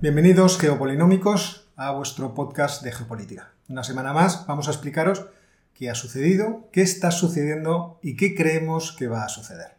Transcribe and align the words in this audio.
Bienvenidos 0.00 0.58
geopolinómicos 0.58 1.68
a 1.74 1.90
vuestro 1.90 2.32
podcast 2.32 2.84
de 2.84 2.92
geopolítica. 2.92 3.50
Una 3.68 3.82
semana 3.82 4.12
más 4.12 4.46
vamos 4.46 4.68
a 4.68 4.70
explicaros 4.70 5.26
qué 5.74 5.90
ha 5.90 5.96
sucedido, 5.96 6.68
qué 6.70 6.82
está 6.82 7.10
sucediendo 7.10 7.98
y 8.00 8.14
qué 8.16 8.36
creemos 8.36 8.92
que 8.92 9.08
va 9.08 9.24
a 9.24 9.28
suceder. 9.28 9.72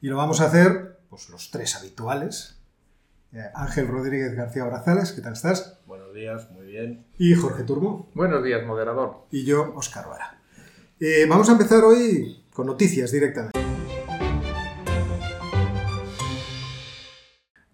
Y 0.00 0.08
lo 0.08 0.16
vamos 0.16 0.40
a 0.40 0.46
hacer, 0.46 0.98
pues 1.08 1.28
los 1.28 1.52
tres 1.52 1.76
habituales. 1.76 2.58
Eh, 3.32 3.44
Ángel 3.54 3.86
Rodríguez 3.86 4.34
García 4.34 4.64
Brazales, 4.64 5.12
¿qué 5.12 5.20
tal 5.20 5.34
estás? 5.34 5.78
Buenos 5.86 6.12
días, 6.14 6.50
muy 6.50 6.66
bien. 6.66 7.06
Y 7.16 7.34
Jorge 7.34 7.62
Turbo. 7.62 8.10
Buenos 8.14 8.42
días, 8.42 8.66
moderador. 8.66 9.28
Y 9.30 9.44
yo, 9.44 9.72
Óscar 9.76 10.08
Vara. 10.08 10.40
Eh, 10.98 11.26
vamos 11.28 11.48
a 11.48 11.52
empezar 11.52 11.84
hoy 11.84 12.44
con 12.52 12.66
noticias 12.66 13.12
directamente. 13.12 13.59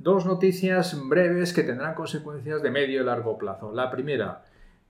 Dos 0.06 0.24
noticias 0.24 0.96
breves 1.08 1.52
que 1.52 1.64
tendrán 1.64 1.92
consecuencias 1.92 2.62
de 2.62 2.70
medio 2.70 3.02
y 3.02 3.04
largo 3.04 3.36
plazo. 3.36 3.72
La 3.72 3.90
primera, 3.90 4.40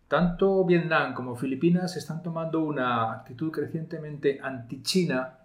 tanto 0.08 0.62
Vietnam 0.66 1.14
como 1.14 1.34
Filipinas 1.34 1.96
están 1.96 2.22
tomando 2.22 2.60
una 2.60 3.10
actitud 3.10 3.50
crecientemente 3.50 4.38
anti-China 4.42 5.38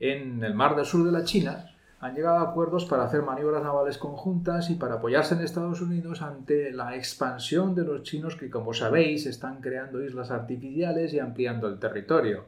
en 0.00 0.42
el 0.42 0.54
mar 0.54 0.74
del 0.74 0.86
sur 0.86 1.04
de 1.04 1.12
la 1.12 1.24
China. 1.24 1.62
Han 2.00 2.14
llegado 2.14 2.38
a 2.38 2.42
acuerdos 2.52 2.86
para 2.86 3.04
hacer 3.04 3.20
maniobras 3.20 3.62
navales 3.62 3.98
conjuntas 3.98 4.70
y 4.70 4.76
para 4.76 4.94
apoyarse 4.94 5.34
en 5.34 5.42
Estados 5.42 5.82
Unidos 5.82 6.22
ante 6.22 6.72
la 6.72 6.96
expansión 6.96 7.74
de 7.74 7.84
los 7.84 8.04
chinos 8.04 8.34
que, 8.34 8.48
como 8.48 8.72
sabéis, 8.72 9.26
están 9.26 9.60
creando 9.60 10.02
islas 10.02 10.30
artificiales 10.30 11.12
y 11.12 11.18
ampliando 11.18 11.68
el 11.68 11.78
territorio. 11.78 12.46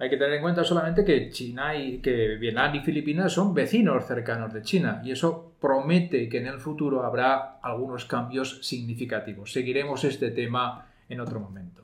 Hay 0.00 0.10
que 0.10 0.16
tener 0.16 0.32
en 0.32 0.42
cuenta 0.42 0.64
solamente 0.64 1.04
que 1.04 1.30
China 1.30 1.76
y 1.76 2.00
que 2.00 2.34
Vietnam 2.40 2.74
y 2.74 2.80
Filipinas 2.80 3.32
son 3.32 3.54
vecinos 3.54 4.04
cercanos 4.04 4.52
de 4.52 4.62
China 4.62 5.00
y 5.04 5.12
eso 5.12 5.51
promete 5.62 6.28
que 6.28 6.38
en 6.38 6.48
el 6.48 6.58
futuro 6.58 7.04
habrá 7.04 7.58
algunos 7.62 8.04
cambios 8.04 8.58
significativos. 8.66 9.52
Seguiremos 9.52 10.04
este 10.04 10.32
tema 10.32 10.86
en 11.08 11.20
otro 11.20 11.40
momento. 11.40 11.82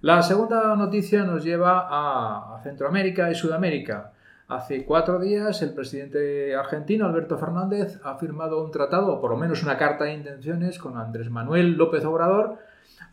La 0.00 0.22
segunda 0.22 0.74
noticia 0.76 1.24
nos 1.24 1.44
lleva 1.44 1.88
a 1.90 2.62
Centroamérica 2.62 3.30
y 3.30 3.34
Sudamérica. 3.34 4.12
Hace 4.48 4.84
cuatro 4.84 5.18
días 5.18 5.60
el 5.62 5.74
presidente 5.74 6.54
argentino 6.54 7.06
Alberto 7.06 7.36
Fernández 7.36 8.00
ha 8.04 8.16
firmado 8.16 8.64
un 8.64 8.70
tratado, 8.70 9.14
o 9.14 9.20
por 9.20 9.30
lo 9.30 9.36
menos 9.36 9.62
una 9.62 9.76
carta 9.76 10.04
de 10.04 10.14
intenciones, 10.14 10.78
con 10.78 10.96
Andrés 10.96 11.30
Manuel 11.30 11.72
López 11.72 12.04
Obrador 12.04 12.58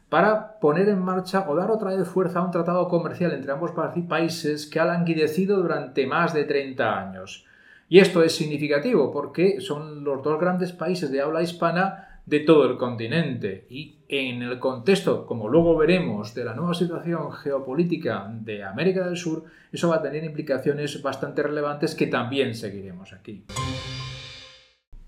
para 0.09 0.59
poner 0.59 0.87
en 0.89 1.01
marcha 1.01 1.45
o 1.49 1.55
dar 1.55 1.71
otra 1.71 1.95
vez 1.95 2.07
fuerza 2.07 2.39
a 2.39 2.43
un 2.43 2.51
tratado 2.51 2.87
comercial 2.87 3.33
entre 3.33 3.51
ambos 3.51 3.71
países 4.07 4.67
que 4.67 4.79
ha 4.79 4.85
languidecido 4.85 5.57
durante 5.57 6.07
más 6.07 6.33
de 6.33 6.45
30 6.45 6.99
años. 6.99 7.46
Y 7.89 7.99
esto 7.99 8.21
es 8.21 8.35
significativo 8.35 9.11
porque 9.11 9.61
son 9.61 10.03
los 10.03 10.21
dos 10.21 10.39
grandes 10.39 10.73
países 10.73 11.09
de 11.09 11.21
habla 11.21 11.41
hispana 11.41 12.21
de 12.25 12.41
todo 12.41 12.69
el 12.69 12.77
continente. 12.77 13.65
Y 13.69 13.99
en 14.09 14.41
el 14.41 14.59
contexto, 14.59 15.25
como 15.25 15.47
luego 15.47 15.77
veremos, 15.77 16.33
de 16.33 16.43
la 16.43 16.53
nueva 16.53 16.73
situación 16.73 17.31
geopolítica 17.31 18.29
de 18.29 18.65
América 18.65 19.05
del 19.05 19.15
Sur, 19.15 19.45
eso 19.71 19.87
va 19.87 19.95
a 19.95 20.01
tener 20.01 20.25
implicaciones 20.25 21.01
bastante 21.01 21.41
relevantes 21.41 21.95
que 21.95 22.07
también 22.07 22.53
seguiremos 22.53 23.13
aquí. 23.13 23.45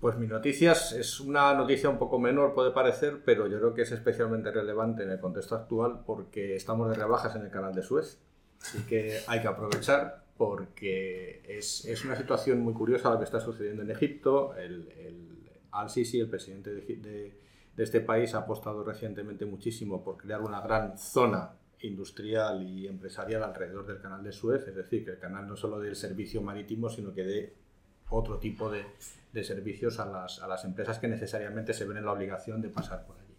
Pues 0.00 0.16
mi 0.16 0.26
noticia 0.26 0.72
es 0.72 1.20
una 1.20 1.52
noticia 1.52 1.90
un 1.90 1.98
poco 1.98 2.18
menor, 2.18 2.54
puede 2.54 2.70
parecer, 2.70 3.20
pero 3.22 3.46
yo 3.46 3.58
creo 3.58 3.74
que 3.74 3.82
es 3.82 3.92
especialmente 3.92 4.50
relevante 4.50 5.02
en 5.02 5.10
el 5.10 5.20
contexto 5.20 5.54
actual 5.54 6.00
porque 6.06 6.56
estamos 6.56 6.88
de 6.88 6.94
rebajas 6.94 7.36
en 7.36 7.42
el 7.42 7.50
canal 7.50 7.74
de 7.74 7.82
Suez. 7.82 8.18
Así 8.62 8.78
que 8.86 9.18
hay 9.26 9.42
que 9.42 9.48
aprovechar 9.48 10.29
porque 10.40 11.42
es, 11.46 11.84
es 11.84 12.02
una 12.06 12.16
situación 12.16 12.60
muy 12.60 12.72
curiosa 12.72 13.10
lo 13.10 13.18
que 13.18 13.24
está 13.24 13.40
sucediendo 13.40 13.82
en 13.82 13.90
Egipto. 13.90 14.56
El, 14.56 14.90
el 14.92 15.50
Al-Sisi, 15.70 16.18
el 16.18 16.30
presidente 16.30 16.70
de, 16.70 17.34
de, 17.76 17.84
este 17.84 18.00
país, 18.00 18.34
ha 18.34 18.38
apostado 18.38 18.82
recientemente 18.82 19.44
muchísimo 19.44 20.02
por 20.02 20.16
crear 20.16 20.40
una 20.40 20.62
gran 20.62 20.96
zona 20.96 21.50
industrial 21.80 22.62
y 22.62 22.86
empresarial 22.86 23.42
alrededor 23.42 23.86
del 23.86 24.00
canal 24.00 24.24
de 24.24 24.32
Suez, 24.32 24.66
es 24.66 24.74
decir, 24.74 25.04
que 25.04 25.10
el 25.10 25.18
canal 25.18 25.46
no 25.46 25.56
solo 25.56 25.78
dé 25.78 25.90
el 25.90 25.94
servicio 25.96 26.40
marítimo, 26.40 26.88
sino 26.88 27.12
que 27.12 27.24
dé 27.24 27.54
otro 28.08 28.38
tipo 28.38 28.70
de, 28.70 28.86
de 29.34 29.44
servicios 29.44 30.00
a 30.00 30.06
las, 30.06 30.40
a 30.40 30.48
las, 30.48 30.64
empresas 30.64 30.98
que 30.98 31.08
necesariamente 31.08 31.74
se 31.74 31.84
ven 31.84 31.98
en 31.98 32.06
la 32.06 32.12
obligación 32.12 32.62
de 32.62 32.70
pasar 32.70 33.04
por 33.04 33.18
allí. 33.18 33.36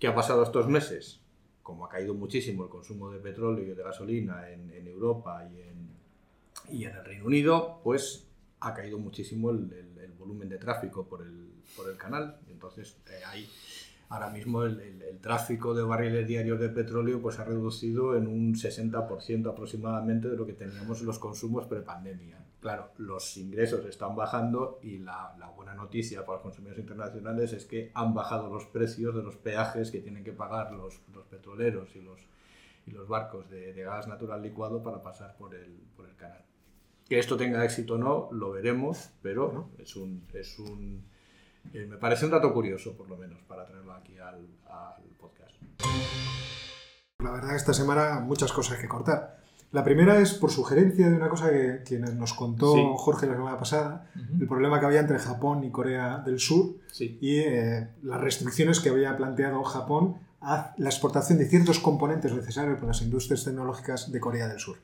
¿Qué 0.00 0.08
ha 0.08 0.14
pasado 0.16 0.42
estos 0.42 0.66
meses? 0.66 1.20
Como 1.62 1.84
ha 1.86 1.88
caído 1.88 2.12
muchísimo 2.12 2.64
el 2.64 2.70
consumo 2.70 3.12
de 3.12 3.20
petróleo 3.20 3.64
y 3.64 3.72
de 3.72 3.82
gasolina 3.84 4.50
en, 4.50 4.72
en 4.72 4.88
Europa 4.88 5.48
y 5.48 5.60
en, 5.60 5.93
y 6.70 6.84
en, 6.84 6.96
el 6.96 7.04
Reino 7.04 7.26
Unido, 7.26 7.80
pues 7.82 8.28
ha 8.60 8.74
caído 8.74 8.98
muchísimo 8.98 9.50
el, 9.50 9.72
el, 9.72 10.12
volumen 10.12 10.48
de 10.48 10.56
tráfico 10.56 11.06
por 11.06 11.20
el, 11.22 11.52
por 11.76 11.90
el 11.90 11.96
canal. 11.98 12.38
Entonces, 12.48 12.96
eh, 13.10 13.20
hay 13.26 13.46
ahora 14.08 14.30
mismo 14.30 14.64
el, 14.64 14.80
el, 14.80 15.18
tráfico 15.18 15.74
de 15.74 15.82
barriles 15.82 16.26
diarios 16.26 16.60
de 16.60 16.68
petróleo 16.68 17.20
pues 17.20 17.38
ha 17.38 17.44
reducido 17.44 18.16
en 18.16 18.26
un 18.26 18.54
60% 18.54 19.50
aproximadamente 19.50 20.28
de 20.28 20.36
lo 20.36 20.46
que 20.46 20.52
teníamos 20.52 21.00
en 21.00 21.06
los 21.06 21.18
consumos 21.18 21.66
prepandemia. 21.66 22.38
Claro, 22.60 22.92
los 22.96 23.36
ingresos 23.36 23.84
están 23.84 24.16
bajando 24.16 24.78
y 24.82 24.98
la, 24.98 25.34
la, 25.38 25.48
buena 25.48 25.74
noticia 25.74 26.24
para 26.24 26.36
los 26.36 26.42
consumidores 26.42 26.80
internacionales 26.80 27.52
es 27.52 27.66
que 27.66 27.90
han 27.92 28.14
bajado 28.14 28.48
los 28.48 28.64
precios 28.64 29.14
de 29.14 29.22
los 29.22 29.36
peajes 29.36 29.90
que 29.90 30.00
tienen 30.00 30.24
que 30.24 30.32
pagar 30.32 30.72
los, 30.72 31.00
los 31.12 31.26
petroleros 31.26 31.94
y 31.94 32.00
los, 32.00 32.20
y 32.86 32.92
los 32.92 33.06
barcos 33.06 33.50
de, 33.50 33.74
de, 33.74 33.82
gas 33.82 34.08
natural 34.08 34.40
licuado 34.40 34.82
para 34.82 35.02
pasar 35.02 35.36
por 35.36 35.54
el, 35.54 35.78
por 35.94 36.08
el 36.08 36.16
canal. 36.16 36.42
Que 37.08 37.18
esto 37.18 37.36
tenga 37.36 37.64
éxito 37.64 37.94
o 37.94 37.98
no, 37.98 38.28
lo 38.32 38.50
veremos, 38.52 39.10
pero 39.22 39.52
¿no? 39.52 39.70
es 39.82 39.94
un... 39.96 40.26
Es 40.32 40.58
un 40.58 41.04
eh, 41.72 41.86
me 41.86 41.96
parece 41.96 42.26
un 42.26 42.30
dato 42.30 42.52
curioso, 42.52 42.94
por 42.96 43.08
lo 43.08 43.16
menos, 43.16 43.40
para 43.48 43.64
traerlo 43.64 43.92
aquí 43.94 44.18
al, 44.18 44.46
al 44.66 45.02
podcast. 45.18 45.54
La 47.22 47.30
verdad 47.30 47.50
que 47.50 47.56
esta 47.56 47.72
semana 47.72 48.20
muchas 48.20 48.52
cosas 48.52 48.78
que 48.78 48.86
cortar. 48.88 49.38
La 49.72 49.82
primera 49.82 50.20
es 50.20 50.34
por 50.34 50.52
sugerencia 50.52 51.08
de 51.08 51.16
una 51.16 51.28
cosa 51.28 51.50
que, 51.50 51.82
que 51.84 51.98
nos 51.98 52.32
contó 52.34 52.74
sí. 52.74 52.82
Jorge 52.96 53.26
la 53.26 53.34
semana 53.34 53.58
pasada, 53.58 54.08
uh 54.14 54.18
-huh. 54.18 54.42
el 54.42 54.46
problema 54.46 54.78
que 54.78 54.86
había 54.86 55.00
entre 55.00 55.18
Japón 55.18 55.64
y 55.64 55.70
Corea 55.70 56.18
del 56.18 56.38
Sur 56.38 56.76
sí. 56.92 57.18
y 57.20 57.38
eh, 57.38 57.88
las 58.02 58.20
restricciones 58.20 58.78
que 58.78 58.90
había 58.90 59.16
planteado 59.16 59.64
Japón 59.64 60.18
a 60.40 60.74
la 60.76 60.90
exportación 60.90 61.38
de 61.38 61.46
ciertos 61.48 61.80
componentes 61.80 62.32
necesarios 62.32 62.76
para 62.76 62.88
las 62.88 63.02
industrias 63.02 63.42
tecnológicas 63.42 64.12
de 64.12 64.20
Corea 64.20 64.46
del 64.46 64.60
Sur. 64.60 64.76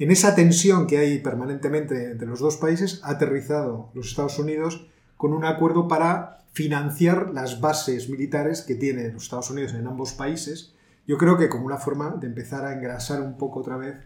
En 0.00 0.10
esa 0.10 0.34
tensión 0.34 0.86
que 0.86 0.96
hay 0.96 1.18
permanentemente 1.18 2.12
entre 2.12 2.26
los 2.26 2.40
dos 2.40 2.56
países, 2.56 3.02
ha 3.04 3.10
aterrizado 3.10 3.90
los 3.92 4.08
Estados 4.08 4.38
Unidos 4.38 4.86
con 5.18 5.34
un 5.34 5.44
acuerdo 5.44 5.88
para 5.88 6.38
financiar 6.52 7.28
las 7.34 7.60
bases 7.60 8.08
militares 8.08 8.62
que 8.62 8.74
tienen 8.74 9.12
los 9.12 9.24
Estados 9.24 9.50
Unidos 9.50 9.74
en 9.74 9.86
ambos 9.86 10.14
países. 10.14 10.74
Yo 11.06 11.18
creo 11.18 11.36
que 11.36 11.50
como 11.50 11.66
una 11.66 11.76
forma 11.76 12.16
de 12.18 12.28
empezar 12.28 12.64
a 12.64 12.72
engrasar 12.72 13.20
un 13.20 13.36
poco 13.36 13.60
otra 13.60 13.76
vez 13.76 13.96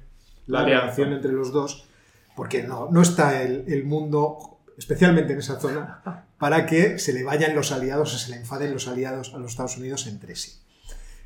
la, 0.48 0.62
la 0.62 0.66
relación 0.66 1.12
entre 1.12 1.30
los 1.30 1.52
dos, 1.52 1.86
porque 2.34 2.64
no, 2.64 2.90
no 2.90 3.00
está 3.00 3.42
el, 3.42 3.64
el, 3.68 3.84
mundo, 3.84 4.58
especialmente 4.76 5.34
en 5.34 5.38
esa 5.38 5.60
zona, 5.60 6.26
para 6.38 6.66
que 6.66 6.98
se 6.98 7.12
le 7.12 7.22
vayan 7.22 7.54
los 7.54 7.70
aliados 7.70 8.12
o 8.16 8.18
se 8.18 8.32
le 8.32 8.38
enfaden 8.38 8.72
los 8.72 8.88
aliados 8.88 9.32
a 9.32 9.38
los 9.38 9.52
Estados 9.52 9.78
Unidos 9.78 10.08
entre 10.08 10.34
sí. 10.34 10.58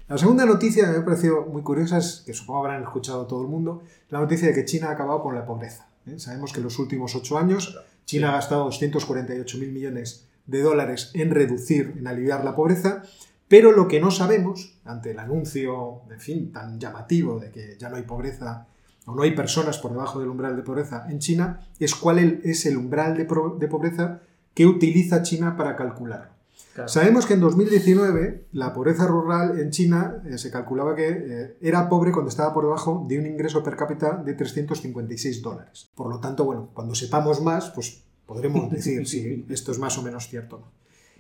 La 0.09 0.17
segunda 0.17 0.47
noticia 0.47 0.87
que 0.87 0.93
me 0.93 0.97
ha 0.97 1.05
parecido 1.05 1.45
muy 1.45 1.61
curiosa 1.61 1.99
es, 1.99 2.23
que 2.25 2.33
supongo 2.33 2.61
habrán 2.61 2.83
escuchado 2.83 3.27
todo 3.27 3.43
el 3.43 3.49
mundo, 3.49 3.83
la 4.09 4.21
noticia 4.21 4.49
de 4.49 4.55
que 4.55 4.65
China 4.65 4.89
ha 4.89 4.93
acabado 4.93 5.23
con 5.23 5.35
la 5.35 5.45
pobreza. 5.45 5.87
¿eh? 6.07 6.19
Sabemos 6.19 6.51
que 6.51 6.61
en 6.61 6.65
los 6.65 6.79
últimos 6.79 7.15
ocho 7.15 7.37
años 7.37 7.79
China 8.07 8.31
ha 8.31 8.33
gastado 8.33 8.65
248 8.65 9.59
mil 9.59 9.71
millones 9.71 10.27
de 10.47 10.63
dólares 10.63 11.11
en 11.13 11.31
reducir, 11.31 11.95
en 11.99 12.07
aliviar 12.07 12.43
la 12.43 12.57
pobreza, 12.57 13.03
pero 13.49 13.71
lo 13.71 13.87
que 13.87 14.01
no 14.01 14.11
sabemos, 14.11 14.79
ante 14.87 15.11
el 15.11 15.19
anuncio, 15.19 16.01
en 16.11 16.21
fin, 16.21 16.53
tan 16.53 16.81
llamativo 16.81 17.39
de 17.39 17.51
que 17.51 17.77
ya 17.79 17.91
no 17.91 17.97
hay 17.97 18.05
pobreza 18.05 18.67
o 19.05 19.15
no 19.15 19.25
hay 19.25 19.33
personas 19.33 19.77
por 19.77 19.93
debajo 19.93 20.21
del 20.21 20.31
umbral 20.31 20.57
de 20.57 20.63
pobreza 20.63 21.05
en 21.11 21.19
China, 21.19 21.69
es 21.79 21.95
cuál 21.95 22.41
es 22.45 22.65
el 22.65 22.79
umbral 22.79 23.15
de 23.15 23.69
pobreza 23.69 24.23
que 24.55 24.65
utiliza 24.65 25.21
China 25.21 25.55
para 25.55 25.77
calcularlo. 25.77 26.38
Claro. 26.79 26.89
Sabemos 26.89 27.27
que 27.27 27.35
en 27.35 27.41
2019 27.41 28.45
la 28.53 28.73
pobreza 28.73 29.09
rural 29.09 29.59
en 29.59 29.71
China 29.71 30.23
eh, 30.25 30.39
se 30.39 30.53
calculaba 30.53 30.95
que 30.95 31.09
eh, 31.09 31.57
era 31.61 31.89
pobre 31.89 32.13
cuando 32.13 32.29
estaba 32.29 32.55
por 32.55 32.63
debajo 32.63 33.05
de 33.09 33.19
un 33.19 33.27
ingreso 33.27 33.65
per 33.65 33.75
cápita 33.75 34.23
de 34.25 34.35
356 34.35 35.43
dólares. 35.43 35.91
Por 35.97 36.09
lo 36.09 36.21
tanto, 36.21 36.45
bueno, 36.45 36.71
cuando 36.73 36.95
sepamos 36.95 37.43
más, 37.43 37.71
pues 37.71 38.05
podremos 38.27 38.71
decir 38.71 39.09
si 39.09 39.45
esto 39.49 39.73
es 39.73 39.81
más 39.81 39.99
o 39.99 40.03
menos 40.03 40.29
cierto 40.29 40.55
o 40.55 40.59
no. 40.61 40.67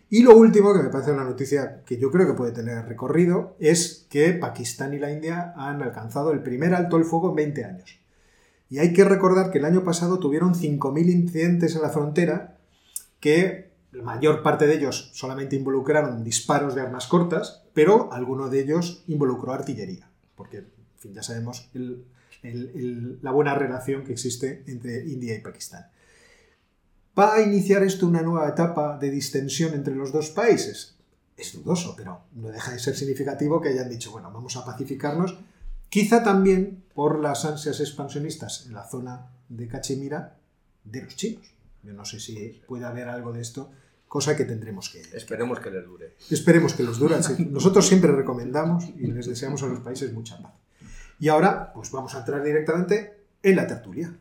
Y 0.08 0.22
lo 0.22 0.37
último, 0.37 0.72
que 0.72 0.84
me 0.84 0.90
parece 0.90 1.10
una 1.10 1.25
noticia 1.25 1.82
que 1.84 1.99
yo 1.99 2.12
creo 2.12 2.28
que 2.28 2.34
puede 2.34 2.52
tener 2.52 2.87
recorrido, 2.87 3.56
es 3.58 4.06
que 4.08 4.34
Pakistán 4.34 4.94
y 4.94 5.00
la 5.00 5.10
India 5.10 5.55
han 5.56 5.82
alcanzado 5.82 6.31
el 6.31 6.44
primer 6.44 6.72
alto 6.72 6.99
el 6.99 7.05
fuego 7.05 7.31
en 7.31 7.34
20 7.34 7.64
años. 7.64 7.99
Y 8.70 8.78
hay 8.78 8.93
que 8.93 9.02
recordar 9.02 9.50
que 9.50 9.58
el 9.58 9.64
año 9.64 9.82
pasado 9.82 10.20
tuvieron 10.20 10.55
5.000 10.55 11.10
incidentes 11.10 11.75
en 11.75 11.82
la 11.82 11.90
frontera 11.90 12.58
que 13.19 13.68
la 13.98 14.04
mayor 14.04 14.42
parte 14.42 14.66
de 14.66 14.74
ellos 14.74 15.10
solamente 15.12 15.56
involucraron 15.56 16.22
disparos 16.24 16.74
de 16.74 16.82
armas 16.82 17.06
cortas, 17.06 17.64
pero 17.74 18.12
alguno 18.12 18.48
de 18.48 18.60
ellos 18.60 19.04
involucró 19.06 19.52
artillería, 19.52 20.08
porque 20.36 20.64
ya 21.12 21.22
sabemos 21.22 21.70
la 22.42 23.30
buena 23.32 23.54
relación 23.54 24.04
que 24.04 24.12
existe 24.12 24.64
entre 24.66 25.06
India 25.06 25.34
y 25.34 25.40
Pakistán. 25.40 25.86
¿Va 27.18 27.34
a 27.34 27.42
iniciar 27.42 27.82
esto 27.82 28.06
una 28.06 28.22
nueva 28.22 28.48
etapa 28.48 28.96
de 28.98 29.10
distensión 29.10 29.74
entre 29.74 29.94
los 29.94 30.12
dos 30.12 30.30
países? 30.30 30.98
es 31.38 31.52
dudoso, 31.52 31.94
pero 31.96 32.24
no 32.34 32.48
deja 32.48 32.72
de 32.72 32.80
ser 32.80 32.96
significativo 32.96 33.60
que 33.60 33.68
hayan 33.68 33.88
dicho, 33.88 34.10
bueno, 34.10 34.30
vamos 34.32 34.56
a 34.56 34.64
pacificarnos, 34.64 35.38
quizá 35.88 36.22
también 36.24 36.84
por 36.94 37.20
las 37.20 37.44
ansias 37.44 37.78
expansionistas 37.78 38.66
en 38.66 38.74
la 38.74 38.84
zona 38.84 39.30
de 39.48 39.68
Cachemira 39.68 40.36
de 40.84 41.02
los 41.02 41.14
chinos. 41.14 41.46
Yo 41.84 41.92
no 41.92 42.04
sé 42.04 42.18
si 42.18 42.60
puede 42.66 42.84
haber 42.84 43.08
algo 43.08 43.32
de 43.32 43.40
esto, 43.40 43.70
cosa 44.08 44.37
que 44.37 44.44
tendremos 44.44 44.88
que... 44.88 45.00
Esperemos 45.16 45.60
que 45.60 45.70
les 45.70 45.84
dure. 45.84 46.16
Esperemos 46.31 46.75
que 46.75 46.82
los 46.82 46.99
dure. 46.99 47.16
Nosotros 47.50 47.87
siempre 47.87 48.10
recomendamos 48.12 48.88
y 48.96 49.06
les 49.06 49.26
deseamos 49.26 49.62
a 49.62 49.66
los 49.66 49.81
países 49.81 50.12
mucha 50.12 50.40
paz. 50.43 50.55
Y 51.20 51.28
ahora, 51.28 51.72
pues 51.72 51.90
vamos 51.90 52.14
a 52.14 52.20
entrar 52.20 52.43
directamente 52.43 53.25
en 53.43 53.56
la 53.56 53.66
tertulia. 53.66 54.12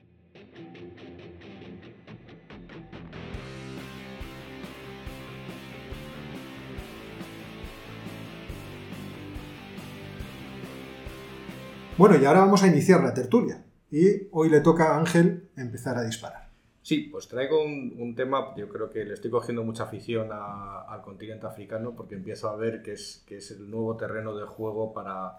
Bueno, 11.97 12.15
y 12.15 12.25
ahora 12.25 12.41
vamos 12.41 12.61
a 12.61 12.67
iniciar 12.67 13.03
la 13.03 13.13
tertulia. 13.13 13.63
Y 13.89 14.27
hoy 14.31 14.49
le 14.49 14.59
toca 14.59 14.93
a 14.93 14.99
Ángel 14.99 15.49
empezar 15.55 15.97
a 15.97 16.03
disparar. 16.03 16.46
Sí, 16.87 17.09
pues 17.11 17.27
traigo 17.27 17.61
un, 17.65 18.15
tema, 18.15 18.55
yo 18.55 18.69
creo 18.69 18.89
que 18.89 19.03
le 19.03 19.15
estoy 19.15 19.29
cogiendo 19.29 19.61
mucha 19.61 19.83
afición 19.83 20.29
al 20.31 21.01
continente 21.01 21.45
africano 21.45 21.93
porque 21.93 22.15
empiezo 22.15 22.47
a 22.47 22.55
ver 22.55 22.81
que 22.81 22.93
es, 22.93 23.25
que 23.27 23.39
es 23.39 23.51
el 23.51 23.69
nuevo 23.69 23.97
terreno 23.97 24.33
de 24.33 24.45
juego 24.45 24.93
para, 24.93 25.35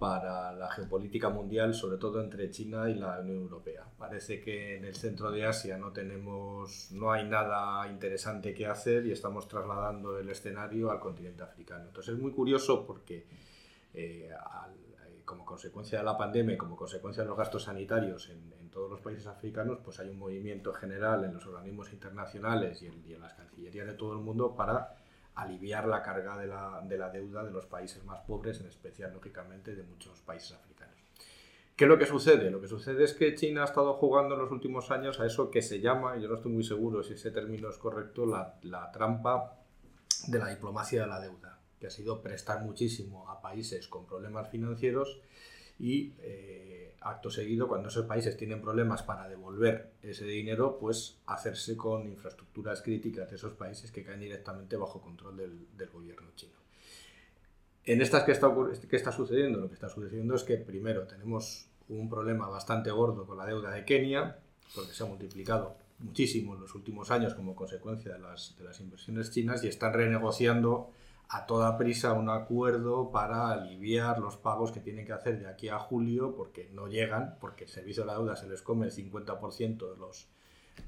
para 0.00 0.50
la 0.50 0.68
geopolítica 0.72 1.28
mundial, 1.28 1.72
sobre 1.72 1.98
todo 1.98 2.20
entre 2.20 2.50
China 2.50 2.90
y 2.90 2.96
la 2.96 3.20
Unión 3.20 3.42
Europea. 3.42 3.84
Parece 3.96 4.40
que 4.40 4.76
en 4.76 4.84
el 4.84 4.96
centro 4.96 5.30
de 5.30 5.46
Asia 5.46 5.78
no 5.78 5.92
tenemos, 5.92 6.90
no 6.90 7.12
hay 7.12 7.28
nada 7.28 7.86
interesante 7.86 8.52
que 8.52 8.66
hacer 8.66 9.06
y 9.06 9.12
estamos 9.12 9.46
trasladando 9.46 10.18
el 10.18 10.28
escenario 10.30 10.90
al 10.90 10.98
continente 10.98 11.44
africano. 11.44 11.84
Entonces 11.86 12.14
es 12.14 12.20
muy 12.20 12.32
curioso 12.32 12.84
porque 12.84 13.24
eh, 13.94 14.30
al, 14.32 14.74
como 15.24 15.44
consecuencia 15.44 15.98
de 15.98 16.04
la 16.04 16.16
pandemia 16.16 16.54
y 16.54 16.58
como 16.58 16.76
consecuencia 16.76 17.22
de 17.22 17.28
los 17.28 17.38
gastos 17.38 17.64
sanitarios 17.64 18.28
en, 18.30 18.52
todos 18.72 18.90
los 18.90 19.00
países 19.00 19.26
africanos, 19.26 19.80
pues 19.84 20.00
hay 20.00 20.08
un 20.08 20.18
movimiento 20.18 20.72
general 20.72 21.24
en 21.24 21.34
los 21.34 21.46
organismos 21.46 21.92
internacionales 21.92 22.80
y 22.80 22.86
en, 22.86 23.20
las 23.20 23.34
cancillerías 23.34 23.86
de 23.86 23.92
todo 23.92 24.14
el 24.14 24.20
mundo 24.20 24.56
para 24.56 24.96
aliviar 25.34 25.86
la 25.86 26.02
carga 26.02 26.38
de 26.38 26.46
la, 26.46 26.80
de 26.82 26.96
la, 26.96 27.10
deuda 27.10 27.44
de 27.44 27.50
los 27.50 27.66
países 27.66 28.02
más 28.04 28.20
pobres, 28.20 28.60
en 28.60 28.68
especial, 28.68 29.12
lógicamente, 29.12 29.74
de 29.74 29.82
muchos 29.82 30.22
países 30.22 30.52
africanos. 30.52 30.96
¿Qué 31.76 31.84
es 31.84 31.88
lo 31.88 31.98
que 31.98 32.06
sucede? 32.06 32.50
Lo 32.50 32.62
que 32.62 32.66
sucede 32.66 33.04
es 33.04 33.12
que 33.12 33.34
China 33.34 33.60
ha 33.60 33.66
estado 33.66 33.92
jugando 33.92 34.36
en 34.36 34.40
los 34.40 34.50
últimos 34.50 34.90
años 34.90 35.20
a 35.20 35.26
eso 35.26 35.50
que 35.50 35.60
se 35.60 35.78
llama, 35.78 36.16
y 36.16 36.22
yo 36.22 36.28
no 36.28 36.36
estoy 36.36 36.52
muy 36.52 36.64
seguro 36.64 37.02
si 37.02 37.12
ese 37.12 37.30
término 37.30 37.68
es 37.68 37.76
correcto, 37.76 38.24
la 38.24 38.90
trampa 38.90 39.58
de 40.28 40.38
la 40.38 40.48
diplomacia 40.48 41.02
de 41.02 41.08
la 41.08 41.20
deuda 41.20 41.61
que 41.82 41.88
ha 41.88 41.90
sido 41.90 42.22
prestar 42.22 42.62
muchísimo 42.62 43.28
a 43.28 43.42
países 43.42 43.88
con 43.88 44.06
problemas 44.06 44.48
financieros 44.48 45.18
y 45.80 46.12
eh, 46.20 46.94
acto 47.00 47.28
seguido, 47.28 47.66
cuando 47.66 47.88
esos 47.88 48.06
países 48.06 48.36
tienen 48.36 48.62
problemas 48.62 49.02
para 49.02 49.28
devolver 49.28 49.90
ese 50.00 50.24
dinero, 50.24 50.78
pues 50.78 51.18
hacerse 51.26 51.76
con 51.76 52.06
infraestructuras 52.06 52.82
críticas 52.82 53.28
de 53.30 53.34
esos 53.34 53.54
países 53.54 53.90
que 53.90 54.04
caen 54.04 54.20
directamente 54.20 54.76
bajo 54.76 55.00
control 55.00 55.36
del, 55.36 55.90
gobierno 55.92 56.28
chino. 56.36 56.52
En 57.84 58.00
estas 58.00 58.22
que 58.22 58.30
está, 58.30 58.54
que 58.88 58.94
está 58.94 59.10
sucediendo, 59.10 59.58
lo 59.58 59.66
que 59.66 59.74
está 59.74 59.88
sucediendo 59.88 60.36
es 60.36 60.44
que 60.44 60.58
primero 60.58 61.08
tenemos 61.08 61.66
un 61.88 62.08
problema 62.08 62.48
bastante 62.48 62.92
gordo 62.92 63.26
con 63.26 63.38
la 63.38 63.44
deuda 63.44 63.72
de 63.72 63.84
Kenia, 63.84 64.38
porque 64.72 64.92
se 64.92 65.02
ha 65.02 65.06
multiplicado 65.06 65.74
muchísimo 65.98 66.54
en 66.54 66.60
los 66.60 66.76
últimos 66.76 67.10
años 67.10 67.34
como 67.34 67.56
consecuencia 67.56 68.12
de 68.12 68.20
las, 68.20 68.54
de 68.56 68.62
las 68.62 68.78
inversiones 68.78 69.32
chinas 69.32 69.64
y 69.64 69.66
están 69.66 69.92
renegociando 69.92 70.92
a 71.32 71.46
toda 71.46 71.78
prisa 71.78 72.12
un 72.12 72.28
acuerdo 72.28 73.10
para 73.10 73.50
aliviar 73.50 74.18
los 74.18 74.36
pagos 74.36 74.70
que 74.70 74.80
tienen 74.80 75.06
que 75.06 75.14
hacer 75.14 75.40
de 75.40 75.48
aquí 75.48 75.70
a 75.70 75.78
julio 75.78 76.34
porque 76.36 76.68
no 76.74 76.88
llegan, 76.88 77.38
porque 77.40 77.64
el 77.64 77.70
servicio 77.70 78.02
de 78.02 78.08
la 78.08 78.14
deuda 78.14 78.36
se 78.36 78.46
les 78.46 78.60
come 78.60 78.86
el 78.86 78.92
50% 78.92 79.90
de 79.90 79.96
los, 79.96 80.28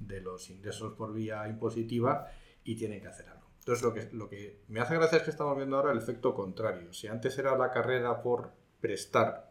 de 0.00 0.20
los 0.20 0.50
ingresos 0.50 0.93
por 0.93 1.14
vía 1.14 1.49
impositiva 1.49 2.29
y 2.62 2.76
tienen 2.76 3.00
que 3.00 3.08
hacer 3.08 3.26
algo. 3.26 3.46
Entonces 3.61 3.82
lo 3.82 3.94
que, 3.94 4.11
lo 4.12 4.29
que 4.29 4.61
me 4.69 4.81
hace 4.81 4.94
gracia 4.96 5.17
es 5.17 5.25
que 5.25 5.31
estamos 5.31 5.56
viendo 5.56 5.76
ahora 5.76 5.93
el 5.93 5.99
efecto 5.99 6.35
contrario. 6.35 6.93
Si 6.93 7.06
antes 7.06 7.38
era 7.38 7.56
la 7.56 7.70
carrera 7.70 8.20
por 8.20 8.52
prestar 8.82 9.50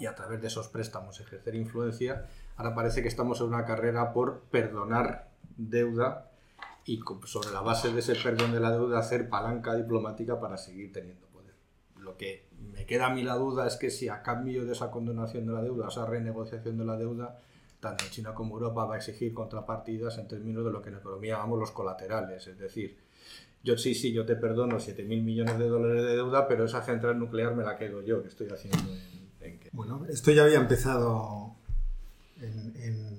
y 0.00 0.06
a 0.06 0.16
través 0.16 0.40
de 0.40 0.48
esos 0.48 0.66
préstamos 0.66 1.20
ejercer 1.20 1.54
influencia, 1.54 2.26
ahora 2.56 2.74
parece 2.74 3.00
que 3.02 3.08
estamos 3.08 3.40
en 3.40 3.46
una 3.46 3.64
carrera 3.64 4.12
por 4.12 4.40
perdonar 4.50 5.30
deuda 5.56 6.29
y 6.84 7.00
sobre 7.24 7.50
la 7.50 7.60
base 7.60 7.92
de 7.92 8.00
ese 8.00 8.14
perdón 8.14 8.52
de 8.52 8.60
la 8.60 8.72
deuda 8.72 8.98
hacer 8.98 9.28
palanca 9.28 9.74
diplomática 9.74 10.40
para 10.40 10.56
seguir 10.56 10.92
teniendo 10.92 11.26
poder. 11.26 11.54
Lo 11.98 12.16
que 12.16 12.46
me 12.72 12.86
queda 12.86 13.06
a 13.06 13.14
mí 13.14 13.22
la 13.22 13.34
duda 13.34 13.66
es 13.66 13.76
que 13.76 13.90
si 13.90 14.08
a 14.08 14.22
cambio 14.22 14.64
de 14.64 14.72
esa 14.72 14.90
condonación 14.90 15.46
de 15.46 15.52
la 15.52 15.62
deuda, 15.62 15.88
esa 15.88 16.06
renegociación 16.06 16.78
de 16.78 16.84
la 16.84 16.96
deuda, 16.96 17.38
tanto 17.80 18.04
China 18.10 18.34
como 18.34 18.54
Europa 18.54 18.84
va 18.84 18.94
a 18.94 18.98
exigir 18.98 19.32
contrapartidas 19.32 20.18
en 20.18 20.28
términos 20.28 20.64
de 20.64 20.70
lo 20.70 20.82
que 20.82 20.90
en 20.90 20.96
economía 20.96 21.34
llamamos 21.34 21.58
los 21.58 21.70
colaterales, 21.70 22.46
es 22.46 22.58
decir, 22.58 22.96
yo 23.62 23.76
sí, 23.76 23.94
sí, 23.94 24.12
yo 24.12 24.24
te 24.24 24.36
perdono 24.36 24.76
7.000 24.76 25.22
millones 25.22 25.58
de 25.58 25.68
dólares 25.68 26.02
de 26.02 26.16
deuda, 26.16 26.48
pero 26.48 26.64
esa 26.64 26.82
central 26.82 27.18
nuclear 27.18 27.54
me 27.54 27.62
la 27.62 27.76
quedo 27.76 28.02
yo, 28.02 28.22
que 28.22 28.28
estoy 28.28 28.48
haciendo 28.48 28.78
en... 29.40 29.52
en 29.52 29.60
Bueno, 29.72 30.06
esto 30.08 30.30
ya 30.30 30.44
había 30.44 30.58
empezado 30.58 31.54
en 32.40 33.09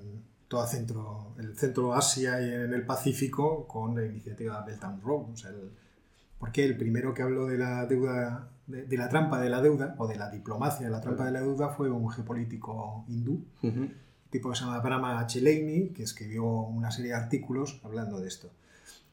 toda 0.52 0.66
centro, 0.66 1.34
el 1.38 1.56
centro 1.56 1.94
Asia 1.94 2.38
y 2.42 2.52
en 2.52 2.74
el 2.74 2.84
Pacífico 2.84 3.66
con 3.66 3.94
la 3.94 4.04
iniciativa 4.04 4.62
Belt 4.66 4.84
and 4.84 5.02
Road. 5.02 5.30
O 5.32 5.36
sea, 5.36 5.50
porque 6.38 6.62
el 6.62 6.76
primero 6.76 7.14
que 7.14 7.22
habló 7.22 7.46
de 7.46 7.56
la 7.56 7.86
deuda, 7.86 8.50
de, 8.66 8.98
la 8.98 9.08
trampa 9.08 9.40
de 9.40 9.48
la 9.48 9.62
deuda, 9.62 9.94
o 9.96 10.06
de 10.06 10.16
la 10.16 10.28
diplomacia 10.28 10.84
de 10.84 10.92
la 10.92 11.00
trampa 11.00 11.24
de 11.24 11.30
la 11.30 11.40
deuda, 11.40 11.70
fue 11.70 11.88
un 11.88 12.06
geopolítico 12.10 13.06
hindú, 13.08 13.46
tipo 14.28 14.50
que 14.50 14.56
se 14.56 14.64
llama 14.64 14.80
Brahma 14.80 15.26
Cheleni, 15.26 15.88
que 15.88 16.02
escribió 16.02 16.44
una 16.44 16.90
serie 16.90 17.12
de 17.12 17.16
artículos 17.16 17.80
hablando 17.82 18.20
de 18.20 18.28
esto. 18.28 18.50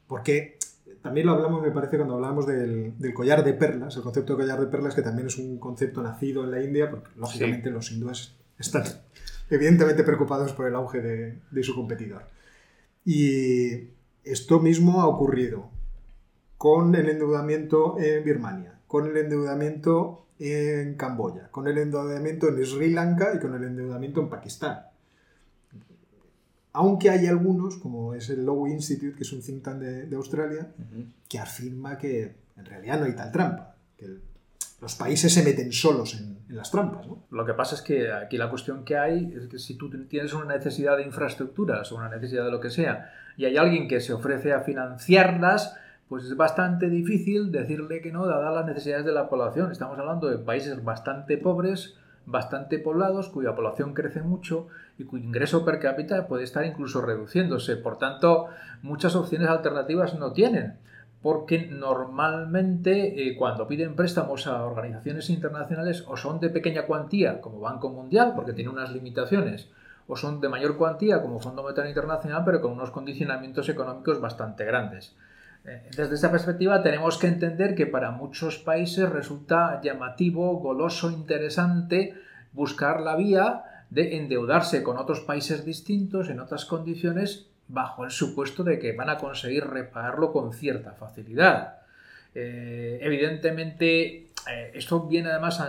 Porque 0.06 0.58
también 1.00 1.26
lo 1.26 1.32
hablamos, 1.32 1.62
me 1.62 1.70
parece, 1.70 1.96
cuando 1.96 2.16
hablábamos 2.16 2.46
del, 2.46 2.92
collar 3.14 3.42
de 3.42 3.54
perlas, 3.54 3.96
el 3.96 4.02
concepto 4.02 4.34
de 4.34 4.42
collar 4.42 4.60
de 4.60 4.66
perlas, 4.66 4.94
que 4.94 5.00
también 5.00 5.28
es 5.28 5.38
un 5.38 5.58
concepto 5.58 6.02
nacido 6.02 6.44
en 6.44 6.50
la 6.50 6.62
India, 6.62 6.90
porque 6.90 7.08
lógicamente 7.16 7.70
los 7.70 7.90
hindúes 7.90 8.34
están 8.58 8.84
evidentemente 9.50 10.04
preocupados 10.04 10.52
por 10.52 10.66
el 10.66 10.74
auge 10.74 11.00
de, 11.00 11.62
su 11.62 11.74
competidor. 11.74 12.22
Y 13.04 13.88
esto 14.24 14.60
mismo 14.60 15.00
ha 15.00 15.08
ocurrido 15.08 15.68
con 16.56 16.94
el 16.94 17.08
endeudamiento 17.08 17.98
en 17.98 18.24
Birmania, 18.24 18.78
con 18.86 19.06
el 19.06 19.16
endeudamiento 19.16 20.26
en 20.38 20.94
Camboya, 20.94 21.50
con 21.50 21.66
el 21.66 21.78
endeudamiento 21.78 22.48
en 22.48 22.64
Sri 22.64 22.90
Lanka 22.90 23.34
y 23.34 23.40
con 23.40 23.54
el 23.54 23.64
endeudamiento 23.64 24.20
en 24.20 24.30
Pakistán. 24.30 24.80
Aunque 26.72 27.10
hay 27.10 27.26
algunos, 27.26 27.78
como 27.78 28.14
es 28.14 28.30
el 28.30 28.44
Lowy 28.44 28.72
Institute, 28.72 29.16
que 29.16 29.24
es 29.24 29.32
un 29.32 29.42
think 29.42 29.62
tank 29.64 29.78
de, 29.78 30.16
Australia, 30.16 30.70
que 31.28 31.38
afirma 31.38 31.98
que 31.98 32.32
en 32.56 32.64
realidad 32.64 33.00
no 33.00 33.06
hay 33.06 33.16
tal 33.16 33.32
trampa, 33.32 33.74
que 33.96 34.04
el 34.04 34.20
los 34.80 34.94
países 34.94 35.32
se 35.32 35.42
meten 35.42 35.72
solos 35.72 36.14
en, 36.14 36.40
las 36.48 36.70
trampas. 36.70 37.06
Lo 37.30 37.46
que 37.46 37.54
pasa 37.54 37.76
es 37.76 37.82
que 37.82 38.10
aquí 38.10 38.36
la 38.36 38.50
cuestión 38.50 38.84
que 38.84 38.96
hay 38.96 39.32
es 39.36 39.46
que 39.46 39.58
si 39.60 39.76
tú 39.76 39.88
tienes 40.08 40.32
una 40.34 40.56
necesidad 40.56 40.96
de 40.96 41.04
infraestructuras 41.04 41.92
o 41.92 41.96
una 41.96 42.08
necesidad 42.08 42.44
de 42.44 42.50
lo 42.50 42.58
que 42.58 42.70
sea 42.70 43.12
y 43.36 43.44
hay 43.44 43.56
alguien 43.56 43.86
que 43.86 44.00
se 44.00 44.12
ofrece 44.12 44.52
a 44.52 44.62
financiarlas, 44.62 45.76
pues 46.08 46.24
es 46.24 46.36
bastante 46.36 46.88
difícil 46.88 47.52
decirle 47.52 48.00
que 48.00 48.10
no, 48.10 48.26
dadas 48.26 48.52
las 48.52 48.66
necesidades 48.66 49.04
de 49.04 49.12
la 49.12 49.28
población. 49.28 49.70
Estamos 49.70 49.96
hablando 49.96 50.28
de 50.28 50.38
países 50.38 50.82
bastante 50.82 51.38
pobres, 51.38 51.94
bastante 52.26 52.80
poblados, 52.80 53.28
cuya 53.28 53.54
población 53.54 53.94
crece 53.94 54.22
mucho 54.22 54.66
y 54.98 55.04
cuyo 55.04 55.24
ingreso 55.24 55.64
per 55.64 55.78
cápita 55.78 56.26
puede 56.26 56.42
estar 56.42 56.64
incluso 56.64 57.00
reduciéndose. 57.00 57.76
Por 57.76 57.98
tanto, 57.98 58.48
muchas 58.82 59.14
opciones 59.14 59.48
alternativas 59.48 60.18
no 60.18 60.32
tienen 60.32 60.78
porque 61.22 61.66
normalmente 61.66 63.28
eh, 63.28 63.36
cuando 63.36 63.68
piden 63.68 63.94
préstamos 63.94 64.46
a 64.46 64.64
organizaciones 64.64 65.28
internacionales 65.28 66.04
o 66.08 66.16
son 66.16 66.40
de 66.40 66.48
pequeña 66.48 66.86
cuantía 66.86 67.40
como 67.40 67.60
Banco 67.60 67.90
Mundial, 67.90 68.32
porque 68.34 68.54
tiene 68.54 68.70
unas 68.70 68.92
limitaciones, 68.92 69.68
o 70.06 70.16
son 70.16 70.40
de 70.40 70.48
mayor 70.48 70.76
cuantía 70.76 71.20
como 71.20 71.38
Fondo 71.38 71.62
Monetario 71.62 71.90
Internacional, 71.90 72.42
pero 72.44 72.60
con 72.60 72.72
unos 72.72 72.90
condicionamientos 72.90 73.68
económicos 73.68 74.20
bastante 74.20 74.64
grandes. 74.64 75.14
Eh, 75.66 75.90
desde 75.94 76.14
esta 76.14 76.30
perspectiva 76.30 76.82
tenemos 76.82 77.18
que 77.18 77.26
entender 77.26 77.74
que 77.74 77.86
para 77.86 78.10
muchos 78.10 78.58
países 78.58 79.08
resulta 79.08 79.80
llamativo, 79.82 80.58
goloso, 80.58 81.10
interesante 81.10 82.14
buscar 82.52 83.02
la 83.02 83.14
vía 83.14 83.64
de 83.90 84.16
endeudarse 84.16 84.82
con 84.82 84.96
otros 84.96 85.20
países 85.20 85.66
distintos 85.66 86.30
en 86.30 86.40
otras 86.40 86.64
condiciones 86.64 87.49
bajo 87.70 88.04
el 88.04 88.10
supuesto 88.10 88.64
de 88.64 88.78
que 88.78 88.92
van 88.92 89.10
a 89.10 89.16
conseguir 89.16 89.64
repararlo 89.66 90.32
con 90.32 90.52
cierta 90.52 90.92
facilidad. 90.92 91.78
Eh, 92.34 92.98
evidentemente, 93.02 94.28
eh, 94.50 94.70
esto 94.74 95.06
viene 95.06 95.30
además 95.30 95.62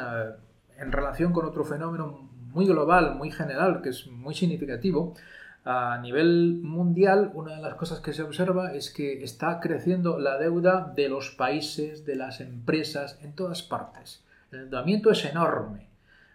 en 0.77 0.91
relación 0.91 1.31
con 1.31 1.45
otro 1.45 1.63
fenómeno 1.63 2.29
muy 2.53 2.65
global, 2.65 3.15
muy 3.15 3.31
general, 3.31 3.81
que 3.81 3.89
es 3.89 4.07
muy 4.07 4.33
significativo. 4.33 5.15
A 5.63 5.99
nivel 6.01 6.59
mundial, 6.63 7.31
una 7.35 7.55
de 7.55 7.61
las 7.61 7.75
cosas 7.75 7.99
que 7.99 8.13
se 8.13 8.23
observa 8.23 8.73
es 8.73 8.89
que 8.89 9.23
está 9.23 9.59
creciendo 9.59 10.17
la 10.17 10.39
deuda 10.39 10.91
de 10.95 11.07
los 11.07 11.29
países, 11.31 12.03
de 12.03 12.15
las 12.15 12.41
empresas, 12.41 13.19
en 13.21 13.33
todas 13.33 13.61
partes. 13.61 14.23
El 14.51 14.61
endeudamiento 14.61 15.11
es 15.11 15.23
enorme, 15.23 15.87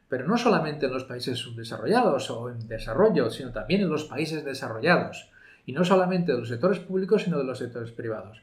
pero 0.09 0.29
no 0.29 0.39
solamente 0.39 0.87
en 0.87 0.93
los 0.93 1.05
países 1.05 1.39
subdesarrollados 1.39 2.31
o 2.31 2.51
en 2.51 2.69
desarrollo, 2.69 3.31
sino 3.31 3.51
también 3.51 3.81
en 3.81 3.89
los 3.89 4.05
países 4.05 4.45
desarrollados. 4.45 5.29
Y 5.67 5.73
no 5.73 5.85
solamente 5.85 6.33
de 6.33 6.39
los 6.39 6.49
sectores 6.49 6.79
públicos, 6.79 7.25
sino 7.25 7.39
de 7.39 7.45
los 7.45 7.59
sectores 7.59 7.91
privados. 7.91 8.41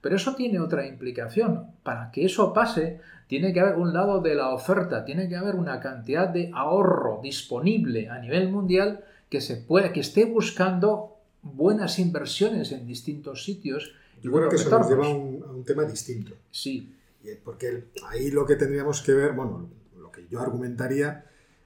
Pero 0.00 0.16
eso 0.16 0.34
tiene 0.34 0.58
otra 0.58 0.86
implicación. 0.86 1.68
Para 1.82 2.10
que 2.10 2.24
eso 2.24 2.52
pase, 2.52 3.00
tiene 3.28 3.52
que 3.52 3.60
haber 3.60 3.76
un 3.76 3.92
lado 3.92 4.20
de 4.20 4.34
la 4.34 4.50
oferta, 4.50 5.04
tiene 5.04 5.28
que 5.28 5.36
haber 5.36 5.54
una 5.54 5.80
cantidad 5.80 6.28
de 6.28 6.50
ahorro 6.52 7.20
disponible 7.22 8.08
a 8.08 8.18
nivel 8.18 8.50
mundial 8.50 9.04
que 9.30 9.40
se 9.40 9.56
pueda, 9.56 9.92
que 9.92 10.00
esté 10.00 10.24
buscando 10.24 11.16
buenas 11.42 11.98
inversiones 11.98 12.72
en 12.72 12.86
distintos 12.86 13.44
sitios. 13.44 13.94
Yo 14.20 14.32
creo 14.32 14.48
que 14.48 14.56
eso 14.56 14.70
nos 14.76 14.88
lleva 14.88 15.06
a 15.06 15.10
un, 15.10 15.64
tema 15.64 15.84
distinto. 15.84 16.34
Sí. 16.50 16.94
Porque 17.44 17.84
ahí 18.08 18.30
lo 18.30 18.44
que 18.44 18.56
tendríamos 18.56 19.00
que 19.02 19.12
ver, 19.12 19.32
bueno, 19.32 19.68
lo 19.96 20.10
que 20.10 20.26
yo 20.28 20.40
argumentaría 20.40 21.24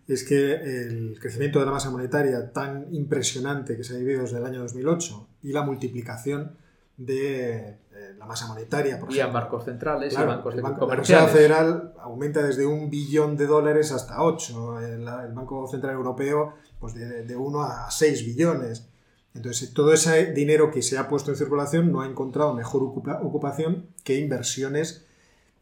es 0.08 0.24
que 0.24 0.54
el 0.54 1.18
crecimiento 1.20 1.58
de 1.58 1.66
la 1.66 1.72
masa 1.72 1.90
monetaria 1.90 2.52
tan 2.52 2.86
impresionante 2.94 3.76
que 3.76 3.84
se 3.84 3.94
ha 3.94 3.98
vivido 3.98 4.22
desde 4.22 4.38
el 4.38 4.44
año 4.44 4.60
2008 4.60 5.28
y 5.42 5.52
la 5.52 5.62
multiplicación 5.62 6.56
de 6.96 7.56
eh, 7.58 8.14
la 8.18 8.24
masa 8.24 8.46
monetaria. 8.46 8.98
Por 9.00 9.12
y 9.12 9.20
a 9.20 9.26
bancos 9.26 9.64
centrales 9.64 10.12
y 10.12 10.16
bancos 10.16 10.54
el 10.54 10.62
banco, 10.62 10.80
comerciales. 10.80 11.26
La 11.26 11.32
Federal 11.32 11.94
aumenta 12.00 12.42
desde 12.42 12.66
un 12.66 12.88
billón 12.88 13.36
de 13.36 13.46
dólares 13.46 13.92
hasta 13.92 14.22
8. 14.22 14.80
El, 14.80 15.04
Banco 15.34 15.66
Central 15.66 15.94
Europeo, 15.94 16.54
pues 16.78 16.94
de, 16.94 17.24
de 17.24 17.36
1 17.36 17.62
a 17.62 17.90
6 17.90 18.24
billones. 18.24 18.88
Entonces, 19.34 19.74
todo 19.74 19.92
ese 19.92 20.32
dinero 20.32 20.70
que 20.70 20.82
se 20.82 20.96
ha 20.96 21.08
puesto 21.08 21.30
en 21.30 21.36
circulación 21.36 21.92
no 21.92 22.00
ha 22.00 22.06
encontrado 22.06 22.54
mejor 22.54 22.82
ocupación 22.82 23.88
que 24.02 24.16
inversiones 24.18 25.05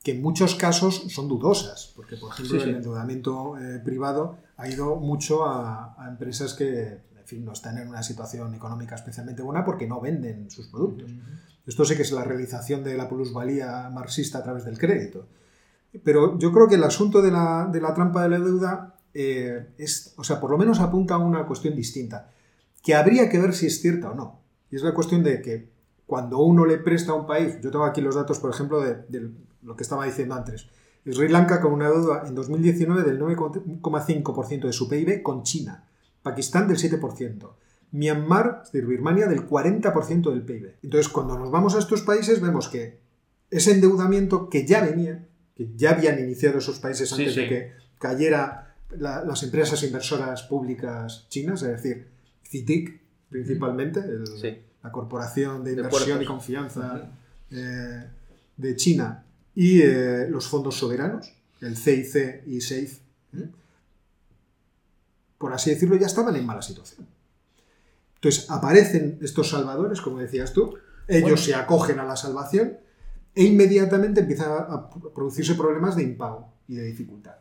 que 0.04 0.12
en 0.12 0.22
muchos 0.22 0.54
casos 0.54 1.06
son 1.08 1.26
dudosas, 1.28 1.92
porque 1.96 2.16
por 2.16 2.30
ejemplo 2.30 2.62
el 2.62 2.74
endeudamiento 2.76 3.58
eh, 3.58 3.80
privado 3.82 4.36
ha 4.58 4.68
ido 4.68 4.96
mucho 4.96 5.46
a, 5.46 5.96
a 5.98 6.08
empresas 6.08 6.52
que, 6.52 6.82
en 6.92 7.24
fin, 7.24 7.44
no 7.44 7.52
están 7.52 7.78
en 7.78 7.88
una 7.88 8.02
situación 8.02 8.54
económica 8.54 8.94
especialmente 8.94 9.42
buena 9.42 9.64
porque 9.64 9.86
no 9.86 10.02
venden 10.02 10.50
sus 10.50 10.68
productos. 10.68 11.10
Esto 11.66 11.86
sí 11.86 11.96
que 11.96 12.02
es 12.02 12.12
la 12.12 12.22
realización 12.22 12.84
de 12.84 12.98
la 12.98 13.08
plusvalía 13.08 13.88
marxista 13.90 14.38
a 14.38 14.42
través 14.42 14.66
del 14.66 14.78
crédito. 14.78 15.26
Pero 16.04 16.38
yo 16.38 16.52
creo 16.52 16.68
que 16.68 16.74
el 16.74 16.84
asunto 16.84 17.22
de 17.22 17.30
la, 17.30 17.68
de 17.72 17.80
la 17.80 17.94
trampa 17.94 18.22
de 18.24 18.28
la 18.28 18.38
deuda 18.38 18.96
eh, 19.14 19.68
es, 19.78 20.12
o 20.18 20.24
sea, 20.24 20.38
por 20.38 20.50
lo 20.50 20.58
menos 20.58 20.80
apunta 20.80 21.14
a 21.14 21.18
una 21.18 21.46
cuestión 21.46 21.74
distinta, 21.74 22.30
que 22.82 22.94
habría 22.94 23.30
que 23.30 23.38
ver 23.38 23.54
si 23.54 23.66
es 23.66 23.80
cierta 23.80 24.10
o 24.10 24.14
no. 24.14 24.40
Y 24.70 24.76
es 24.76 24.82
la 24.82 24.92
cuestión 24.92 25.22
de 25.22 25.40
que 25.40 25.70
cuando 26.04 26.40
uno 26.40 26.66
le 26.66 26.76
presta 26.76 27.12
a 27.12 27.14
un 27.14 27.26
país, 27.26 27.58
yo 27.62 27.70
tengo 27.70 27.86
aquí 27.86 28.02
los 28.02 28.16
datos, 28.16 28.38
por 28.38 28.50
ejemplo, 28.50 28.82
de, 28.82 28.96
de 29.08 29.30
lo 29.64 29.76
que 29.76 29.82
estaba 29.82 30.04
diciendo 30.04 30.34
antes, 30.34 30.68
Sri 31.04 31.28
Lanka 31.28 31.60
con 31.60 31.72
una 31.72 31.90
deuda 31.90 32.24
en 32.26 32.34
2019 32.34 33.02
del 33.02 33.20
9,5% 33.20 34.66
de 34.66 34.72
su 34.72 34.88
PIB 34.88 35.22
con 35.22 35.42
China. 35.42 35.84
Pakistán 36.22 36.66
del 36.66 36.78
7%, 36.78 37.50
Myanmar, 37.92 38.62
es 38.64 38.72
decir, 38.72 38.88
Birmania, 38.88 39.26
del 39.26 39.46
40% 39.46 40.30
del 40.30 40.42
PIB. 40.42 40.76
Entonces, 40.82 41.12
cuando 41.12 41.38
nos 41.38 41.50
vamos 41.50 41.74
a 41.74 41.78
estos 41.78 42.00
países, 42.00 42.40
vemos 42.40 42.68
que 42.68 42.98
ese 43.50 43.72
endeudamiento 43.72 44.48
que 44.48 44.66
ya 44.66 44.82
venía, 44.82 45.26
que 45.54 45.68
ya 45.76 45.90
habían 45.90 46.18
iniciado 46.18 46.58
esos 46.58 46.80
países 46.80 47.12
antes 47.12 47.36
de 47.36 47.48
que 47.48 47.72
cayera 47.98 48.74
las 48.96 49.42
empresas 49.42 49.82
inversoras 49.82 50.44
públicas 50.44 51.26
chinas, 51.28 51.62
es 51.62 51.82
decir, 51.82 52.08
CITIC 52.48 53.00
principalmente, 53.28 54.00
la 54.82 54.92
Corporación 54.92 55.64
de 55.64 55.72
Inversión 55.72 56.22
y 56.22 56.24
Confianza 56.24 57.10
eh, 57.50 58.04
de 58.56 58.76
China, 58.76 59.24
y 59.54 59.82
eh, 59.82 60.26
los 60.28 60.48
fondos 60.48 60.76
soberanos, 60.76 61.32
el 61.60 61.76
CIC 61.76 62.46
y 62.46 62.60
SAFE, 62.60 63.00
¿eh? 63.34 63.48
por 65.38 65.52
así 65.52 65.70
decirlo, 65.70 65.96
ya 65.96 66.06
estaban 66.06 66.34
en 66.36 66.46
mala 66.46 66.62
situación. 66.62 67.06
Entonces 68.16 68.50
aparecen 68.50 69.18
estos 69.20 69.50
salvadores, 69.50 70.00
como 70.00 70.18
decías 70.18 70.52
tú, 70.52 70.74
ellos 71.06 71.44
se 71.44 71.54
acogen 71.54 71.98
a 71.98 72.04
la 72.04 72.16
salvación 72.16 72.78
e 73.34 73.44
inmediatamente 73.44 74.20
empiezan 74.20 74.50
a 74.50 74.88
producirse 74.88 75.54
problemas 75.54 75.96
de 75.96 76.04
impago 76.04 76.52
y 76.66 76.76
de 76.76 76.84
dificultad. 76.84 77.34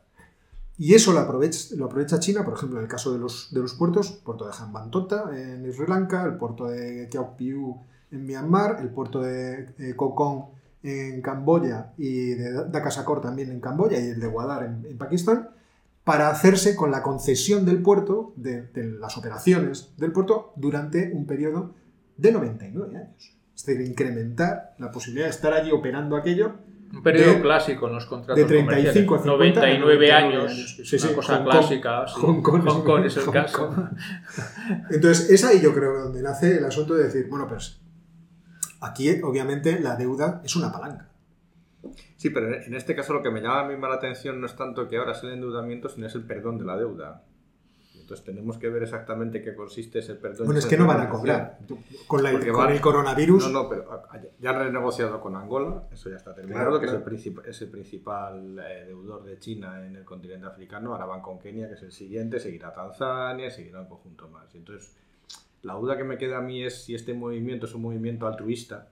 Y 0.78 0.96
eso 0.96 1.14
lo 1.14 1.20
aprovecha, 1.20 1.76
lo 1.76 1.86
aprovecha 1.86 2.20
China, 2.20 2.44
por 2.44 2.56
ejemplo, 2.56 2.80
en 2.80 2.86
el 2.86 2.90
caso 2.90 3.14
de 3.14 3.20
los, 3.20 3.54
de 3.54 3.62
los 3.62 3.76
puertos, 3.76 4.12
el 4.12 4.18
puerto 4.18 4.46
de 4.46 4.54
Hambantota 4.58 5.30
en 5.34 5.72
Sri 5.72 5.86
Lanka, 5.88 6.24
el 6.26 6.36
puerto 6.36 6.68
de 6.68 7.08
Piu 7.38 7.80
en 8.12 8.26
Myanmar, 8.26 8.80
el 8.82 8.90
puerto 8.90 9.22
de 9.22 9.74
eh, 9.78 9.96
Kokong 9.96 10.46
en 10.84 11.22
Camboya 11.22 11.94
y 11.98 12.34
de 12.36 12.66
Dakasakor 12.66 13.22
también 13.22 13.50
en 13.50 13.60
Camboya 13.60 14.00
y 14.00 14.10
el 14.10 14.20
de 14.20 14.28
Guadar 14.28 14.64
en 14.64 14.98
Pakistán, 14.98 15.50
para 16.04 16.30
hacerse 16.30 16.76
con 16.76 16.92
la 16.92 17.02
concesión 17.02 17.66
del 17.66 17.82
puerto, 17.82 18.34
de, 18.36 18.68
las 19.00 19.18
operaciones 19.18 19.94
del 19.98 20.12
puerto, 20.12 20.54
durante 20.56 21.12
un 21.14 21.26
periodo 21.26 21.74
de 22.18 22.32
99 22.32 22.98
años. 22.98 23.34
Es 23.56 23.66
decir, 23.66 23.86
incrementar 23.86 24.76
la 24.80 24.92
posibilidad 24.92 25.28
de 25.28 25.32
estar 25.32 25.54
allí 25.54 25.72
operando 25.72 26.18
aquello. 26.18 26.56
Un 26.92 27.02
periodo 27.02 27.42
clásico 27.42 27.88
en 27.88 27.94
los 27.96 28.06
contratos 28.06 28.36
De 28.36 28.46
35 28.46 29.16
a 29.16 29.18
50, 29.20 29.62
99, 29.62 30.12
años. 30.12 30.76
Sí, 30.84 31.00
sí, 31.00 31.08
una 31.08 31.16
cosa 31.16 31.44
clásica. 31.44 32.06
Hong 32.08 32.42
Kong, 32.42 33.06
es 33.06 33.18
el 33.18 33.32
caso. 33.32 33.74
Entonces, 34.92 35.30
es 35.30 35.44
ahí 35.44 35.62
yo 35.62 35.74
creo 35.74 36.04
donde 36.04 36.22
nace 36.22 36.58
el 36.58 36.66
asunto 36.66 36.96
de 36.96 37.06
decir, 37.06 37.28
bueno, 37.30 37.48
pues 37.48 37.80
aquí 38.84 39.22
obviamente 39.22 39.80
la 39.80 39.96
deuda 39.96 40.42
es 40.44 40.56
una 40.56 40.72
palanca. 40.72 41.10
Sí, 42.16 42.30
pero 42.30 42.54
en 42.54 42.74
este 42.76 42.96
caso 42.96 43.14
lo 43.14 43.22
que 43.22 43.30
me 43.30 43.42
llama 43.42 43.62
a 43.62 43.68
mí 43.68 43.76
la 43.80 43.94
atención 43.94 44.40
no 44.40 44.46
es 44.46 44.56
tanto 44.56 44.88
que 44.88 44.98
ahora 44.98 45.12
es 45.12 45.24
el 45.24 45.32
endeudamiento, 45.32 45.90
sino 45.90 46.08
es 46.08 46.16
el 46.16 46.24
perdón 46.24 46.58
de 46.58 46.66
la 46.66 46.78
deuda. 46.78 47.24
Entonces 48.04 48.26
tenemos 48.26 48.58
que 48.58 48.70
ver 48.70 48.84
exactamente 48.84 49.42
qué 49.42 49.56
consiste 49.56 50.00
ese 50.00 50.16
perdón. 50.16 50.46
Bueno, 50.46 50.60
es 50.60 50.66
que 50.66 50.78
no 50.78 50.86
van 50.86 51.02
a 51.02 51.10
cobrar. 51.10 51.58
Con, 52.06 52.26
el 52.26 52.82
coronavirus. 52.82 53.48
No, 53.48 53.64
no, 53.64 53.70
pero 53.70 54.04
ya 54.40 54.50
han 54.50 54.60
renegociado 54.60 55.22
con 55.22 55.36
Angola, 55.36 55.88
eso 55.92 56.10
ya 56.10 56.18
está 56.18 56.34
terminado, 56.34 56.80
que 56.80 56.86
Es, 56.86 56.92
el 56.94 57.40
es, 57.46 57.62
el 57.62 57.70
principal 57.70 58.60
eh, 58.60 58.86
deudor 58.88 59.24
de 59.24 59.40
China 59.40 59.86
en 59.86 59.96
el 59.96 60.04
continente 60.04 60.46
africano. 60.46 60.92
Ahora 60.92 61.06
van 61.06 61.22
con 61.22 61.40
Kenia, 61.40 61.70
que 61.70 61.76
es 61.76 61.84
el 61.84 61.94
siguiente, 61.94 62.42
seguirá 62.42 62.74
Tanzania, 62.74 63.50
seguirá 63.50 63.80
un 63.80 63.88
conjunto 63.88 64.28
más. 64.28 64.54
Entonces, 64.54 64.94
la 65.64 65.74
duda 65.74 65.98
que 65.98 66.04
me 66.04 66.18
queda 66.18 66.38
a 66.38 66.42
mí 66.42 66.64
es 66.64 66.84
si 66.84 66.94
este 66.94 67.14
movimiento 67.14 67.66
es 67.66 67.74
un 67.74 67.82
movimiento 67.82 68.28
altruista, 68.28 68.90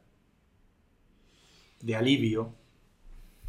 de 1.81 1.95
alivio, 1.95 2.55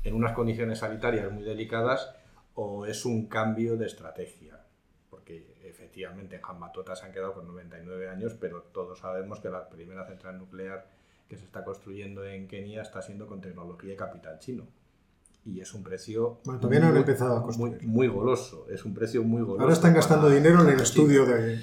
en 0.03 0.15
unas 0.15 0.33
condiciones 0.33 0.81
sanitarias 0.81 1.31
muy 1.31 1.45
delicadas 1.45 2.15
o 2.55 2.87
es 2.87 3.05
un 3.05 3.29
cambio 3.29 3.77
de 3.77 3.87
estrategia. 3.87 4.61
Porque 5.09 5.55
efectivamente 5.63 6.37
en 6.37 6.43
Hambatota 6.45 6.97
se 6.97 7.07
han 7.07 7.13
quedado 7.13 7.35
con 7.35 7.47
99 7.47 8.09
años, 8.09 8.35
pero 8.41 8.63
todos 8.63 8.99
sabemos 8.99 9.39
que 9.39 9.51
la 9.51 9.69
primera 9.69 10.05
central 10.07 10.39
nuclear 10.39 10.91
que 11.29 11.37
se 11.37 11.45
está 11.45 11.65
construyendo 11.65 12.25
en 12.25 12.49
Kenia 12.49 12.83
está 12.83 13.01
siendo 13.03 13.27
con 13.27 13.41
tecnología 13.41 13.91
de 13.91 13.97
capital 13.97 14.39
chino. 14.41 14.67
Y 15.45 15.61
es 15.61 15.75
un 15.75 15.83
precio. 15.83 16.41
Bueno, 16.45 16.61
todavía 16.61 16.81
no 16.81 16.89
han 16.89 16.97
empezado 16.97 17.37
a 17.37 17.43
construir. 17.43 17.83
Muy, 17.83 18.09
goloso, 18.09 18.67
es 18.71 18.85
un 18.85 18.95
precio 18.95 19.23
muy 19.23 19.43
goloso. 19.43 19.63
Ahora 19.63 19.73
están 19.75 19.95
gastando 19.95 20.29
dinero 20.29 20.63
en 20.63 20.69
el 20.69 20.81
estudio 20.81 21.27
de. 21.27 21.61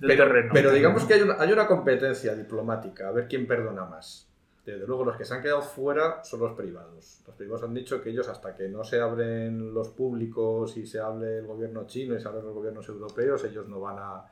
Pero, 0.00 0.24
pero 0.52 0.72
digamos 0.72 1.04
que 1.04 1.14
hay 1.14 1.22
una, 1.22 1.34
hay 1.38 1.52
una 1.52 1.66
competencia 1.66 2.34
diplomática, 2.34 3.08
a 3.08 3.12
ver 3.12 3.28
quién 3.28 3.46
perdona 3.46 3.84
más. 3.84 4.30
Desde 4.64 4.86
luego, 4.86 5.04
los 5.04 5.16
que 5.16 5.24
se 5.24 5.34
han 5.34 5.42
quedado 5.42 5.62
fuera 5.62 6.22
son 6.22 6.40
los 6.40 6.52
privados. 6.52 7.22
Los 7.26 7.36
privados 7.36 7.64
han 7.64 7.74
dicho 7.74 8.00
que 8.02 8.10
ellos, 8.10 8.28
hasta 8.28 8.54
que 8.54 8.68
no 8.68 8.84
se 8.84 9.00
abren 9.00 9.72
los 9.72 9.88
públicos 9.88 10.76
y 10.76 10.86
se 10.86 11.00
hable 11.00 11.38
el 11.38 11.46
gobierno 11.46 11.86
chino 11.86 12.14
y 12.14 12.20
se 12.20 12.28
abren 12.28 12.44
los 12.44 12.54
gobiernos 12.54 12.88
europeos, 12.88 13.42
ellos 13.44 13.68
no 13.68 13.80
van 13.80 13.96
a, 13.98 14.26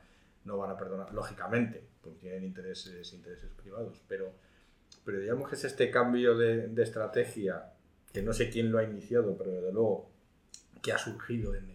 no 0.45 0.57
van 0.57 0.71
a 0.71 0.77
perdonar. 0.77 1.13
Lógicamente, 1.13 1.83
porque 2.01 2.19
tienen 2.19 2.43
intereses, 2.43 3.11
intereses 3.13 3.49
privados. 3.61 4.01
Pero, 4.07 4.31
pero 5.03 5.19
digamos 5.19 5.49
que 5.49 5.55
es 5.55 5.63
este 5.65 5.89
cambio 5.89 6.37
de, 6.37 6.67
de 6.67 6.83
estrategia, 6.83 7.73
que 8.13 8.21
no 8.21 8.31
sé 8.33 8.49
quién 8.49 8.71
lo 8.71 8.77
ha 8.77 8.83
iniciado, 8.83 9.35
pero 9.37 9.51
desde 9.51 9.73
luego 9.73 10.09
que 10.81 10.93
ha 10.93 10.97
surgido 10.97 11.55
en, 11.55 11.69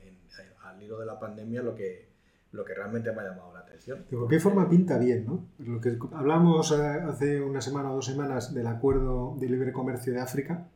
al 0.63 0.83
hilo 0.83 0.99
de 0.99 1.07
la 1.07 1.19
pandemia, 1.19 1.63
lo 1.63 1.75
que, 1.75 2.14
lo 2.55 2.65
que 2.65 2.73
realmente 2.73 3.13
me 3.13 3.21
ha 3.21 3.25
llamado 3.25 3.53
la 3.53 3.61
atención. 3.61 4.05
De 4.09 4.17
qué 4.29 4.41
forma 4.41 4.69
pinta 4.69 4.97
bien, 4.97 5.27
¿no? 5.27 5.47
Lo 5.59 5.81
que 5.81 5.99
hablamos 6.13 6.71
eh, 6.73 6.77
hace 6.77 7.43
una 7.43 7.61
semana 7.61 7.91
o 7.91 7.97
dos 7.97 8.07
semanas 8.07 8.55
del 8.55 8.69
acuerdo 8.69 9.37
de 9.39 9.49
libre 9.49 9.73
comercio 9.73 10.13
de 10.13 10.21
África, 10.21 10.69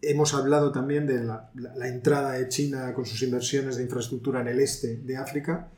hemos 0.00 0.32
hablado 0.34 0.70
también 0.70 1.06
de 1.06 1.24
la, 1.24 1.50
entrada 1.88 2.32
de 2.32 2.48
China 2.48 2.94
con 2.94 3.04
sus 3.04 3.20
inversiones 3.22 3.76
de 3.76 3.82
infraestructura 3.82 4.40
en 4.40 4.48
el 4.48 4.60
este 4.60 4.96
de 4.98 5.16
África 5.16 5.68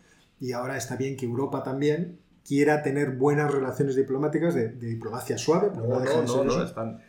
y 0.41 0.53
ahora 0.53 0.77
está 0.77 0.97
bien 0.97 1.17
que 1.17 1.25
Europa 1.25 1.63
también 1.63 2.19
quiera 2.47 2.83
tener 2.83 3.13
buenas 3.13 3.51
relaciones 3.51 3.97
diplomáticas 3.97 4.55
de, 4.55 4.69
diplomacia 4.69 5.39
suave. 5.39 5.71
no, 5.75 6.01
no, 6.01 6.45
no, 6.45 6.63
están, 6.63 7.03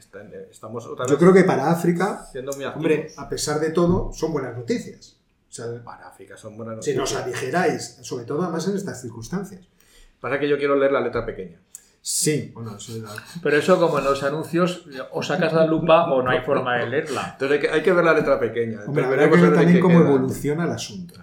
estamos 0.50 0.86
otra 0.86 1.06
vez 1.06 1.12
Yo 1.12 1.18
creo 1.18 1.34
que 1.34 1.44
para 1.44 1.70
África, 1.70 2.26
hombre, 2.76 3.08
a 3.18 3.28
pesar 3.28 3.60
de 3.60 3.72
todo, 3.72 4.14
son 4.14 4.32
buenas 4.32 4.56
noticias. 4.56 5.19
Para 5.84 6.08
África 6.08 6.36
son 6.38 6.56
Si 6.82 6.96
nos 6.96 7.16
aligeráis, 7.16 8.00
sobre 8.02 8.26
todo 8.26 8.42
además 8.44 8.68
en 8.68 8.76
estas 8.76 9.02
circunstancias. 9.02 9.62
Pasa 10.20 10.40
que 10.40 10.50
yo 10.50 10.58
quiero 10.58 10.76
leer 10.76 10.92
la 10.92 11.02
letra 11.02 11.26
pequeña. 11.26 11.60
Sí, 12.02 12.52
bueno, 12.54 12.78
eso 12.78 12.96
es 12.96 13.04
Pero 13.44 13.58
eso 13.58 13.78
como 13.80 14.00
en 14.00 14.06
los 14.06 14.24
anuncios, 14.24 14.86
o 15.12 15.22
sacas 15.22 15.52
la 15.54 15.66
lupa 15.66 16.10
o 16.12 16.22
no 16.24 16.32
hay 16.32 16.42
forma 16.42 16.78
de 16.78 16.88
leerla. 16.88 17.32
Entonces 17.34 17.56
hay 17.58 17.60
que, 17.62 17.70
hay 17.70 17.84
que 17.84 17.92
ver 17.94 18.06
la 18.06 18.14
letra 18.14 18.40
pequeña. 18.40 18.80
Hombre, 18.86 19.04
Entonces, 19.04 19.06
habrá 19.06 19.30
que 19.30 19.42
ver 19.42 19.54
también 19.54 19.80
cómo 19.82 20.00
queda. 20.00 20.10
evoluciona 20.10 20.64
el 20.66 20.72
asunto. 20.72 21.16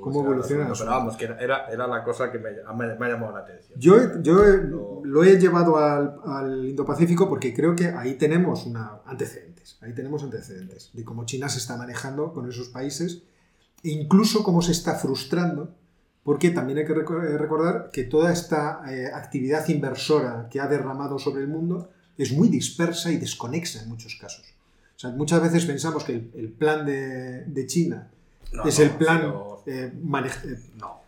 Cómo- 0.00 0.20
evoluciona 0.24 0.62
el 0.62 0.66
el 0.66 0.72
asunto. 0.72 0.90
Pero 0.90 0.98
vamos, 0.98 1.16
que 1.16 1.24
era, 1.24 1.66
era 1.70 1.86
la 1.86 2.02
cosa 2.04 2.30
que 2.32 2.38
me, 2.38 2.50
me- 2.50 2.94
me 2.96 3.06
ha 3.06 3.08
llamado 3.08 3.32
la 3.32 3.38
atención. 3.40 3.78
Yo, 3.80 4.20
yo 4.20 4.44
he- 4.44 4.68
lo 5.04 5.24
he 5.24 5.38
llevado 5.38 5.78
al, 5.78 6.16
al 6.26 6.68
Indo-Pacífico 6.68 7.28
porque 7.28 7.54
creo 7.54 7.74
que 7.76 7.86
ahí 7.86 8.14
tenemos 8.14 8.66
una, 8.66 8.98
antecedentes. 9.06 9.78
Ahí 9.80 9.94
tenemos 9.94 10.22
antecedentes 10.24 10.90
de 10.92 11.04
cómo 11.04 11.24
China 11.24 11.48
se 11.48 11.58
está 11.58 11.76
manejando 11.76 12.32
con 12.32 12.48
esos 12.48 12.68
países 12.68 13.22
e 13.82 13.90
incluso 13.90 14.42
cómo 14.44 14.62
se 14.62 14.72
está 14.72 14.94
frustrando. 14.96 15.74
Porque 16.24 16.50
también 16.50 16.78
hay 16.78 16.86
que 16.86 16.92
eh, 16.92 17.36
recordar 17.38 17.90
que 17.92 18.04
toda 18.04 18.32
esta 18.32 18.82
eh, 18.88 19.08
actividad 19.12 19.66
inversora 19.68 20.46
que 20.48 20.60
ha 20.60 20.68
derramado 20.68 21.18
sobre 21.18 21.42
el 21.42 21.48
mundo 21.48 21.90
es 22.16 22.30
muy 22.32 22.48
dispersa 22.48 23.10
y 23.10 23.16
desconexa 23.16 23.82
en 23.82 23.88
muchos 23.88 24.14
casos. 24.20 24.44
O 24.96 24.98
sea, 25.00 25.10
muchas 25.10 25.42
veces 25.42 25.64
pensamos 25.64 26.04
que 26.04 26.12
el, 26.12 26.30
el 26.36 26.48
plan 26.52 26.86
de, 26.86 27.44
de 27.46 27.66
China 27.66 28.08
No, 28.52 28.62
es 28.64 28.78
no, 28.78 28.84
el 28.84 28.90
plan 28.92 29.18
pero- 29.18 29.62
eh, 29.66 29.92
manej- 30.04 30.60
No. 30.78 31.00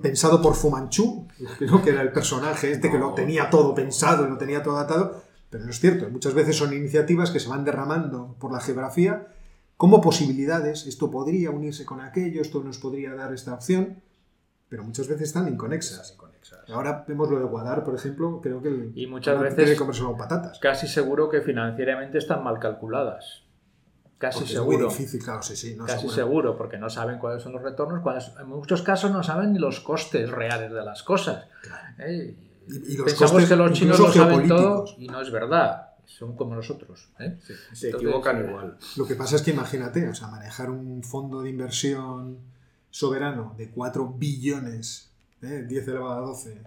pensado 0.00 0.40
por 0.40 0.54
Fu 0.54 0.70
Manchu, 0.70 1.26
creo 1.58 1.82
que 1.82 1.90
era 1.90 2.02
el 2.02 2.12
personaje 2.12 2.70
este 2.70 2.92
que 2.92 2.98
lo 2.98 3.12
tenía 3.12 3.50
todo 3.50 3.74
pensado 3.74 4.24
y 4.24 4.30
lo 4.30 4.38
tenía 4.38 4.62
todo 4.62 4.78
atado, 4.78 5.24
pero 5.50 5.64
no 5.64 5.70
es 5.70 5.80
cierto. 5.80 6.08
Muchas 6.10 6.34
veces 6.34 6.56
son 6.56 6.72
iniciativas 6.72 7.32
que 7.32 7.40
se 7.40 7.48
van 7.48 7.64
derramando 7.64 8.36
por 8.38 8.52
la 8.52 8.60
geografía 8.60 9.26
como 9.84 10.00
posibilidades. 10.00 10.86
Esto 10.86 11.10
podría 11.10 11.50
unirse 11.50 11.84
con 11.84 12.00
aquello, 12.00 12.40
esto 12.40 12.64
nos 12.64 12.78
podría 12.78 13.14
dar 13.14 13.34
esta 13.34 13.52
opción, 13.52 14.00
pero 14.70 14.82
muchas 14.82 15.08
veces 15.08 15.24
están 15.28 15.46
inconexas. 15.46 16.12
inconexas. 16.14 16.70
Ahora 16.70 17.04
vemos 17.06 17.28
lo 17.30 17.38
de 17.38 17.44
Guadar, 17.44 17.84
por 17.84 17.94
ejemplo, 17.94 18.40
creo 18.42 18.62
que 18.62 18.68
el, 18.68 18.92
Y 18.94 19.06
muchas 19.06 19.38
veces- 19.38 19.76
tiene 19.76 20.16
patatas. 20.16 20.58
Casi 20.58 20.88
seguro 20.88 21.28
que 21.28 21.42
financieramente 21.42 22.16
están 22.16 22.42
mal 22.42 22.58
calculadas. 22.58 23.42
Casi 24.16 24.38
Porque 24.38 24.52
es 24.54 24.58
muy 24.60 24.74
seguro. 24.76 24.88
difícil, 24.88 25.22
claro, 25.22 25.42
sí, 25.42 25.54
sí. 25.54 25.74
no, 25.76 25.84
Casi 25.84 26.08
seguro. 26.08 26.56
porque 26.56 26.78
no 26.78 26.88
saben 26.88 27.18
cuáles 27.18 27.42
son 27.42 27.52
los 27.52 27.60
retornos, 27.60 28.00
cuáles- 28.00 28.32
en 28.40 28.48
muchos 28.48 28.80
casos 28.80 29.10
no 29.10 29.22
saben 29.22 29.52
ni 29.52 29.58
los 29.58 29.80
costes 29.80 30.30
reales 30.30 30.72
de 30.72 30.82
las 30.82 31.02
cosas. 31.02 31.44
¿eh? 31.98 32.34
Y- 32.66 32.72
y 32.94 32.96
los 32.96 33.04
Pensamos 33.04 33.32
costes 33.32 33.48
que 33.50 33.56
los 33.56 33.72
chinos 33.74 33.98
lo 34.00 34.10
saben 34.10 34.48
todo 34.48 34.86
y 34.96 35.08
no 35.08 35.20
es 35.20 35.30
verdad. 35.30 35.88
Son 36.06 36.36
como 36.36 36.54
nosotros. 36.54 37.08
¿eh? 37.18 37.38
Se 37.42 37.52
Entonces, 37.52 37.94
equivocan 37.94 38.44
eh, 38.44 38.48
igual. 38.48 38.78
Lo 38.96 39.06
que 39.06 39.14
pasa 39.14 39.36
es 39.36 39.42
que 39.42 39.50
imagínate, 39.50 40.08
o 40.08 40.14
sea, 40.14 40.28
manejar 40.28 40.70
un 40.70 41.02
fondo 41.02 41.42
de 41.42 41.50
inversión 41.50 42.38
soberano 42.90 43.54
de 43.56 43.70
4 43.70 44.14
billones, 44.18 45.10
¿eh? 45.42 45.64
10 45.66 45.88
elevado 45.88 46.24
a 46.24 46.26
12 46.26 46.62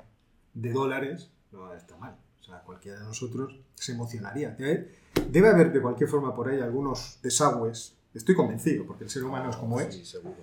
de 0.53 0.71
dólares, 0.71 1.29
no 1.51 1.73
está 1.73 1.97
mal. 1.97 2.17
O 2.41 2.43
sea, 2.43 2.61
cualquiera 2.61 2.99
de 2.99 3.05
nosotros 3.05 3.59
se 3.75 3.91
emocionaría. 3.93 4.51
Debe, 4.51 4.91
debe 5.29 5.49
haber 5.49 5.71
de 5.71 5.81
cualquier 5.81 6.09
forma 6.09 6.33
por 6.33 6.49
ahí 6.49 6.59
algunos 6.59 7.19
desagües, 7.21 7.95
estoy 8.13 8.35
convencido, 8.35 8.85
porque 8.85 9.03
el 9.03 9.09
ser 9.09 9.23
humano 9.23 9.49
es 9.49 9.55
como 9.55 9.79
Sí, 9.79 10.01
es, 10.01 10.07
seguro. 10.09 10.35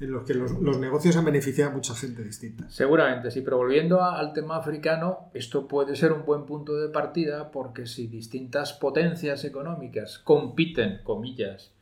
En 0.00 0.10
los 0.10 0.24
que 0.24 0.34
los, 0.34 0.52
negocios 0.78 1.16
han 1.16 1.24
beneficiado 1.24 1.70
a 1.70 1.74
mucha 1.74 1.94
gente 1.94 2.22
distinta. 2.22 2.68
Seguramente, 2.68 3.30
sí, 3.30 3.40
pero 3.40 3.56
volviendo 3.56 4.02
al 4.02 4.32
tema 4.32 4.56
africano, 4.56 5.30
esto 5.32 5.66
puede 5.66 5.96
ser 5.96 6.12
un 6.12 6.24
buen 6.24 6.44
punto 6.44 6.76
de 6.76 6.88
partida 6.88 7.50
porque 7.50 7.86
si 7.86 8.06
distintas 8.06 8.74
potencias 8.74 9.44
económicas 9.44 10.18
compiten, 10.18 11.00
comillas, 11.02 11.72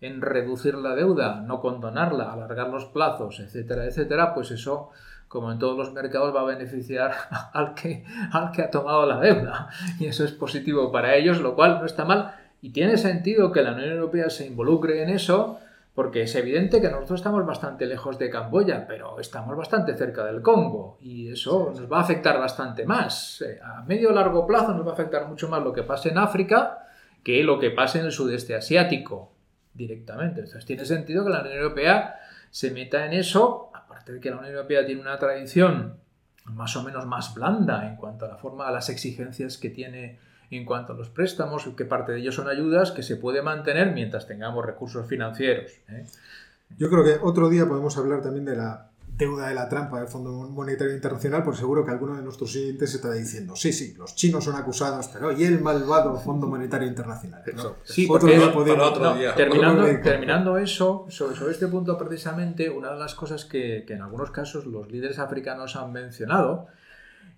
en 0.00 0.20
reducir 0.20 0.74
la 0.74 0.94
deuda, 0.94 1.40
no 1.40 1.60
condonarla, 1.60 2.32
alargar 2.32 2.68
los 2.68 2.86
plazos, 2.86 3.40
etcétera, 3.40 3.86
etcétera, 3.86 4.34
pues 4.34 4.50
eso, 4.50 4.90
como 5.28 5.52
en 5.52 5.58
todos 5.58 5.78
los 5.78 5.92
mercados, 5.92 6.34
va 6.34 6.40
a 6.40 6.44
beneficiar 6.44 7.12
al 7.52 7.74
que, 7.74 8.04
al 8.32 8.50
que 8.50 8.62
ha 8.62 8.70
tomado 8.70 9.06
la 9.06 9.20
deuda. 9.20 9.68
Y 10.00 10.06
eso 10.06 10.24
es 10.24 10.32
positivo 10.32 10.90
para 10.90 11.14
ellos, 11.14 11.40
lo 11.40 11.54
cual 11.54 11.78
no 11.78 11.86
está 11.86 12.04
mal. 12.04 12.34
Y 12.60 12.70
tiene 12.70 12.96
sentido 12.96 13.52
que 13.52 13.62
la 13.62 13.72
Unión 13.72 13.90
Europea 13.90 14.30
se 14.30 14.46
involucre 14.46 15.02
en 15.02 15.10
eso, 15.10 15.60
porque 15.96 16.24
es 16.24 16.34
evidente 16.36 16.78
que 16.82 16.90
nosotros 16.90 17.20
estamos 17.20 17.46
bastante 17.46 17.86
lejos 17.86 18.18
de 18.18 18.28
Camboya, 18.28 18.86
pero 18.86 19.18
estamos 19.18 19.56
bastante 19.56 19.96
cerca 19.96 20.26
del 20.26 20.42
Congo 20.42 20.98
y 21.00 21.32
eso 21.32 21.72
nos 21.74 21.90
va 21.90 22.00
a 22.00 22.02
afectar 22.02 22.38
bastante 22.38 22.84
más. 22.84 23.40
Eh, 23.40 23.58
A 23.64 23.82
medio 23.82 24.10
o 24.10 24.12
largo 24.12 24.46
plazo 24.46 24.74
nos 24.74 24.86
va 24.86 24.90
a 24.90 24.92
afectar 24.92 25.26
mucho 25.26 25.48
más 25.48 25.62
lo 25.62 25.72
que 25.72 25.84
pase 25.84 26.10
en 26.10 26.18
África 26.18 26.86
que 27.24 27.42
lo 27.42 27.58
que 27.58 27.70
pase 27.70 28.00
en 28.00 28.04
el 28.04 28.12
sudeste 28.12 28.54
asiático 28.54 29.32
directamente. 29.72 30.40
Entonces 30.40 30.66
tiene 30.66 30.84
sentido 30.84 31.24
que 31.24 31.30
la 31.30 31.40
Unión 31.40 31.56
Europea 31.56 32.20
se 32.50 32.72
meta 32.72 33.06
en 33.06 33.14
eso, 33.14 33.70
aparte 33.72 34.12
de 34.12 34.20
que 34.20 34.28
la 34.28 34.36
Unión 34.36 34.52
Europea 34.52 34.84
tiene 34.84 35.00
una 35.00 35.18
tradición 35.18 35.96
más 36.44 36.76
o 36.76 36.82
menos 36.82 37.06
más 37.06 37.32
blanda 37.32 37.88
en 37.88 37.96
cuanto 37.96 38.26
a 38.26 38.28
la 38.28 38.36
forma, 38.36 38.68
a 38.68 38.70
las 38.70 38.90
exigencias 38.90 39.56
que 39.56 39.70
tiene 39.70 40.18
en 40.50 40.64
cuanto 40.64 40.92
a 40.92 40.96
los 40.96 41.08
préstamos, 41.10 41.68
que 41.76 41.84
parte 41.84 42.12
de 42.12 42.20
ellos 42.20 42.34
son 42.34 42.48
ayudas 42.48 42.92
que 42.92 43.02
se 43.02 43.16
puede 43.16 43.42
mantener 43.42 43.92
mientras 43.92 44.26
tengamos 44.26 44.64
recursos 44.64 45.06
financieros. 45.06 45.70
¿eh? 45.88 46.04
Yo 46.78 46.88
creo 46.90 47.04
que 47.04 47.16
otro 47.22 47.48
día 47.48 47.66
podemos 47.66 47.96
hablar 47.96 48.22
también 48.22 48.44
de 48.44 48.56
la 48.56 48.90
deuda 49.16 49.48
de 49.48 49.54
la 49.54 49.66
trampa 49.66 49.98
del 49.98 50.08
Fondo 50.08 50.30
Monetario 50.30 50.92
Internacional, 50.92 51.42
porque 51.42 51.60
seguro 51.60 51.86
que 51.86 51.90
alguno 51.90 52.16
de 52.16 52.22
nuestros 52.22 52.52
siguientes 52.52 52.92
estará 52.94 53.14
diciendo, 53.14 53.56
sí, 53.56 53.72
sí, 53.72 53.94
los 53.96 54.14
chinos 54.14 54.44
son 54.44 54.56
acusados, 54.56 55.08
pero 55.08 55.32
¿y 55.32 55.42
el 55.44 55.58
malvado 55.60 56.18
Fondo 56.20 56.46
Monetario 56.46 56.86
Internacional? 56.86 57.42
¿no? 57.54 57.76
Sí, 57.82 58.04
Otro 58.10 58.20
porque 58.20 58.36
día 58.36 58.52
podemos- 58.52 58.88
otro 58.90 59.04
No, 59.04 59.14
día. 59.14 59.34
terminando, 59.34 59.80
Otro 59.84 59.92
día. 59.94 60.02
terminando 60.02 60.58
eso, 60.58 61.06
sobre, 61.08 61.34
sobre 61.34 61.52
este 61.52 61.66
punto 61.66 61.96
precisamente, 61.96 62.68
una 62.68 62.92
de 62.92 62.98
las 62.98 63.14
cosas 63.14 63.46
que, 63.46 63.84
que 63.86 63.94
en 63.94 64.02
algunos 64.02 64.30
casos 64.32 64.66
los 64.66 64.90
líderes 64.92 65.18
africanos 65.18 65.76
han 65.76 65.92
mencionado 65.92 66.66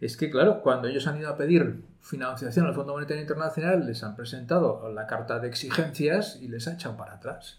es 0.00 0.16
que, 0.16 0.30
claro, 0.30 0.60
cuando 0.62 0.88
ellos 0.88 1.06
han 1.06 1.18
ido 1.18 1.28
a 1.28 1.36
pedir 1.36 1.82
financiación 2.00 2.66
al 2.66 2.74
Fondo 2.74 2.92
Monetario 2.92 3.22
Internacional, 3.22 3.86
les 3.86 4.02
han 4.04 4.14
presentado 4.14 4.90
la 4.92 5.06
carta 5.06 5.40
de 5.40 5.48
exigencias 5.48 6.38
y 6.40 6.48
les 6.48 6.68
ha 6.68 6.74
echado 6.74 6.96
para 6.96 7.14
atrás. 7.14 7.58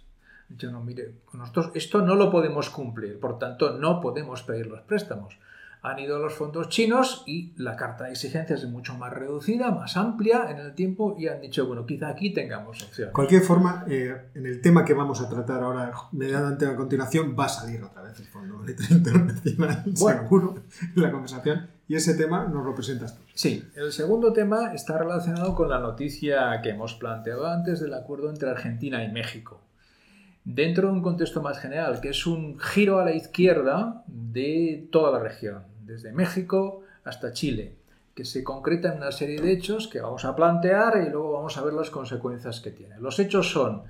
Yo 0.49 0.71
no, 0.71 0.81
mire, 0.81 1.15
nosotros 1.33 1.71
esto 1.75 2.01
no 2.01 2.15
lo 2.15 2.31
podemos 2.31 2.69
cumplir, 2.69 3.19
por 3.19 3.37
tanto 3.37 3.77
no 3.77 3.99
podemos 4.01 4.41
pedir 4.43 4.67
los 4.67 4.81
préstamos. 4.81 5.37
Han 5.81 5.97
ido 5.99 6.17
a 6.17 6.19
los 6.19 6.33
fondos 6.33 6.67
chinos 6.67 7.23
y 7.25 7.53
la 7.55 7.77
carta 7.77 8.05
de 8.05 8.11
exigencias 8.11 8.63
es 8.63 8.69
mucho 8.69 8.95
más 8.95 9.13
reducida, 9.13 9.71
más 9.71 9.95
amplia 9.95 10.49
en 10.49 10.57
el 10.57 10.75
tiempo 10.75 11.15
y 11.17 11.27
han 11.27 11.39
dicho, 11.39 11.65
bueno, 11.67 11.85
quizá 11.85 12.09
aquí 12.09 12.33
tengamos 12.33 12.83
opción. 12.83 13.11
Cualquier 13.13 13.41
forma, 13.41 13.85
eh, 13.87 14.29
en 14.35 14.45
el 14.45 14.59
tema 14.61 14.83
que 14.83 14.93
vamos 14.93 15.21
a 15.21 15.29
tratar 15.29 15.63
ahora, 15.63 15.93
mediante 16.11 16.65
a 16.65 16.75
continuación, 16.75 17.33
va 17.39 17.45
a 17.45 17.49
salir 17.49 17.81
otra 17.81 18.01
vez 18.01 18.19
el 18.19 18.25
Fondo 18.25 18.57
Monetario 18.57 18.97
Internacional, 18.97 19.83
Bueno. 19.99 20.21
seguro, 20.23 20.55
en 20.95 21.01
la 21.01 21.11
conversación. 21.11 21.67
Y 21.87 21.95
ese 21.95 22.13
tema 22.13 22.45
nos 22.45 22.65
lo 22.65 22.75
presentas 22.75 23.15
tú. 23.15 23.21
Sí, 23.33 23.67
el 23.75 23.91
segundo 23.91 24.31
tema 24.33 24.73
está 24.73 24.97
relacionado 24.97 25.55
con 25.55 25.69
la 25.69 25.79
noticia 25.79 26.61
que 26.61 26.69
hemos 26.71 26.93
planteado 26.95 27.47
antes 27.47 27.79
del 27.79 27.93
acuerdo 27.93 28.29
entre 28.29 28.49
Argentina 28.49 29.03
y 29.03 29.11
México. 29.11 29.61
Dentro 30.51 30.87
de 30.87 30.93
un 30.93 31.03
contexto 31.03 31.43
más 31.43 31.59
general, 31.59 32.01
que 32.01 32.09
es 32.09 32.25
un 32.25 32.59
giro 32.59 32.97
a 32.97 33.05
la 33.05 33.13
izquierda 33.13 34.03
de 34.07 34.87
toda 34.91 35.11
la 35.11 35.19
región, 35.19 35.61
desde 35.85 36.11
México 36.11 36.81
hasta 37.03 37.33
Chile, 37.33 37.75
que 38.15 38.25
se 38.25 38.43
concreta 38.43 38.91
en 38.91 38.97
una 38.97 39.11
serie 39.11 39.39
de 39.39 39.51
hechos 39.51 39.87
que 39.87 40.01
vamos 40.01 40.25
a 40.25 40.35
plantear 40.35 41.03
y 41.05 41.11
luego 41.11 41.33
vamos 41.33 41.55
a 41.55 41.61
ver 41.63 41.73
las 41.73 41.91
consecuencias 41.91 42.61
que 42.61 42.71
tiene. 42.71 42.97
Los 42.99 43.19
hechos 43.19 43.51
son, 43.51 43.83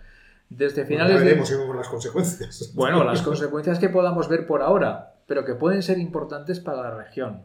desde 0.50 0.84
finales 0.84 1.14
Bueno, 1.14 1.20
ya 1.20 1.20
de... 1.20 1.26
veremos 1.28 1.48
si 1.48 1.56
vemos 1.56 1.76
las 1.78 1.88
consecuencias. 1.88 2.72
Bueno, 2.76 3.06
las 3.06 3.22
consecuencias 3.22 3.80
que 3.80 3.88
podamos 3.88 4.28
ver 4.28 4.46
por 4.46 4.62
ahora, 4.62 5.16
pero 5.28 5.46
que 5.46 5.56
pueden 5.56 5.82
ser 5.82 5.98
importantes 5.98 6.60
para 6.60 6.82
la 6.82 6.92
región. 6.94 7.44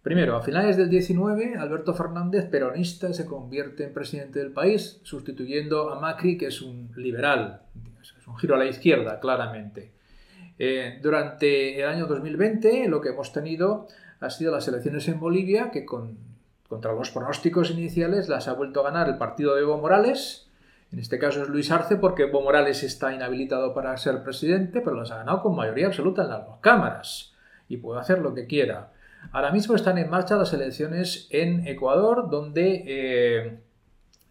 Primero, 0.00 0.34
a 0.34 0.40
finales 0.40 0.78
del 0.78 0.88
19, 0.88 1.56
Alberto 1.58 1.92
Fernández, 1.92 2.48
peronista, 2.48 3.12
se 3.12 3.26
convierte 3.26 3.84
en 3.84 3.92
presidente 3.92 4.38
del 4.38 4.50
país, 4.50 4.98
sustituyendo 5.02 5.90
a 5.90 6.00
Macri, 6.00 6.38
que 6.38 6.46
es 6.46 6.62
un 6.62 6.90
liberal, 6.96 7.60
un 8.30 8.38
giro 8.38 8.54
a 8.54 8.58
la 8.58 8.66
izquierda, 8.66 9.20
claramente. 9.20 9.92
Eh, 10.58 10.98
durante 11.02 11.80
el 11.80 11.88
año 11.88 12.06
2020, 12.06 12.88
lo 12.88 13.00
que 13.00 13.10
hemos 13.10 13.32
tenido 13.32 13.88
ha 14.20 14.30
sido 14.30 14.52
las 14.52 14.68
elecciones 14.68 15.08
en 15.08 15.18
Bolivia, 15.18 15.70
que 15.70 15.84
con, 15.84 16.18
contra 16.68 16.92
los 16.92 17.10
pronósticos 17.10 17.70
iniciales 17.70 18.28
las 18.28 18.48
ha 18.48 18.52
vuelto 18.52 18.80
a 18.80 18.84
ganar 18.84 19.08
el 19.08 19.16
partido 19.16 19.54
de 19.54 19.62
Evo 19.62 19.78
Morales, 19.78 20.50
en 20.92 20.98
este 20.98 21.18
caso 21.18 21.42
es 21.42 21.48
Luis 21.48 21.70
Arce 21.70 21.96
porque 21.96 22.24
Evo 22.24 22.42
Morales 22.42 22.82
está 22.82 23.14
inhabilitado 23.14 23.72
para 23.74 23.96
ser 23.96 24.22
presidente, 24.24 24.80
pero 24.80 24.96
las 24.96 25.10
ha 25.12 25.18
ganado 25.18 25.42
con 25.42 25.54
mayoría 25.54 25.86
absoluta 25.86 26.22
en 26.22 26.30
las 26.30 26.46
dos 26.46 26.56
cámaras 26.60 27.32
y 27.68 27.76
puede 27.76 28.00
hacer 28.00 28.18
lo 28.18 28.34
que 28.34 28.46
quiera. 28.46 28.90
Ahora 29.32 29.52
mismo 29.52 29.76
están 29.76 29.98
en 29.98 30.10
marcha 30.10 30.36
las 30.36 30.52
elecciones 30.52 31.28
en 31.30 31.66
Ecuador, 31.68 32.28
donde 32.28 32.84
eh, 32.86 33.60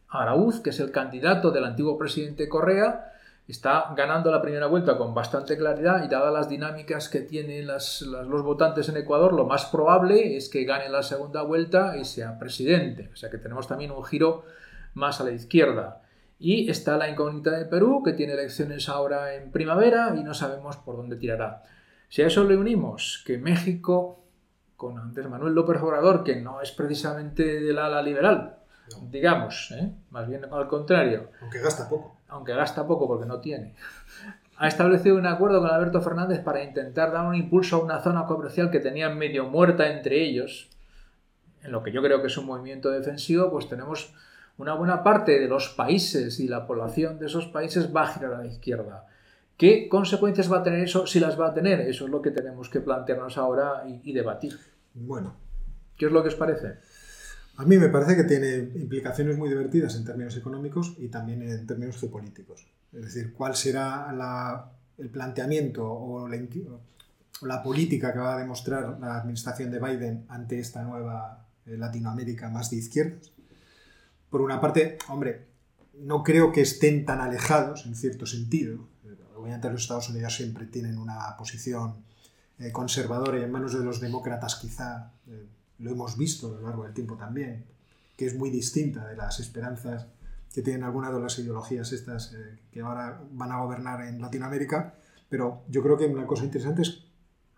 Araúz, 0.10 0.60
que 0.60 0.72
es 0.72 0.80
el 0.82 0.92
candidato 0.92 1.52
del 1.52 1.64
antiguo 1.64 1.98
presidente 1.98 2.50
Correa, 2.50 3.09
está 3.52 3.94
ganando 3.96 4.32
la 4.32 4.42
primera 4.42 4.68
vuelta 4.68 4.98
con 4.98 5.14
bastante 5.14 5.58
claridad 5.58 6.04
y 6.04 6.08
dadas 6.08 6.32
las 6.32 6.50
dinámicas 6.50 7.10
que 7.10 7.22
tienen 7.22 7.66
los 7.66 8.44
votantes 8.44 8.90
en 8.90 8.98
Ecuador, 8.98 9.34
lo 9.34 9.46
más 9.46 9.66
probable 9.66 10.38
es 10.38 10.50
que 10.50 10.66
gane 10.66 10.88
la 10.90 11.02
segunda 11.02 11.42
vuelta 11.42 11.98
y 11.98 12.06
sea 12.06 12.38
presidente. 12.38 13.10
O 13.12 13.16
sea 13.16 13.30
que 13.30 13.38
tenemos 13.40 13.68
también 13.68 13.92
un 13.92 14.04
giro 14.04 14.44
más 14.94 15.20
a 15.20 15.24
la 15.24 15.32
izquierda. 15.32 16.04
Y 16.38 16.70
está 16.70 16.98
la 16.98 17.10
incógnita 17.10 17.52
de 17.52 17.66
Perú, 17.66 18.02
que 18.04 18.14
tiene 18.14 18.34
elecciones 18.34 18.88
ahora 18.88 19.34
en 19.34 19.52
primavera 19.52 20.14
y 20.16 20.24
no 20.24 20.34
sabemos 20.34 20.78
por 20.78 20.96
dónde 20.96 21.16
tirará. 21.16 21.64
Si 22.08 22.22
a 22.22 22.28
eso 22.28 22.44
le 22.44 22.56
unimos 22.56 23.24
que 23.26 23.38
México 23.38 24.24
con 24.78 24.98
Andrés 24.98 25.28
Manuel 25.28 25.54
López 25.54 25.82
Obrador, 25.82 26.24
que 26.24 26.38
no 26.38 26.62
es 26.62 26.72
precisamente 26.72 27.62
del 27.62 27.80
ala 27.80 28.02
liberal, 28.02 28.60
digamos, 29.10 29.72
¿eh? 29.72 29.92
más 30.12 30.28
bien 30.28 30.46
al 30.50 30.68
contrario. 30.68 31.32
Aunque 31.42 31.60
gasta 31.60 31.90
poco. 31.90 32.19
Aunque 32.30 32.54
gasta 32.54 32.88
poco 32.88 33.08
porque 33.08 33.26
no 33.26 33.40
tiene. 33.40 33.76
Ha 34.58 34.68
establecido 34.68 35.16
un 35.16 35.26
acuerdo 35.26 35.62
con 35.62 35.70
Alberto 35.70 36.02
Fernández 36.02 36.42
para 36.42 36.64
intentar 36.64 37.12
dar 37.12 37.26
un 37.26 37.36
impulso 37.36 37.78
a 37.78 37.84
una 37.84 38.02
zona 38.02 38.26
comercial 38.26 38.70
que 38.70 38.80
tenían 38.80 39.18
medio 39.18 39.46
muerta 39.46 39.90
entre 39.90 40.22
ellos, 40.22 40.70
en 41.64 41.72
lo 41.72 41.82
que 41.84 41.92
yo 41.92 42.02
creo 42.02 42.22
que 42.22 42.28
es 42.28 42.38
un 42.38 42.46
movimiento 42.46 42.90
defensivo, 42.90 43.50
pues 43.50 43.68
tenemos 43.68 44.14
una 44.58 44.74
buena 44.74 45.04
parte 45.04 45.40
de 45.40 45.48
los 45.48 45.70
países 45.70 46.40
y 46.40 46.48
la 46.48 46.68
población 46.68 47.20
de 47.20 47.28
esos 47.28 47.48
países 47.48 47.96
va 47.96 48.04
a 48.04 48.14
girar 48.14 48.34
a 48.34 48.40
la 48.40 48.48
izquierda. 48.48 49.08
¿Qué 49.58 49.90
consecuencias 49.90 50.52
va 50.52 50.60
a 50.60 50.64
tener 50.64 50.82
eso 50.82 51.08
si 51.08 51.20
las 51.20 51.40
va 51.40 51.48
a 51.48 51.54
tener? 51.54 51.82
Eso 51.82 52.06
es 52.06 52.12
lo 52.12 52.22
que 52.22 52.32
tenemos 52.32 52.70
que 52.70 52.80
plantearnos 52.80 53.38
ahora 53.38 53.84
y, 53.88 54.10
y 54.10 54.14
debatir. 54.14 54.58
Bueno. 54.94 55.36
¿Qué 56.00 56.06
es 56.06 56.12
lo 56.14 56.24
que 56.24 56.30
os 56.30 56.36
parece? 56.36 56.78
A 57.60 57.66
mí 57.66 57.78
me 57.78 57.90
parece 57.90 58.16
que 58.16 58.24
tiene 58.24 58.72
implicaciones 58.80 59.38
muy 59.38 59.50
divertidas 59.50 59.94
en 59.98 60.06
términos 60.06 60.38
económicos 60.38 60.96
y 60.98 61.10
también 61.10 61.42
en 61.42 61.68
términos 61.68 61.98
geopolíticos. 61.98 62.66
Es 62.94 63.02
decir, 63.02 63.34
cuál 63.34 63.54
será 63.54 64.08
el 64.98 65.10
planteamiento 65.10 65.86
o 65.86 66.30
la, 67.42 67.62
política 67.62 68.14
que 68.14 68.20
va 68.20 68.36
a 68.36 68.40
demostrar 68.40 68.98
la 69.02 69.18
administración 69.18 69.72
de 69.72 69.80
Biden 69.80 70.26
ante 70.30 70.58
esta 70.58 70.84
nueva 70.84 71.48
eh, 71.66 71.76
Latinoamérica 71.76 72.50
más 72.50 72.70
de 72.70 72.78
izquierdas. 72.78 73.34
Por 74.30 74.40
una 74.40 74.62
parte, 74.62 74.98
hombre, 75.10 75.48
no 75.96 76.24
creo 76.24 76.54
que 76.54 76.62
estén 76.62 77.04
tan 77.04 77.20
alejados 77.20 77.86
en 77.86 77.94
cierto 77.94 78.26
sentido. 78.26 78.88
Obviamente 79.36 79.70
los 79.70 79.82
Estados 79.82 80.08
Unidos 80.08 80.34
siempre 80.34 80.66
tienen 80.66 80.98
una 80.98 81.36
posición 81.38 82.06
eh, 82.58 82.72
conservadora 82.72 83.38
y 83.38 83.44
en 83.44 83.52
manos 83.52 83.78
de 83.78 83.84
los 83.84 84.00
demócratas 84.00 84.56
quizá 84.56 85.12
eh, 85.28 85.46
lo 85.80 85.92
hemos 85.92 86.18
visto 86.18 86.48
a 86.48 86.52
lo 86.52 86.62
largo 86.62 86.84
del 86.84 86.94
tiempo 86.94 87.16
también, 87.16 87.66
que 88.16 88.26
es 88.26 88.36
muy 88.36 88.50
distinta 88.50 89.08
de 89.08 89.16
las 89.16 89.40
esperanzas 89.40 90.08
que 90.54 90.62
tienen 90.62 90.84
algunas 90.84 91.14
de 91.14 91.20
las 91.20 91.38
ideologías 91.40 91.92
estas 91.92 92.34
eh, 92.34 92.60
que 92.72 92.82
ahora 92.82 93.22
van 93.32 93.52
a 93.52 93.62
gobernar 93.62 94.02
en 94.02 94.22
Latinoamérica, 94.22 94.96
pero 95.30 95.64
yo 95.70 95.82
creo 95.84 95.98
que 95.98 96.06
una 96.06 96.26
cosa 96.26 96.44
interesante 96.44 96.82
es 96.82 97.04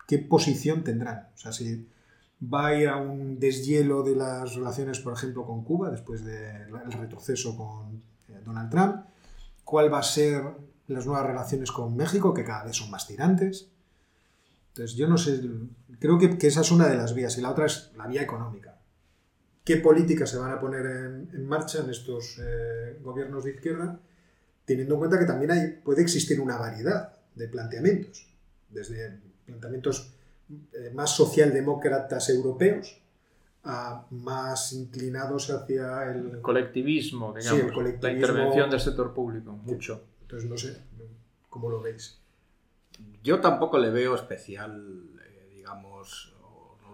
qué 0.06 0.18
posición 0.18 0.84
tendrán. 0.84 1.28
O 1.34 1.38
sea, 1.38 1.52
si 1.52 1.88
va 2.42 2.66
a 2.66 2.74
ir 2.74 2.88
a 2.88 2.96
un 2.96 3.38
deshielo 3.38 4.02
de 4.02 4.16
las 4.16 4.54
relaciones, 4.54 5.00
por 5.00 5.12
ejemplo, 5.12 5.46
con 5.46 5.64
Cuba, 5.64 5.90
después 5.90 6.24
del 6.24 6.92
retroceso 6.92 7.56
con 7.56 8.02
eh, 8.28 8.40
Donald 8.44 8.70
Trump, 8.70 9.04
cuál 9.64 9.92
va 9.92 10.00
a 10.00 10.02
ser 10.02 10.44
las 10.88 11.06
nuevas 11.06 11.26
relaciones 11.26 11.70
con 11.72 11.96
México, 11.96 12.34
que 12.34 12.44
cada 12.44 12.64
vez 12.64 12.76
son 12.76 12.90
más 12.90 13.06
tirantes. 13.06 13.71
Entonces, 14.74 14.96
yo 14.96 15.08
no 15.08 15.18
sé, 15.18 15.40
creo 15.98 16.18
que, 16.18 16.38
que 16.38 16.46
esa 16.46 16.62
es 16.62 16.70
una 16.70 16.88
de 16.88 16.96
las 16.96 17.14
vías, 17.14 17.36
y 17.38 17.40
la 17.40 17.50
otra 17.50 17.66
es 17.66 17.92
la 17.96 18.06
vía 18.06 18.22
económica 18.22 18.72
qué 19.64 19.76
políticas 19.76 20.30
se 20.30 20.38
van 20.38 20.52
a 20.52 20.60
poner 20.60 20.86
en, 20.86 21.46
marcha 21.46 21.80
en 21.80 21.90
estos 21.90 22.38
eh, 22.42 22.98
gobiernos 23.02 23.44
de 23.44 23.52
izquierda, 23.52 24.00
teniendo 24.64 24.94
en 24.94 24.98
cuenta 24.98 25.18
que 25.18 25.24
también 25.24 25.50
hay, 25.50 25.68
puede 25.84 26.02
existir 26.02 26.40
una 26.40 26.56
variedad 26.56 27.16
de 27.34 27.48
planteamientos, 27.48 28.26
desde 28.68 29.20
planteamientos 29.46 30.12
eh, 30.50 30.90
más 30.94 31.14
socialdemócratas 31.14 32.28
europeos 32.30 32.98
a 33.64 34.06
más 34.10 34.72
inclinados 34.72 35.50
hacia 35.50 36.10
el, 36.10 36.40
colectivismo, 36.40 37.32
digamos, 37.32 37.76
la 38.00 38.10
intervención 38.10 38.70
del 38.70 38.80
sector 38.80 39.14
público, 39.14 39.52
mucho. 39.52 40.02
Entonces, 40.22 40.50
no 40.50 40.56
sé, 40.56 40.76
¿cómo 41.48 41.70
lo 41.70 41.80
veis? 41.80 42.18
Yo 43.22 43.40
tampoco 43.40 43.78
le 43.78 43.90
veo 43.90 44.14
especial, 44.14 45.04
eh, 45.24 45.48
digamos, 45.54 46.32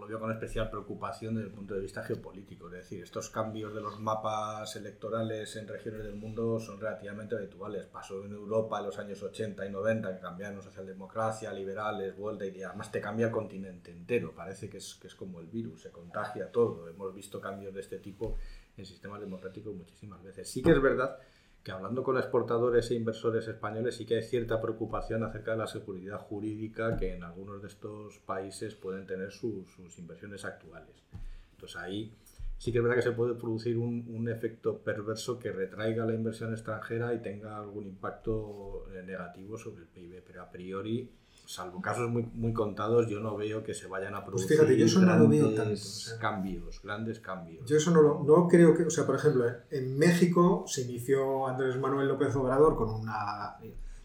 veo 0.09 0.19
con 0.19 0.31
especial 0.31 0.71
preocupación 0.71 1.35
desde 1.35 1.49
el 1.49 1.53
punto 1.53 1.75
de 1.75 1.81
vista 1.81 2.03
geopolítico. 2.03 2.65
Es 2.67 2.73
decir, 2.73 3.03
estos 3.03 3.29
cambios 3.29 3.75
de 3.75 3.81
los 3.81 3.99
mapas 3.99 4.75
electorales 4.75 5.55
en 5.55 5.67
regiones 5.67 6.03
del 6.03 6.15
mundo 6.15 6.59
son 6.59 6.81
relativamente 6.81 7.35
habituales. 7.35 7.85
Pasó 7.85 8.25
en 8.25 8.33
Europa 8.33 8.79
en 8.79 8.87
los 8.87 8.97
años 8.97 9.21
80 9.21 9.65
y 9.67 9.69
90, 9.69 10.15
que 10.15 10.19
cambiaron 10.19 10.63
socialdemocracia, 10.63 11.53
liberales, 11.53 12.17
vuelta 12.17 12.45
y 12.45 12.63
además 12.63 12.91
te 12.91 12.99
cambia 12.99 13.27
el 13.27 13.31
continente 13.31 13.91
entero. 13.91 14.33
Parece 14.33 14.67
que 14.67 14.77
es, 14.77 14.95
que 14.95 15.07
es 15.07 15.15
como 15.15 15.39
el 15.39 15.47
virus, 15.47 15.83
se 15.83 15.91
contagia 15.91 16.51
todo. 16.51 16.87
Hemos 16.87 17.13
visto 17.13 17.39
cambios 17.39 17.73
de 17.73 17.81
este 17.81 17.99
tipo 17.99 18.37
en 18.75 18.85
sistemas 18.85 19.21
democráticos 19.21 19.75
muchísimas 19.75 20.23
veces. 20.23 20.49
Sí 20.49 20.63
que 20.63 20.71
es 20.71 20.81
verdad 20.81 21.19
que 21.63 21.71
hablando 21.71 22.03
con 22.03 22.17
exportadores 22.17 22.89
e 22.91 22.95
inversores 22.95 23.47
españoles 23.47 23.95
sí 23.95 24.05
que 24.05 24.15
hay 24.15 24.23
cierta 24.23 24.61
preocupación 24.61 25.23
acerca 25.23 25.51
de 25.51 25.57
la 25.57 25.67
seguridad 25.67 26.19
jurídica 26.19 26.95
que 26.95 27.13
en 27.13 27.23
algunos 27.23 27.61
de 27.61 27.67
estos 27.67 28.17
países 28.19 28.75
pueden 28.75 29.05
tener 29.05 29.31
sus, 29.31 29.67
inversiones 29.97 30.45
actuales. 30.45 31.03
Entonces 31.51 31.77
ahí 31.77 32.13
sí 32.57 32.71
que 32.71 32.77
es 32.77 32.83
verdad 32.83 32.97
que 32.97 33.03
se 33.03 33.11
puede 33.11 33.35
producir 33.35 33.77
un, 33.77 34.05
un, 34.09 34.29
efecto 34.29 34.79
perverso 34.79 35.37
que 35.39 35.51
retraiga 35.51 36.05
la 36.05 36.13
inversión 36.13 36.53
extranjera 36.53 37.13
y 37.13 37.21
tenga 37.21 37.57
algún 37.57 37.85
impacto 37.85 38.85
eh, 38.93 39.03
negativo 39.03 39.57
sobre 39.57 39.83
el 39.83 39.87
PIB, 39.89 40.23
pero 40.25 40.43
a 40.43 40.49
priori 40.49 41.09
salvo 41.49 41.81
casos 41.81 42.11
muy, 42.11 42.29
muy 42.35 42.53
contados, 42.53 43.07
yo 43.09 43.19
no 43.19 43.35
veo 43.35 43.63
que 43.63 43.73
se 43.73 43.87
vayan 43.87 44.13
a 44.13 44.23
pues 44.23 44.45
producir 44.45 44.57
grandes 45.01 46.15
cambios, 46.21 46.79
grandes 46.83 47.19
cambios. 47.19 47.65
Yo 47.67 47.75
eso 47.75 47.89
no, 47.89 48.03
lo, 48.03 48.23
no 48.23 48.47
creo 48.47 48.77
que, 48.77 48.83
o 48.83 48.89
sea, 48.91 49.07
por 49.07 49.15
ejemplo, 49.15 49.45
en 49.71 49.97
México 49.97 50.63
se 50.67 50.83
inició 50.83 51.47
Andrés 51.47 51.79
Manuel 51.79 52.07
López 52.07 52.35
Obrador 52.35 52.75
con 52.75 52.91
una 52.91 53.57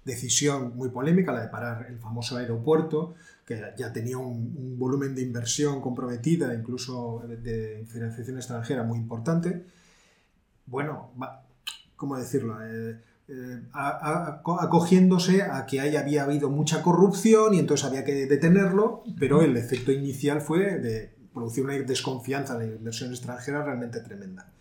decisión 0.06 0.74
muy 0.74 0.88
polémica, 0.88 1.32
la 1.32 1.42
de 1.42 1.48
parar 1.48 1.84
el 1.90 1.98
famoso 1.98 2.38
aeropuerto, 2.38 3.14
que 3.44 3.62
ya 3.76 3.92
tenía 3.92 4.16
un, 4.16 4.78
volumen 4.78 5.14
de 5.14 5.20
inversión 5.20 5.82
comprometida, 5.82 6.54
incluso 6.54 7.24
de, 7.28 7.84
financiación 7.86 8.38
extranjera 8.38 8.84
muy 8.84 8.98
importante. 8.98 9.66
Bueno, 10.64 11.10
¿cómo 11.94 12.16
decirlo? 12.16 12.56
Eh, 12.64 12.98
eh, 13.26 13.62
acogiéndose 13.72 15.42
a 15.42 15.64
que 15.64 15.80
haya, 15.80 16.00
había 16.00 16.24
habido 16.24 16.50
mucha 16.50 16.82
corrupción 16.82 17.54
y 17.54 17.58
entonces 17.58 17.86
había 17.86 18.04
que 18.04 18.26
detenerlo, 18.26 19.02
pero 19.18 19.40
el 19.40 19.56
efecto 19.56 19.92
inicial 19.92 20.40
fue 20.42 20.78
de 20.78 21.14
producir 21.32 21.64
una 21.64 21.74
desconfianza 21.74 22.58
de 22.58 22.68
la 22.68 22.76
inversión 22.76 23.10
extranjera 23.10 23.64
realmente 23.64 24.00
tremenda. 24.00 24.52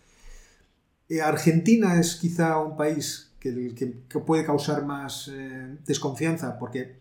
Eh, 1.08 1.20
Argentina 1.20 2.00
es 2.00 2.16
quizá 2.16 2.58
un 2.58 2.76
país 2.76 3.32
que, 3.38 3.74
que, 3.74 4.18
puede 4.20 4.46
causar 4.46 4.86
más 4.86 5.30
eh, 5.32 5.76
desconfianza 5.86 6.58
porque 6.58 6.96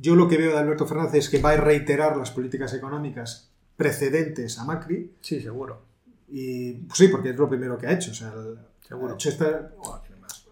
yo 0.00 0.16
lo 0.16 0.28
que 0.28 0.38
veo 0.38 0.52
de 0.52 0.58
Alberto 0.58 0.86
Fernández 0.86 1.14
es 1.14 1.28
que 1.28 1.40
va 1.42 1.50
a 1.50 1.56
reiterar 1.56 2.16
las 2.16 2.30
políticas 2.30 2.72
económicas 2.72 3.50
precedentes 3.76 4.58
a 4.58 4.64
Macri. 4.64 5.12
Sí, 5.20 5.40
seguro. 5.40 5.82
Y 6.28 6.72
pues 6.72 6.98
sí, 6.98 7.08
porque 7.08 7.30
es 7.30 7.36
lo 7.36 7.48
primero 7.48 7.76
que 7.76 7.86
ha 7.86 7.92
hecho. 7.92 8.12
O 8.12 8.14
sea, 8.14 8.32
seguro. 8.86 9.12
Ha 9.12 9.14
hecho 9.14 9.28
esta, 9.28 9.72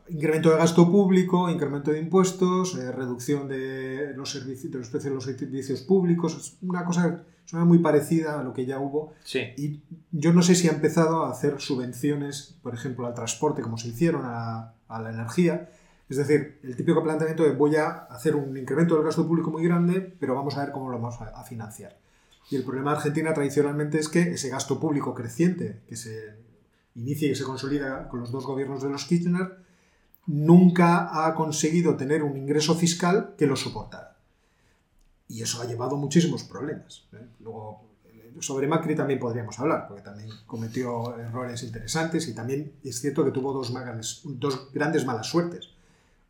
incremento 0.08 0.50
de 0.50 0.56
gasto 0.56 0.90
público, 0.90 1.48
incremento 1.50 1.90
de 1.90 2.00
impuestos, 2.00 2.76
eh, 2.76 2.92
reducción 2.92 3.48
de 3.48 4.12
los, 4.14 4.30
servicios, 4.30 4.72
de 4.72 4.78
los 4.78 4.88
precios 4.88 5.10
de 5.10 5.14
los 5.14 5.24
servicios 5.24 5.80
públicos, 5.82 6.36
es 6.36 6.56
una 6.62 6.84
cosa 6.84 7.24
suena 7.44 7.64
muy 7.64 7.78
parecida 7.78 8.40
a 8.40 8.42
lo 8.42 8.52
que 8.52 8.66
ya 8.66 8.78
hubo. 8.78 9.14
Sí. 9.24 9.40
Y 9.56 9.80
yo 10.10 10.32
no 10.32 10.42
sé 10.42 10.54
si 10.54 10.68
ha 10.68 10.72
empezado 10.72 11.24
a 11.24 11.30
hacer 11.30 11.60
subvenciones, 11.60 12.58
por 12.62 12.74
ejemplo, 12.74 13.06
al 13.06 13.14
transporte, 13.14 13.62
como 13.62 13.78
se 13.78 13.88
hicieron 13.88 14.22
a, 14.24 14.74
a 14.88 15.00
la 15.00 15.10
energía. 15.10 15.70
Es 16.08 16.16
decir, 16.18 16.58
el 16.62 16.76
típico 16.76 17.02
planteamiento 17.02 17.44
de 17.44 17.52
voy 17.52 17.76
a 17.76 17.88
hacer 17.88 18.36
un 18.36 18.56
incremento 18.56 18.94
del 18.94 19.04
gasto 19.04 19.26
público 19.26 19.50
muy 19.50 19.64
grande, 19.64 20.00
pero 20.00 20.34
vamos 20.34 20.56
a 20.56 20.64
ver 20.64 20.72
cómo 20.72 20.90
lo 20.90 20.98
vamos 20.98 21.20
a, 21.20 21.40
a 21.40 21.44
financiar. 21.44 21.98
Y 22.50 22.56
el 22.56 22.64
problema 22.64 22.92
de 22.92 22.98
Argentina 22.98 23.34
tradicionalmente 23.34 23.98
es 23.98 24.08
que 24.08 24.20
ese 24.20 24.48
gasto 24.48 24.78
público 24.78 25.14
creciente 25.14 25.82
que 25.88 25.96
se 25.96 26.36
inicia 26.94 27.30
y 27.30 27.34
se 27.34 27.44
consolida 27.44 28.08
con 28.08 28.20
los 28.20 28.30
dos 28.30 28.46
gobiernos 28.46 28.82
de 28.82 28.88
los 28.88 29.04
Kirchner, 29.04 29.65
nunca 30.26 31.26
ha 31.26 31.34
conseguido 31.34 31.96
tener 31.96 32.22
un 32.22 32.36
ingreso 32.36 32.74
fiscal 32.74 33.34
que 33.38 33.46
lo 33.46 33.56
soportara. 33.56 34.16
Y 35.28 35.42
eso 35.42 35.60
ha 35.60 35.66
llevado 35.66 35.96
muchísimos 35.96 36.44
problemas. 36.44 37.04
¿eh? 37.12 37.26
Luego, 37.40 37.86
sobre 38.40 38.66
Macri 38.66 38.94
también 38.94 39.18
podríamos 39.18 39.58
hablar, 39.58 39.86
porque 39.88 40.02
también 40.02 40.30
cometió 40.46 41.18
errores 41.18 41.62
interesantes 41.62 42.28
y 42.28 42.34
también 42.34 42.72
es 42.84 43.00
cierto 43.00 43.24
que 43.24 43.30
tuvo 43.30 43.52
dos, 43.52 43.72
dos 44.24 44.72
grandes 44.72 45.04
malas 45.04 45.26
suertes. 45.26 45.70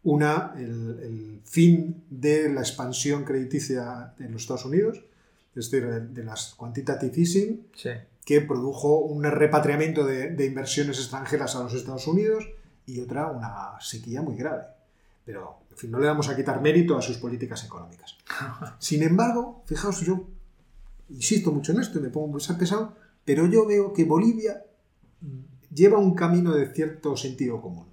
Una, 0.05 0.55
el, 0.57 1.41
fin 1.45 2.05
de 2.11 2.49
la 2.49 2.61
expansión 2.61 3.25
crediticia 3.25 4.15
en 4.19 4.33
los 4.33 4.43
Estados 4.43 4.65
Unidos, 4.65 5.03
es 5.55 5.71
decir, 5.71 5.89
de, 5.89 6.25
las 6.25 6.55
quantitative 6.55 7.13
easing, 7.17 7.67
que 8.25 8.41
produjo 8.41 8.99
un 8.99 9.25
repatriamiento 9.25 10.05
de, 10.05 10.31
de 10.31 10.47
inversiones 10.47 10.99
extranjeras 10.99 11.57
a 11.57 11.63
los 11.63 11.75
Estados 11.75 12.07
Unidos 12.07 12.47
y 12.87 13.01
otra 13.01 13.31
una 13.31 13.81
sequía 13.81 14.23
muy 14.23 14.37
grave. 14.37 14.65
Pero, 15.25 15.59
en 15.71 15.77
fin, 15.77 15.91
no 15.91 15.99
le 15.99 16.07
vamos 16.07 16.29
a 16.29 16.37
quitar 16.37 16.61
mérito 16.63 16.97
a 16.97 17.03
sus 17.03 17.19
políticas 17.19 17.65
económicas. 17.65 18.17
Sin 18.79 19.03
embargo, 19.03 19.63
fijaos, 19.67 20.01
yo 20.01 20.29
insisto 21.11 21.53
mucho 21.53 21.73
en 21.73 21.81
esto 21.81 21.99
y 21.99 22.03
me 22.03 22.11
pongo 22.11 22.29
muy 22.29 22.43
pesado, 22.59 22.95
pero 23.25 23.47
yo 23.47 23.67
veo 23.67 23.93
que 23.93 24.05
Bolivia 24.05 24.65
lleva 25.73 25.99
un 25.99 26.15
camino 26.15 26.53
de 26.53 26.73
cierto 26.73 27.17
sentido 27.17 27.61
común. 27.61 27.87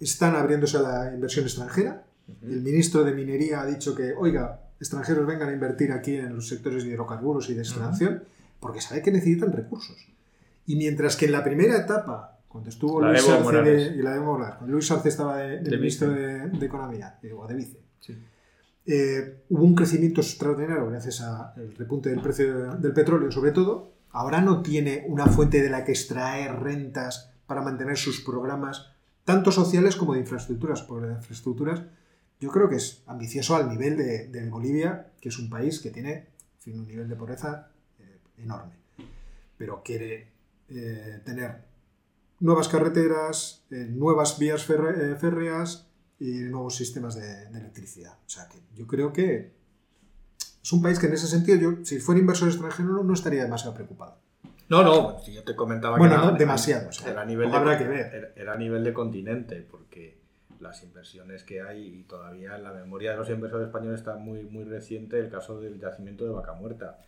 Están 0.00 0.36
abriéndose 0.36 0.78
a 0.78 0.82
la 0.82 1.14
inversión 1.14 1.44
extranjera. 1.44 2.04
El 2.42 2.62
ministro 2.62 3.04
de 3.04 3.12
Minería 3.12 3.60
ha 3.60 3.66
dicho 3.66 3.94
que, 3.94 4.14
oiga, 4.14 4.62
extranjeros 4.80 5.26
vengan 5.26 5.48
a 5.48 5.52
invertir 5.52 5.92
aquí 5.92 6.16
en 6.16 6.34
los 6.34 6.48
sectores 6.48 6.84
de 6.84 6.90
hidrocarburos 6.90 7.50
y 7.50 7.54
de 7.54 7.62
extracción, 7.62 8.24
porque 8.60 8.80
sabe 8.80 9.02
que 9.02 9.10
necesitan 9.10 9.52
recursos. 9.52 9.96
Y 10.66 10.76
mientras 10.76 11.16
que 11.16 11.26
en 11.26 11.32
la 11.32 11.44
primera 11.44 11.76
etapa, 11.76 12.31
cuando 12.52 12.68
estuvo 12.68 13.00
Luis 13.00 13.26
Arce, 13.26 13.94
y 13.96 14.02
la 14.02 14.20
cuando 14.20 14.66
Luis 14.66 14.90
Arce 14.90 15.08
estaba 15.08 15.38
de, 15.38 15.78
ministro 15.78 16.10
de, 16.10 16.66
Economía, 16.66 17.18
o 17.34 17.46
de 17.46 17.54
vice, 17.54 17.80
eh, 18.84 19.44
hubo 19.48 19.64
un 19.64 19.74
crecimiento 19.74 20.20
extraordinario 20.20 20.86
gracias 20.86 21.22
al 21.22 21.74
repunte 21.76 22.10
del 22.10 22.20
precio 22.20 22.74
del 22.74 22.92
petróleo, 22.92 23.32
sobre 23.32 23.52
todo. 23.52 23.92
Ahora 24.10 24.42
no 24.42 24.60
tiene 24.60 25.06
una 25.08 25.26
fuente 25.28 25.62
de 25.62 25.70
la 25.70 25.82
que 25.84 25.92
extraer 25.92 26.60
rentas 26.60 27.32
para 27.46 27.62
mantener 27.62 27.96
sus 27.96 28.20
programas, 28.20 28.90
tanto 29.24 29.50
sociales 29.50 29.96
como 29.96 30.12
de 30.12 30.20
infraestructuras. 30.20 30.86
De 30.86 31.12
infraestructuras 31.12 31.82
yo 32.38 32.50
creo 32.50 32.68
que 32.68 32.76
es 32.76 33.02
ambicioso 33.06 33.56
al 33.56 33.70
nivel 33.70 33.96
de, 33.96 34.48
Bolivia, 34.50 35.12
que 35.22 35.30
es 35.30 35.38
un 35.38 35.48
país 35.48 35.80
que 35.80 35.90
tiene 35.90 36.26
un 36.66 36.86
nivel 36.86 37.08
de 37.08 37.16
pobreza 37.16 37.70
eh, 37.98 38.18
enorme, 38.36 38.74
pero 39.56 39.82
quiere 39.82 40.28
eh, 40.68 41.20
tener 41.24 41.71
nuevas 42.42 42.68
carreteras, 42.68 43.64
nuevas 43.70 44.38
vías 44.38 44.64
férreas, 44.64 45.86
y 46.22 46.44
nuevos 46.44 46.76
sistemas 46.76 47.16
de, 47.16 47.48
electricidad. 47.58 48.12
O 48.24 48.30
sea 48.30 48.46
que 48.48 48.58
yo 48.76 48.86
creo 48.86 49.12
que 49.12 49.50
es 50.62 50.72
un 50.72 50.80
país 50.80 51.00
que 51.00 51.06
en 51.06 51.14
ese 51.14 51.26
sentido, 51.26 51.58
yo, 51.58 51.84
si 51.84 51.98
fuera 51.98 52.20
inversor 52.20 52.48
extranjero, 52.48 53.02
no, 53.02 53.12
estaría 53.12 53.42
demasiado 53.42 53.74
preocupado. 53.74 54.18
No, 54.68 54.84
no, 54.84 55.18
si 55.18 55.32
yo 55.34 55.42
te 55.42 55.56
comentaba 55.56 55.98
bueno, 55.98 56.14
que 56.14 56.20
era, 56.20 56.30
no, 56.30 56.38
demasiado. 56.38 56.90
era, 57.04 57.22
a 57.22 57.24
nivel 57.24 57.50
de, 57.50 57.56
habrá 57.56 57.76
que 57.76 57.88
ver. 57.88 58.32
Era, 58.36 58.52
a 58.52 58.56
nivel 58.56 58.84
de 58.84 58.94
continente, 58.94 59.66
porque 59.68 60.20
las 60.60 60.84
inversiones 60.84 61.42
que 61.42 61.60
hay, 61.60 61.84
y 61.84 62.02
todavía 62.04 62.54
en 62.54 62.62
la 62.62 62.72
memoria 62.72 63.10
de 63.10 63.16
los 63.16 63.28
inversores 63.28 63.66
españoles 63.66 63.98
está 63.98 64.16
muy, 64.16 64.44
muy 64.44 64.62
reciente 64.62 65.18
el 65.18 65.28
caso 65.28 65.60
del 65.60 65.80
yacimiento 65.80 66.24
de 66.24 66.30
Vaca 66.30 66.52
Muerta 66.52 66.98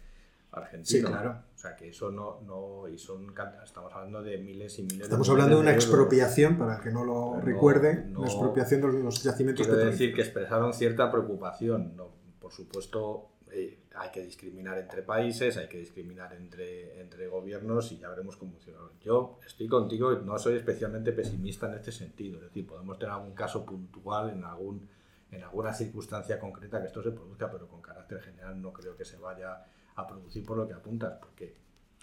argentino. 0.54 1.08
Sí, 1.08 1.12
claro. 1.12 1.42
O 1.54 1.58
sea, 1.58 1.76
que 1.76 1.88
eso 1.88 2.10
no, 2.10 2.40
no 2.42 2.88
y 2.88 2.98
son, 2.98 3.34
estamos 3.64 3.92
hablando 3.92 4.22
de 4.22 4.38
miles 4.38 4.78
y 4.78 4.82
miles 4.82 5.02
Estamos 5.02 5.28
hablando 5.28 5.56
de 5.56 5.62
una 5.62 5.72
expropiación, 5.72 6.58
para 6.58 6.80
que 6.80 6.90
no 6.90 7.04
lo 7.04 7.40
recuerde, 7.40 8.06
una 8.14 8.26
expropiación 8.26 8.80
de 8.80 9.02
los 9.02 9.22
yacimientos 9.22 9.66
Quiero 9.66 9.84
decir 9.84 10.14
que 10.14 10.22
expresaron 10.22 10.72
cierta 10.74 11.10
preocupación. 11.10 11.96
No, 11.96 12.08
por 12.38 12.52
supuesto, 12.52 13.30
eh, 13.50 13.78
hay 13.94 14.10
que 14.10 14.24
discriminar 14.24 14.78
entre 14.78 15.02
países, 15.02 15.56
hay 15.56 15.68
que 15.68 15.78
discriminar 15.78 16.34
entre, 16.34 17.00
entre 17.00 17.28
gobiernos 17.28 17.92
y 17.92 17.98
ya 17.98 18.08
veremos 18.10 18.36
cómo 18.36 18.52
funciona. 18.52 18.78
Yo 19.00 19.38
estoy 19.46 19.68
contigo, 19.68 20.12
no 20.12 20.38
soy 20.38 20.56
especialmente 20.56 21.12
pesimista 21.12 21.68
en 21.68 21.74
este 21.74 21.92
sentido. 21.92 22.36
Es 22.38 22.44
decir, 22.44 22.66
podemos 22.66 22.98
tener 22.98 23.14
algún 23.14 23.34
caso 23.34 23.64
puntual 23.64 24.30
en 24.30 24.44
algún 24.44 24.88
en 25.34 25.42
alguna 25.42 25.72
circunstancia 25.72 26.38
concreta 26.38 26.80
que 26.80 26.86
esto 26.86 27.02
se 27.02 27.10
produzca, 27.10 27.50
pero 27.50 27.66
con 27.66 27.82
carácter 27.82 28.20
general 28.20 28.60
no 28.60 28.72
creo 28.72 28.96
que 28.96 29.04
se 29.04 29.16
vaya 29.16 29.64
a 29.96 30.07
producir 30.07 30.44
por 30.44 30.57
lo 30.57 30.66
que 30.66 30.74
apuntas, 30.74 31.18
porque 31.20 31.57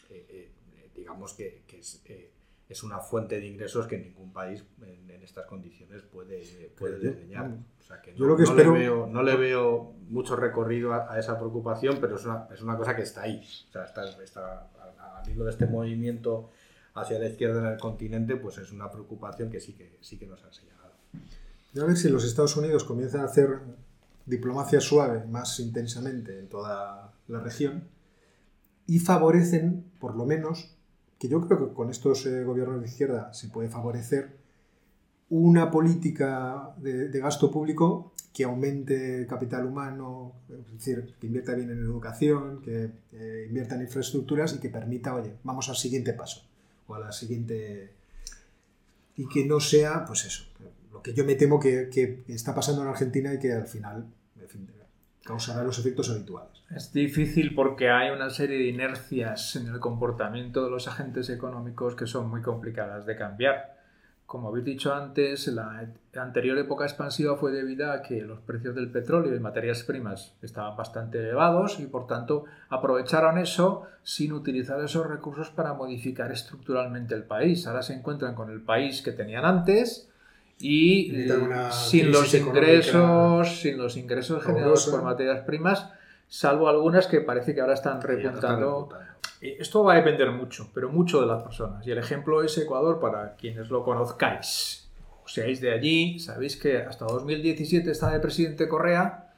eh, 0.10 0.26
eh, 0.30 0.92
digamos 0.96 1.34
que, 1.34 1.64
eh, 2.06 2.32
es, 2.70 2.84
una 2.84 3.00
fuente 3.00 3.40
de 3.40 3.48
ingresos 3.48 3.88
que 3.88 3.98
ningún 3.98 4.32
país 4.32 4.64
en, 4.82 5.10
estas 5.22 5.46
condiciones 5.46 6.02
puede, 6.02 6.72
puede 6.78 6.98
desdeñar. 7.00 7.52
O 7.80 7.84
sea 7.84 8.02
que 8.02 8.14
no, 8.14 8.36
le 8.36 8.70
veo, 8.70 9.08
no 9.08 9.24
le 9.24 9.36
veo 9.36 9.94
mucho 10.10 10.36
recorrido 10.36 10.94
a, 10.94 11.18
esa 11.20 11.38
preocupación, 11.38 12.00
pero 12.02 12.16
es 12.16 12.26
una, 12.26 12.48
es 12.54 12.62
una, 12.62 12.76
cosa 12.76 12.96
que 12.96 13.04
está 13.04 13.22
ahí. 13.22 13.40
O 13.70 13.72
sea, 13.72 13.86
está, 13.86 14.10
está 14.22 14.70
al 15.20 15.30
hilo 15.30 15.46
de 15.46 15.52
este 15.52 15.68
movimiento 15.68 16.50
hacia 16.96 17.20
la 17.20 17.28
izquierda 17.28 17.60
en 17.60 17.74
el 17.74 17.80
continente, 17.80 18.36
pues 18.36 18.58
es 18.58 18.72
una 18.72 18.90
preocupación 18.92 19.50
que 19.50 19.60
sí 19.60 19.74
que, 19.74 19.98
sí 20.02 20.18
que 20.18 20.26
nos 20.26 20.44
ha 20.44 20.52
señalado. 20.52 20.94
A 21.80 21.86
ver 21.86 21.96
si 21.96 22.10
los 22.10 22.26
Estados 22.26 22.58
Unidos 22.58 22.84
comienzan 22.84 23.22
a 23.22 23.26
hacer 23.26 23.60
diplomacia 24.26 24.82
suave 24.82 25.26
más 25.26 25.60
intensamente 25.60 26.38
en 26.38 26.50
toda 26.50 27.14
la 27.32 27.40
región 27.40 27.84
y 28.88 29.00
favorecen, 29.00 29.86
por 30.00 30.16
lo 30.16 30.26
menos, 30.26 30.76
que 31.18 31.28
yo 31.28 31.40
creo 31.42 31.70
que 31.70 31.74
con 31.74 31.90
estos 31.90 32.26
eh, 32.26 32.44
gobiernos 32.44 32.82
de 32.82 32.88
izquierda 32.88 33.34
se 33.34 33.48
puede 33.48 33.70
favorecer 33.70 34.38
una 35.30 35.72
política 35.72 36.74
de, 36.78 37.08
gasto 37.20 37.52
público 37.52 38.12
que 38.34 38.44
aumente 38.44 39.26
capital 39.28 39.66
humano, 39.66 40.34
es 40.50 40.74
decir, 40.74 41.16
que 41.20 41.28
invierta 41.28 41.54
bien 41.54 41.70
en 41.70 41.80
educación, 41.80 42.62
que 42.62 42.92
eh, 43.14 43.46
invierta 43.48 43.76
en 43.76 43.82
infraestructuras 43.82 44.54
y 44.56 44.60
que 44.60 44.70
permita, 44.70 45.14
oye, 45.14 45.36
vamos 45.44 45.70
al 45.70 45.76
siguiente 45.76 46.14
paso 46.14 46.44
o 46.88 46.96
a 46.96 47.00
la 47.00 47.12
siguiente... 47.12 47.94
y 49.16 49.28
que 49.28 49.46
no 49.46 49.60
sea, 49.60 50.04
pues 50.06 50.26
eso, 50.26 50.44
lo 50.92 51.02
que 51.02 51.14
yo 51.14 51.24
me 51.24 51.36
temo 51.36 51.60
que 51.60 52.24
está 52.28 52.54
pasando 52.54 52.82
en 52.82 52.90
Argentina 52.90 53.34
y 53.34 53.40
que 53.40 53.54
al 53.54 53.68
final 53.68 54.08
causará 55.24 55.64
los 55.64 55.80
efectos 55.80 56.10
habituales. 56.10 56.64
Es 56.70 56.92
difícil 56.94 57.54
porque 57.54 57.90
hay 57.90 58.12
una 58.12 58.30
serie 58.30 58.58
de 58.58 58.68
inercias 58.68 59.56
en 59.56 59.68
el 59.68 59.80
comportamiento 59.80 60.64
de 60.64 60.72
los 60.72 60.88
agentes 60.88 61.30
económicos 61.30 61.96
que 61.96 62.08
son 62.08 62.30
muy 62.30 62.42
complicadas 62.42 63.06
de 63.06 63.16
cambiar. 63.16 63.82
Como 64.26 64.48
habéis 64.48 64.64
dicho 64.64 64.94
antes, 64.94 65.48
la 65.48 65.92
anterior 66.16 66.58
época 66.58 66.86
expansiva 66.86 67.36
fue 67.36 67.52
debida 67.52 67.92
a 67.92 68.02
que 68.02 68.22
los 68.22 68.40
precios 68.40 68.74
del 68.74 68.90
petróleo 68.90 69.36
y 69.36 69.40
materias 69.42 69.84
primas 69.84 70.38
estaban 70.42 70.78
bastante 70.78 71.20
elevados 71.20 71.82
y 71.82 71.88
por 71.88 72.08
tanto 72.08 72.46
aprovecharon 72.70 73.38
eso 73.38 73.84
sin 74.04 74.32
utilizar 74.32 74.82
esos 74.82 75.06
recursos 75.06 75.50
para 75.50 75.74
modificar 75.74 76.32
estructuralmente 76.32 77.14
el 77.14 77.26
país. 77.26 77.68
Ahora 77.68 77.82
se 77.82 77.94
encuentran 77.94 78.34
con 78.34 78.50
el 78.50 78.62
país 78.62 79.02
que 79.02 79.12
tenían 79.12 79.44
antes 79.44 80.11
y 80.62 81.28
sin 81.72 82.12
los 82.12 82.34
ingresos, 82.34 83.62
sin 83.62 83.78
los 83.78 83.98
ingresos 83.98 84.44
generados 84.44 84.88
por 84.88 85.04
materias 85.04 85.42
primas, 85.42 85.90
salvo 86.28 86.70
algunas 86.70 87.08
que 87.08 87.22
parece 87.22 87.54
que 87.54 87.62
ahora 87.62 87.74
están 87.74 88.02
repuntando. 88.02 88.90
Esto 89.42 89.84
va 89.84 89.94
a 89.94 89.96
depender 89.96 90.32
mucho, 90.32 90.70
pero 90.74 90.90
mucho 90.90 91.20
de 91.22 91.28
las 91.28 91.42
personas. 91.42 91.86
Y 91.86 91.92
el 91.92 91.98
ejemplo 91.98 92.44
es 92.44 92.58
Ecuador, 92.58 93.00
para 93.00 93.36
quienes 93.36 93.70
lo 93.70 93.84
conozcáis. 93.84 94.90
O 95.24 95.28
seáis 95.28 95.62
de 95.62 95.72
allí, 95.72 96.20
sabéis 96.20 96.58
que 96.58 96.78
hasta 96.78 97.06
2017 97.06 97.90
está 97.90 98.12
de 98.12 98.20
presidente 98.20 98.68
Correa 98.68 99.31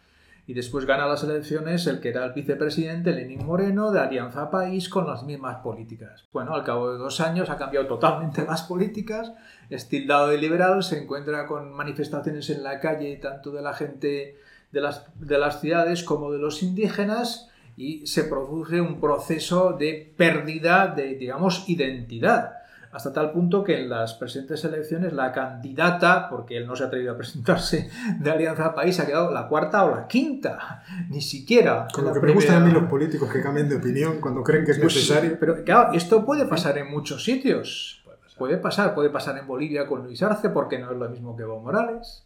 y 0.45 0.53
después 0.53 0.85
gana 0.85 1.07
las 1.07 1.23
elecciones 1.23 1.87
el 1.87 2.01
que 2.01 2.09
era 2.09 2.25
el 2.25 2.33
vicepresidente 2.33 3.13
Lenín 3.13 3.45
Moreno 3.45 3.91
de 3.91 4.01
Alianza 4.01 4.51
País 4.51 4.89
con 4.89 5.07
las 5.07 5.23
mismas 5.23 5.57
políticas. 5.57 6.25
Bueno, 6.33 6.53
al 6.53 6.63
cabo 6.63 6.91
de 6.91 6.97
dos 6.97 7.21
años 7.21 7.49
ha 7.49 7.57
cambiado 7.57 7.87
totalmente 7.87 8.43
las 8.47 8.63
políticas, 8.63 9.31
es 9.69 9.87
tildado 9.87 10.27
de 10.27 10.37
liberal, 10.37 10.83
se 10.83 11.01
encuentra 11.01 11.47
con 11.47 11.73
manifestaciones 11.73 12.49
en 12.49 12.63
la 12.63 12.79
calle 12.79 13.15
tanto 13.17 13.51
de 13.51 13.61
la 13.61 13.73
gente 13.73 14.37
de 14.71 14.81
las, 14.81 15.05
de 15.19 15.37
las 15.37 15.61
ciudades 15.61 16.03
como 16.03 16.31
de 16.31 16.39
los 16.39 16.61
indígenas 16.61 17.49
y 17.77 18.05
se 18.05 18.25
produce 18.25 18.81
un 18.81 18.99
proceso 18.99 19.73
de 19.73 20.13
pérdida 20.17 20.87
de, 20.87 21.15
digamos, 21.15 21.69
identidad 21.69 22.62
hasta 22.93 23.11
tal 23.11 23.31
punto 23.31 23.63
que 23.63 23.81
en 23.81 23.89
las 23.89 24.13
presentes 24.13 24.63
elecciones 24.63 25.13
la 25.13 25.31
candidata, 25.31 26.29
porque 26.29 26.57
él 26.57 26.67
no 26.67 26.75
se 26.75 26.83
ha 26.83 26.87
atrevido 26.87 27.13
a 27.13 27.17
presentarse 27.17 27.89
de 28.19 28.31
Alianza 28.31 28.75
País, 28.75 28.99
ha 28.99 29.07
quedado 29.07 29.31
la 29.31 29.47
cuarta 29.47 29.83
o 29.85 29.95
la 29.95 30.07
quinta, 30.07 30.83
ni 31.09 31.21
siquiera. 31.21 31.87
Con 31.91 32.05
lo 32.05 32.13
que 32.13 32.19
me 32.19 32.31
gustan 32.33 32.61
a 32.61 32.65
mí 32.65 32.71
los 32.71 32.83
políticos 32.83 33.31
que 33.31 33.41
cambian 33.41 33.67
de 33.67 33.77
opinión 33.77 34.21
cuando 34.21 34.43
creen 34.43 34.63
que 34.63 34.71
es 34.71 34.79
pues 34.79 34.95
necesario. 34.95 35.37
Pero 35.39 35.63
claro, 35.63 35.93
esto 35.93 36.23
puede 36.23 36.45
pasar 36.45 36.77
en 36.77 36.91
muchos 36.91 37.23
sitios. 37.23 38.03
Puede 38.37 38.57
pasar, 38.57 38.93
puede 38.93 39.09
pasar 39.09 39.37
en 39.37 39.47
Bolivia 39.47 39.87
con 39.87 40.03
Luis 40.03 40.21
Arce, 40.21 40.49
porque 40.49 40.77
no 40.77 40.91
es 40.91 40.97
lo 40.97 41.09
mismo 41.09 41.35
que 41.35 41.43
Evo 41.43 41.59
Morales. 41.59 42.25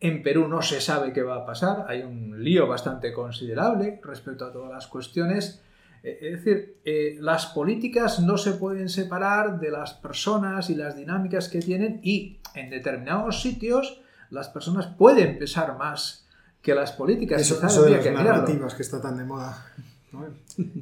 En 0.00 0.22
Perú 0.22 0.48
no 0.48 0.62
se 0.62 0.80
sabe 0.80 1.12
qué 1.12 1.22
va 1.22 1.36
a 1.36 1.46
pasar, 1.46 1.84
hay 1.86 2.02
un 2.02 2.42
lío 2.42 2.66
bastante 2.66 3.12
considerable 3.12 4.00
respecto 4.02 4.44
a 4.44 4.52
todas 4.52 4.72
las 4.72 4.88
cuestiones 4.88 5.62
es 6.02 6.44
decir, 6.44 6.78
eh, 6.84 7.16
las 7.20 7.46
políticas 7.46 8.20
no 8.20 8.36
se 8.36 8.52
pueden 8.52 8.88
separar 8.88 9.60
de 9.60 9.70
las 9.70 9.94
personas 9.94 10.68
y 10.68 10.74
las 10.74 10.96
dinámicas 10.96 11.48
que 11.48 11.60
tienen 11.60 12.00
y 12.02 12.40
en 12.54 12.70
determinados 12.70 13.40
sitios 13.40 14.00
las 14.30 14.48
personas 14.48 14.86
pueden 14.86 15.38
pesar 15.38 15.76
más 15.78 16.26
que 16.60 16.74
las 16.74 16.92
políticas. 16.92 17.40
Eso, 17.40 17.64
eso 17.64 17.82
de 17.84 17.90
las 17.90 18.04
narrativas 18.04 18.74
que 18.74 18.82
está 18.82 19.00
tan 19.00 19.16
de 19.16 19.24
moda. 19.24 19.66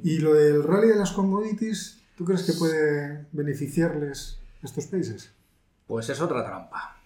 Y 0.03 0.19
lo 0.19 0.35
del 0.35 0.63
rally 0.63 0.89
de 0.89 0.97
las 0.97 1.13
commodities, 1.13 1.99
¿tú 2.17 2.25
crees 2.25 2.43
que 2.43 2.53
puede 2.53 3.27
beneficiarles 3.33 4.39
a 4.63 4.67
estos 4.67 4.87
países? 4.87 5.33
Pues 5.87 6.09
es 6.09 6.21
otra 6.21 6.45
trampa. 6.45 7.00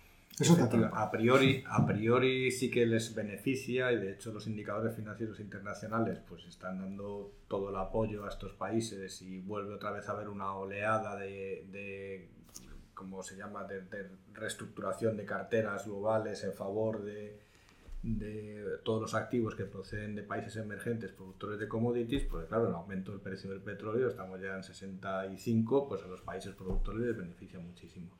A 0.93 1.11
priori, 1.11 1.63
a 1.67 1.87
priori 1.87 2.51
sí 2.51 2.69
que 2.69 2.85
les 2.87 3.15
beneficia 3.15 3.93
y 3.93 3.99
de 3.99 4.13
hecho 4.13 4.33
los 4.33 4.49
indicadores 4.49 4.97
financieros 4.97 5.39
internacionales 5.39 6.19
pues 6.29 6.45
están 6.47 6.81
dando 6.81 7.33
todo 7.47 7.71
el 7.71 7.77
apoyo 7.77 8.25
a 8.25 8.31
estos 8.31 8.53
países 8.55 9.23
y 9.23 9.39
vuelve 9.39 9.75
otra 9.75 9.93
vez 9.93 10.09
a 10.09 10.13
haber 10.13 10.29
una 10.29 10.53
oleada 10.55 11.17
de, 11.17 11.67
de 11.71 12.29
¿cómo 12.95 13.23
se 13.23 13.37
llama?, 13.37 13.65
de, 13.65 13.85
reestructuración 14.33 15.17
de 15.17 15.25
carteras 15.25 15.87
globales 15.87 16.43
en 16.43 16.53
favor 16.53 17.05
de, 17.05 17.39
de 18.03 18.79
todos 18.83 19.01
los 19.01 19.15
activos 19.15 19.55
que 19.55 19.65
proceden 19.65 20.17
de 20.17 20.25
países 20.25 20.57
emergentes 20.57 21.13
productores 21.13 21.61
de 21.61 21.69
commodities, 21.69 22.25
pues 22.25 22.47
claro, 22.47 22.67
el 22.69 22.75
aumento 22.75 23.13
del 23.13 23.21
precio 23.21 23.51
del 23.51 23.61
petróleo, 23.61 24.09
estamos 24.09 24.41
ya 24.41 24.57
en 24.57 24.65
65, 24.65 25.89
pues 25.89 26.03
a 26.03 26.09
los 26.09 26.23
países 26.23 26.55
productores 26.57 27.03
les 27.03 27.17
beneficia 27.17 27.61
muchísimo. 27.61 28.11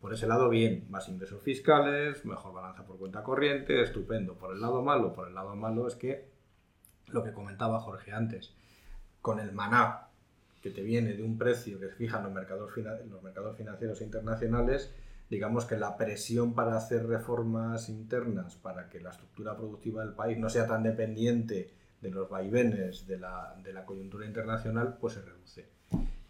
Por 0.00 0.12
ese 0.12 0.26
lado, 0.26 0.48
bien, 0.48 0.86
más 0.90 1.08
ingresos 1.08 1.42
fiscales, 1.42 2.24
mejor 2.24 2.52
balanza 2.52 2.84
por 2.84 2.98
cuenta 2.98 3.22
corriente, 3.22 3.82
estupendo. 3.82 4.34
Por 4.34 4.54
el 4.54 4.60
lado 4.60 4.82
malo, 4.82 5.12
por 5.12 5.28
el 5.28 5.34
lado 5.34 5.56
malo 5.56 5.88
es 5.88 5.96
que 5.96 6.28
lo 7.08 7.22
que 7.22 7.32
comentaba 7.32 7.80
Jorge 7.80 8.12
antes, 8.12 8.54
con 9.22 9.40
el 9.40 9.52
maná 9.52 10.08
que 10.62 10.70
te 10.70 10.82
viene 10.82 11.12
de 11.14 11.22
un 11.22 11.38
precio 11.38 11.78
que 11.78 11.88
se 11.88 11.94
fija 11.94 12.18
en 12.18 12.24
los 12.24 12.32
mercados, 12.32 12.72
los 13.08 13.22
mercados 13.22 13.56
financieros 13.56 14.00
internacionales, 14.00 14.92
digamos 15.30 15.64
que 15.64 15.76
la 15.76 15.96
presión 15.96 16.54
para 16.54 16.76
hacer 16.76 17.06
reformas 17.06 17.88
internas, 17.88 18.56
para 18.56 18.88
que 18.88 19.00
la 19.00 19.10
estructura 19.10 19.56
productiva 19.56 20.04
del 20.04 20.14
país 20.14 20.38
no 20.38 20.48
sea 20.48 20.66
tan 20.66 20.82
dependiente 20.82 21.70
de 22.00 22.10
los 22.10 22.28
vaivenes 22.28 23.06
de 23.06 23.18
la, 23.18 23.56
de 23.62 23.72
la 23.72 23.84
coyuntura 23.84 24.26
internacional, 24.26 24.98
pues 25.00 25.14
se 25.14 25.22
reduce. 25.22 25.75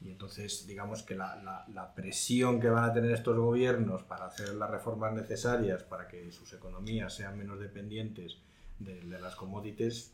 Y 0.07 0.13
entonces, 0.13 0.67
digamos 0.69 1.03
que 1.03 1.17
la, 1.17 1.67
la, 1.75 1.95
presión 1.95 2.61
que 2.61 2.69
van 2.69 2.85
a 2.85 2.93
tener 2.93 3.11
estos 3.11 3.37
gobiernos 3.37 4.05
para 4.05 4.27
hacer 4.27 4.55
las 4.55 4.71
reformas 4.71 5.13
necesarias 5.13 5.83
para 5.83 6.07
que 6.07 6.31
sus 6.31 6.53
economías 6.53 7.13
sean 7.13 7.37
menos 7.37 7.59
dependientes 7.59 8.39
de, 8.79 9.01
de 9.01 9.21
las 9.21 9.35
commodities 9.35 10.13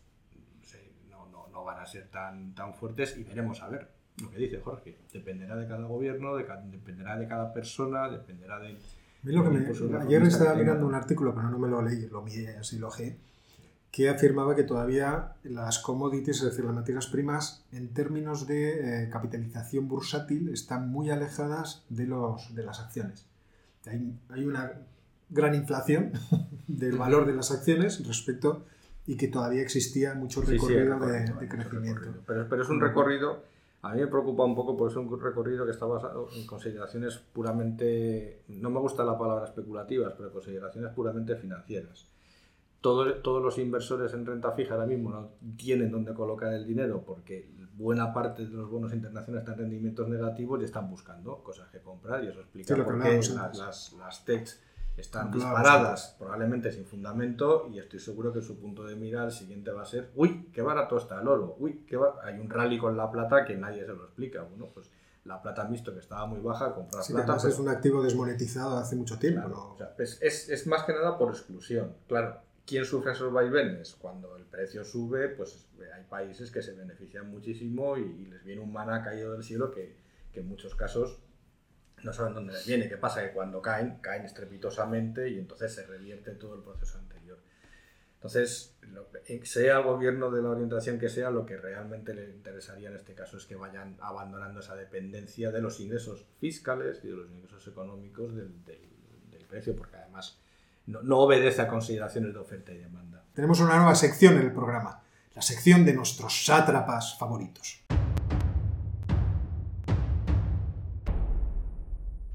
no, 1.10 1.26
no, 1.26 1.48
no, 1.52 1.64
van 1.64 1.80
a 1.80 1.86
ser 1.86 2.08
tan, 2.08 2.54
tan 2.54 2.72
fuertes 2.72 3.18
y 3.18 3.24
veremos 3.24 3.60
a 3.60 3.68
ver 3.68 3.88
lo 4.22 4.30
que 4.30 4.38
dice 4.38 4.60
Jorge. 4.60 4.96
Dependerá 5.12 5.56
de 5.56 5.68
cada 5.68 5.84
gobierno, 5.84 6.36
de 6.36 6.46
dependerá 6.70 7.18
de 7.18 7.28
cada 7.28 7.52
persona, 7.52 8.08
dependerá 8.08 8.58
de... 8.60 8.78
Lo 9.24 9.44
que 9.44 9.50
me, 9.50 10.00
ayer 10.00 10.22
estaba 10.22 10.54
mirando 10.54 10.86
un 10.86 10.94
artículo, 10.94 11.34
pero 11.34 11.50
no 11.50 11.58
me 11.58 11.68
lo 11.68 11.82
leí, 11.82 12.08
lo 12.08 12.22
miré 12.22 12.56
así 12.56 12.78
lo 12.78 12.90
que 13.92 14.08
afirmaba 14.08 14.56
que 14.56 14.64
todavía 14.64 15.34
las 15.44 15.78
commodities, 15.78 16.38
es 16.38 16.44
decir, 16.44 16.64
las 16.64 16.74
materias 16.74 17.06
primas, 17.08 17.62
en 17.72 17.92
términos 17.92 18.46
de 18.46 19.04
eh, 19.04 19.10
capitalización 19.10 19.86
bursátil, 19.86 20.48
están 20.48 20.88
muy 20.88 21.10
alejadas 21.10 21.84
de, 21.90 22.06
los, 22.06 22.54
de 22.54 22.64
las 22.64 22.80
acciones. 22.80 23.26
Hay, 23.86 24.18
hay 24.30 24.46
una 24.46 24.72
gran 25.28 25.54
inflación 25.54 26.12
del 26.66 26.96
valor 26.96 27.26
de 27.26 27.34
las 27.34 27.50
acciones 27.50 28.04
respecto 28.06 28.64
y 29.06 29.18
que 29.18 29.28
todavía 29.28 29.60
existía 29.60 30.14
mucho 30.14 30.40
recorrido, 30.40 30.98
de, 30.98 31.48
crecimiento. 31.48 32.14
Pero, 32.26 32.48
pero, 32.48 32.62
es 32.62 32.70
un 32.70 32.80
recorrido, 32.80 33.44
a 33.82 33.92
mí 33.92 34.00
me 34.00 34.06
preocupa 34.06 34.42
un 34.44 34.54
poco 34.54 34.74
porque 34.74 34.92
es 34.92 34.96
un 34.96 35.20
recorrido 35.20 35.66
que 35.66 35.72
está 35.72 35.84
basado 35.84 36.28
en 36.34 36.46
consideraciones 36.46 37.18
puramente, 37.18 38.40
no 38.48 38.70
me 38.70 38.80
gusta 38.80 39.04
la 39.04 39.18
palabra 39.18 39.44
especulativas, 39.44 40.14
pero 40.16 40.32
consideraciones 40.32 40.92
puramente 40.94 41.36
financieras 41.36 42.06
todos 42.82 43.42
los 43.42 43.58
inversores 43.58 44.12
en 44.12 44.26
renta 44.26 44.52
fija 44.52 44.74
ahora 44.74 44.86
mismo 44.86 45.10
no 45.10 45.30
tienen 45.56 45.90
dónde 45.90 46.12
colocar 46.12 46.52
el 46.52 46.66
dinero 46.66 47.02
porque 47.06 47.48
buena 47.74 48.12
parte 48.12 48.44
de 48.44 48.50
los 48.50 48.68
bonos 48.68 48.92
internacionales 48.92 49.42
están 49.42 49.54
en 49.54 49.60
rendimientos 49.60 50.08
negativos 50.08 50.60
y 50.60 50.64
están 50.64 50.90
buscando 50.90 51.42
cosas 51.42 51.68
que 51.70 51.80
comprar 51.80 52.22
y 52.24 52.28
eso 52.28 52.40
explica 52.40 52.76
por 52.84 53.00
qué 53.00 53.16
las, 53.16 53.56
las, 53.56 53.92
las 53.92 54.24
techs 54.24 54.60
están 54.96 55.30
disparadas, 55.30 56.16
probablemente 56.18 56.70
sin 56.70 56.84
fundamento, 56.84 57.66
y 57.72 57.78
estoy 57.78 57.98
seguro 57.98 58.30
que 58.30 58.42
su 58.42 58.58
punto 58.58 58.84
de 58.84 58.94
mira 58.94 59.24
el 59.24 59.32
siguiente 59.32 59.70
va 59.70 59.82
a 59.82 59.86
ser, 59.86 60.10
uy, 60.16 60.50
qué 60.52 60.60
barato 60.60 60.98
está 60.98 61.18
el 61.20 61.28
oro, 61.28 61.56
uy, 61.58 61.84
qué 61.86 61.98
hay 62.22 62.38
un 62.38 62.50
rally 62.50 62.78
con 62.78 62.94
la 62.94 63.10
plata 63.10 63.44
que 63.44 63.56
nadie 63.56 63.86
se 63.86 63.92
lo 63.94 64.04
explica. 64.04 64.42
Bueno, 64.42 64.68
pues 64.74 64.90
la 65.24 65.40
plata 65.40 65.62
han 65.62 65.72
visto 65.72 65.94
que 65.94 66.00
estaba 66.00 66.26
muy 66.26 66.40
baja, 66.40 66.74
comprar 66.74 67.02
sí, 67.02 67.14
plata. 67.14 67.36
es 67.36 67.58
un 67.58 67.70
activo 67.70 68.02
desmonetizado 68.02 68.76
hace 68.76 68.94
mucho 68.96 69.18
tiempo. 69.18 69.72
o 69.72 69.78
sea, 69.78 69.94
es, 69.98 70.50
es, 70.50 70.66
más 70.66 70.84
que 70.84 70.92
nada 70.92 71.16
por 71.16 71.30
exclusión, 71.30 71.94
claro 72.06 72.51
¿Quién 72.66 72.84
sufre 72.84 73.12
esos 73.12 73.32
vaivenes? 73.32 73.96
Cuando 73.96 74.36
el 74.36 74.44
precio 74.44 74.84
sube, 74.84 75.28
pues 75.28 75.66
hay 75.94 76.04
países 76.04 76.50
que 76.50 76.62
se 76.62 76.72
benefician 76.74 77.28
muchísimo 77.28 77.96
y, 77.96 78.26
les 78.26 78.44
viene 78.44 78.60
un 78.60 78.72
maná 78.72 79.02
caído 79.02 79.32
del 79.32 79.42
cielo 79.42 79.70
que, 79.70 79.96
que, 80.32 80.40
en 80.40 80.48
muchos 80.48 80.74
casos 80.74 81.18
no 82.02 82.12
saben 82.12 82.34
dónde 82.34 82.52
les 82.52 82.66
viene. 82.66 82.88
¿Qué 82.88 82.96
pasa? 82.96 83.22
Que 83.22 83.32
cuando 83.32 83.60
caen, 83.60 83.98
caen 84.00 84.24
estrepitosamente 84.24 85.28
y 85.28 85.38
entonces 85.38 85.74
se 85.74 85.86
revierte 85.86 86.32
todo 86.32 86.54
el 86.54 86.62
proceso 86.62 86.98
anterior. 86.98 87.38
Entonces, 88.14 88.76
sea 89.42 89.78
el 89.78 89.82
gobierno 89.82 90.30
de 90.30 90.42
la 90.42 90.50
orientación 90.50 90.98
que 91.00 91.08
sea, 91.08 91.30
lo 91.30 91.44
que 91.44 91.56
realmente 91.56 92.14
le 92.14 92.30
interesaría 92.30 92.88
en 92.88 92.94
este 92.94 93.14
caso 93.14 93.36
es 93.36 93.46
que 93.46 93.56
vayan 93.56 93.96
abandonando 94.00 94.60
esa 94.60 94.76
dependencia 94.76 95.50
de 95.50 95.60
los 95.60 95.80
ingresos 95.80 96.24
fiscales 96.38 97.00
y 97.02 97.08
de 97.08 97.16
los 97.16 97.30
ingresos 97.32 97.66
económicos 97.66 98.36
del, 98.36 98.64
del, 98.64 98.80
del 99.28 99.44
precio, 99.46 99.74
porque 99.74 99.96
además 99.96 100.38
no, 100.86 101.18
obedece 101.18 101.62
a 101.62 101.68
consideraciones 101.68 102.32
de 102.32 102.40
oferta 102.40 102.72
y 102.72 102.78
demanda. 102.78 103.24
Tenemos 103.34 103.60
una 103.60 103.76
nueva 103.76 103.94
sección 103.94 104.34
en 104.34 104.42
el 104.42 104.52
programa, 104.52 105.02
la 105.34 105.42
sección 105.42 105.84
de 105.84 105.94
nuestros 105.94 106.44
sátrapas 106.44 107.16
favoritos. 107.18 107.81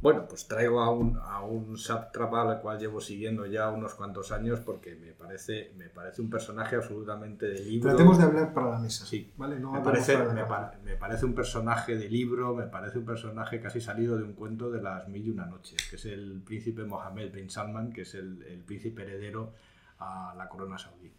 Bueno, 0.08 0.26
pues 0.26 0.48
traigo 0.48 0.80
a 0.80 0.90
un, 0.90 1.20
a 1.22 1.42
un 1.42 1.78
sátrapa 1.78 2.50
al 2.50 2.62
cual 2.62 2.80
llevo 2.80 3.02
siguiendo 3.02 3.46
ya 3.46 3.70
unos 3.70 3.94
cuantos 3.94 4.32
años 4.32 4.62
porque 4.62 4.96
me 4.96 5.12
parece, 5.12 5.74
me 5.76 5.90
parece 5.90 6.22
un 6.22 6.30
personaje 6.30 6.78
absolutamente 6.78 7.46
de 7.46 7.60
libro. 7.60 7.90
Tratemos 7.90 8.18
de 8.18 8.24
hablar 8.24 8.54
para 8.54 8.70
la 8.70 8.80
mesa. 8.80 9.06
Sí, 9.06 9.34
¿vale? 9.36 9.60
me, 9.60 9.82
parece, 9.82 10.18
me, 10.86 10.96
parece 10.96 11.26
un 11.26 11.36
personaje 11.36 11.98
de 11.98 12.08
libro, 12.08 12.56
me 12.56 12.68
parece 12.68 13.00
un 13.00 13.04
personaje 13.04 13.60
casi 13.60 13.82
salido 13.82 14.16
de 14.16 14.24
un 14.24 14.32
cuento 14.32 14.72
de 14.72 14.82
las 14.82 15.10
mil 15.10 15.28
y 15.28 15.30
una 15.30 15.46
noches, 15.46 15.86
que 15.90 15.98
es 15.98 16.06
el 16.06 16.42
príncipe 16.42 16.86
Mohammed 16.86 17.34
bin 17.34 17.50
Salman, 17.50 17.92
que 17.92 18.04
es 18.04 18.16
el, 18.16 18.42
el 18.44 18.62
príncipe 18.62 19.02
heredero 19.02 19.56
a 20.00 20.34
la 20.38 20.48
corona 20.48 20.78
saudí. 20.78 21.12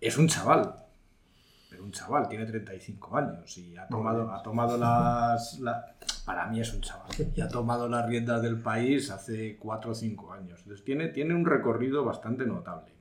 Es 0.00 0.18
un 0.18 0.26
chaval, 0.26 0.74
pero 1.70 1.84
un 1.84 1.92
chaval, 1.92 2.28
tiene 2.28 2.46
35 2.46 3.16
años 3.16 3.56
y 3.58 3.76
ha 3.76 3.86
tomado, 3.86 4.28
ha 4.32 4.42
tomado 4.42 4.76
las... 4.76 5.60
para 6.24 6.46
mí 6.46 6.60
es 6.60 6.72
un 6.72 6.80
chaval. 6.80 7.10
Y 7.34 7.40
ha 7.40 7.48
tomado 7.48 7.88
las 7.88 8.06
riendas 8.06 8.42
del 8.42 8.60
país 8.60 9.10
hace 9.10 9.56
4 9.58 9.90
o 9.90 9.94
5 9.94 10.32
años. 10.32 10.60
Entonces 10.60 10.84
tiene, 10.84 11.08
tiene 11.08 11.34
un 11.34 11.44
recorrido 11.44 12.04
bastante 12.04 12.46
notable. 12.46 12.92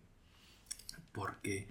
Porque 1.12 1.69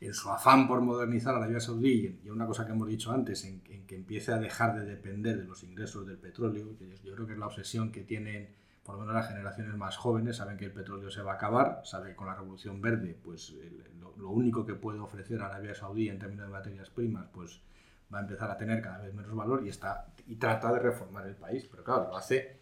en 0.00 0.12
su 0.12 0.30
afán 0.30 0.68
por 0.68 0.80
modernizar 0.80 1.34
Arabia 1.34 1.60
Saudí, 1.60 2.20
y 2.22 2.28
una 2.28 2.46
cosa 2.46 2.66
que 2.66 2.72
hemos 2.72 2.88
dicho 2.88 3.10
antes, 3.12 3.44
en, 3.44 3.60
que 3.60 3.96
empiece 3.96 4.32
a 4.32 4.38
dejar 4.38 4.78
de 4.78 4.84
depender 4.84 5.38
de 5.38 5.44
los 5.44 5.62
ingresos 5.62 6.06
del 6.06 6.18
petróleo, 6.18 6.76
que 6.76 6.98
yo 7.02 7.14
creo 7.14 7.26
que 7.26 7.32
es 7.32 7.38
la 7.38 7.46
obsesión 7.46 7.90
que 7.90 8.02
tienen 8.02 8.48
por 8.84 8.96
lo 8.96 9.00
menos 9.00 9.14
las 9.14 9.28
generaciones 9.28 9.74
más 9.76 9.96
jóvenes 9.96 10.36
saben 10.36 10.58
que 10.58 10.66
el 10.66 10.72
petróleo 10.72 11.10
se 11.10 11.22
va 11.22 11.32
a 11.32 11.34
acabar, 11.36 11.80
saben 11.84 12.10
que 12.10 12.16
con 12.16 12.26
la 12.26 12.34
revolución 12.34 12.82
verde, 12.82 13.18
pues 13.24 13.54
lo, 13.98 14.28
único 14.28 14.66
que 14.66 14.74
puede 14.74 15.00
ofrecer 15.00 15.40
Arabia 15.40 15.74
Saudí 15.74 16.08
en 16.08 16.18
términos 16.18 16.46
de 16.46 16.52
materias 16.52 16.90
primas, 16.90 17.26
pues 17.32 17.62
va 18.14 18.20
a 18.20 18.22
empezar 18.22 18.50
a 18.50 18.56
tener 18.56 18.80
cada 18.80 18.98
vez 18.98 19.12
menos 19.12 19.34
valor 19.34 19.66
y, 19.66 19.68
está, 19.68 20.06
y 20.26 20.36
trata 20.36 20.72
de 20.72 20.78
reformar 20.78 21.26
el 21.26 21.34
país. 21.34 21.66
Pero 21.70 21.82
claro, 21.82 22.08
lo 22.08 22.16
hace, 22.16 22.60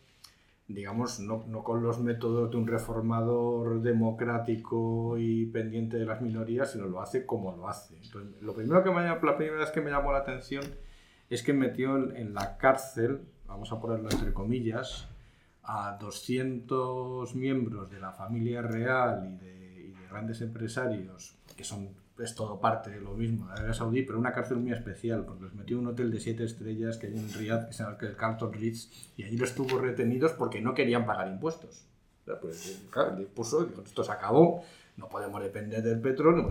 digamos, 0.67 1.21
no, 1.21 1.45
no 1.47 1.62
con 1.62 1.83
los 1.83 2.01
métodos 2.01 2.51
de 2.51 2.57
un 2.57 2.67
reformador 2.67 3.83
democrático 3.83 5.19
y 5.19 5.47
pendiente 5.47 5.99
de 5.99 6.07
las 6.07 6.23
minorías, 6.23 6.73
sino 6.73 6.87
lo 6.87 7.03
hace 7.03 7.27
como 7.27 7.55
lo 7.55 7.69
hace. 7.69 7.97
Entonces, 7.97 8.41
lo 8.41 8.55
primero 8.55 8.83
que 8.83 8.91
me, 8.91 9.03
la 9.03 9.37
primera 9.37 9.59
vez 9.59 9.71
que 9.71 9.83
me 9.83 9.91
llamó 9.91 10.12
la 10.12 10.19
atención 10.19 10.65
es 11.29 11.43
que 11.43 11.53
metió 11.53 11.97
en 12.15 12.35
la 12.35 12.57
cárcel, 12.57 13.21
vamos 13.47 13.73
a 13.73 13.81
ponerlo 13.81 14.09
entre 14.11 14.33
comillas, 14.33 15.09
a 15.62 15.97
200 16.01 17.35
miembros 17.35 17.91
de 17.91 18.01
la 18.01 18.12
familia 18.12 18.62
real 18.62 19.27
y 19.27 19.37
de, 19.37 19.62
grandes 20.11 20.43
empresarios, 20.43 21.38
que 21.57 21.65
son 21.65 21.88
es 22.18 22.35
todo 22.35 22.61
parte 22.61 22.90
de 22.90 23.01
lo 23.01 23.14
mismo 23.14 23.48
Arabia 23.48 23.72
Saudí, 23.72 24.03
pero 24.03 24.18
una 24.18 24.33
cárcel 24.33 24.59
muy 24.59 24.72
especial, 24.72 25.25
porque 25.25 25.44
los 25.44 25.55
metió 25.55 25.79
en 25.79 25.87
un 25.87 25.92
hotel 25.92 26.11
de 26.11 26.20
siete 26.20 26.44
estrellas 26.44 26.98
que 26.98 27.07
hay 27.09 27.18
en 27.18 27.33
Riyadh, 27.33 27.66
que 27.66 27.72
se 27.72 27.83
llama 27.83 27.96
el 28.01 28.16
Carlton 28.16 28.53
Ritz, 28.53 29.12
y 29.16 29.25
allí 29.25 29.37
los 29.37 29.55
tuvo 29.55 29.79
retenidos 29.79 30.33
porque 30.33 30.61
no 30.61 30.75
querían 30.75 31.07
pagar 31.07 31.29
impuestos. 31.29 31.87
Pues, 32.40 32.83
claro, 32.90 33.16
le 33.18 33.25
puso, 33.25 33.68
esto 33.85 34.05
se 34.05 34.12
acabó, 34.12 34.62
no 34.96 35.09
podemos 35.09 35.42
depender 35.42 35.83
del 35.83 36.01
petróleo. 36.01 36.48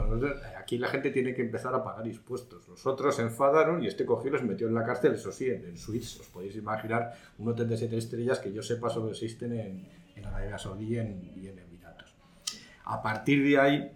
Aquí 0.59 0.77
la 0.77 0.87
gente 0.87 1.11
tiene 1.11 1.33
que 1.33 1.41
empezar 1.41 1.73
a 1.73 1.83
pagar 1.83 2.05
impuestos. 2.07 2.67
Los 2.67 2.85
otros 2.85 3.15
se 3.15 3.21
enfadaron 3.21 3.83
y 3.83 3.87
este 3.87 4.05
cogió 4.05 4.29
y 4.29 4.33
los 4.33 4.43
metió 4.43 4.67
en 4.67 4.73
la 4.73 4.83
cárcel, 4.83 5.13
eso 5.13 5.31
sí, 5.31 5.49
en, 5.49 5.77
Suiza. 5.77 6.21
Os 6.21 6.27
podéis 6.27 6.55
imaginar 6.55 7.13
un 7.37 7.47
hotel 7.47 7.69
de 7.69 7.77
siete 7.77 7.97
estrellas 7.97 8.39
que 8.39 8.51
yo 8.51 8.61
sepa 8.61 8.89
solo 8.89 9.11
existen 9.11 9.53
en, 9.53 9.87
en 10.15 10.25
Arabia 10.25 10.57
Saudí 10.57 10.95
y 10.95 10.97
en, 10.97 11.59
Emiratos. 11.59 12.13
A 12.83 13.01
partir 13.01 13.43
de 13.43 13.59
ahí, 13.59 13.91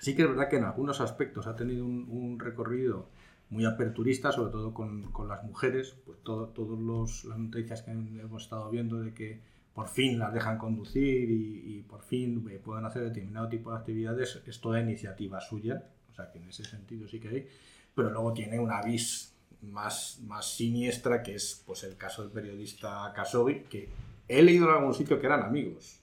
sí 0.00 0.16
que 0.16 0.22
es 0.22 0.28
verdad 0.28 0.48
que 0.48 0.56
en 0.56 0.64
algunos 0.64 1.00
aspectos 1.00 1.46
ha 1.46 1.54
tenido 1.54 1.84
un, 1.84 2.38
recorrido 2.40 3.08
muy 3.50 3.66
aperturista, 3.66 4.32
sobre 4.32 4.50
todo 4.50 4.72
con, 4.72 5.12
con 5.12 5.28
las 5.28 5.44
mujeres, 5.44 5.94
pues 6.06 6.18
todas 6.22 6.50
las 6.56 7.38
noticias 7.38 7.82
que 7.82 7.90
hemos 7.90 8.42
estado 8.42 8.70
viendo 8.70 9.00
de 9.00 9.12
que 9.12 9.40
por 9.74 9.88
fin 9.88 10.18
las 10.18 10.32
dejan 10.32 10.58
conducir 10.58 11.30
y, 11.30 11.82
por 11.82 12.02
fin 12.02 12.48
eh, 12.50 12.58
pueden 12.58 12.84
hacer 12.84 13.02
determinado 13.02 13.48
tipo 13.48 13.70
de 13.70 13.78
actividades, 13.78 14.42
es 14.46 14.60
toda 14.60 14.80
iniciativa 14.80 15.40
suya, 15.40 15.84
o 16.10 16.14
sea 16.14 16.30
que 16.30 16.38
en 16.38 16.48
ese 16.48 16.64
sentido 16.64 17.06
sí 17.06 17.20
que 17.20 17.28
hay, 17.28 17.48
pero 17.94 18.10
luego 18.10 18.32
tiene 18.32 18.58
una 18.58 18.82
vis 18.82 19.34
más, 19.62 20.20
más 20.24 20.56
siniestra 20.56 21.22
que 21.22 21.34
es 21.34 21.62
pues, 21.66 21.84
el 21.84 21.96
caso 21.96 22.22
del 22.22 22.30
periodista 22.30 23.12
Khashoggi, 23.14 23.64
que 23.64 23.88
he 24.28 24.42
leído 24.42 24.68
en 24.68 24.76
algún 24.76 24.94
sitio 24.94 25.20
que 25.20 25.26
eran 25.26 25.42
amigos, 25.42 26.00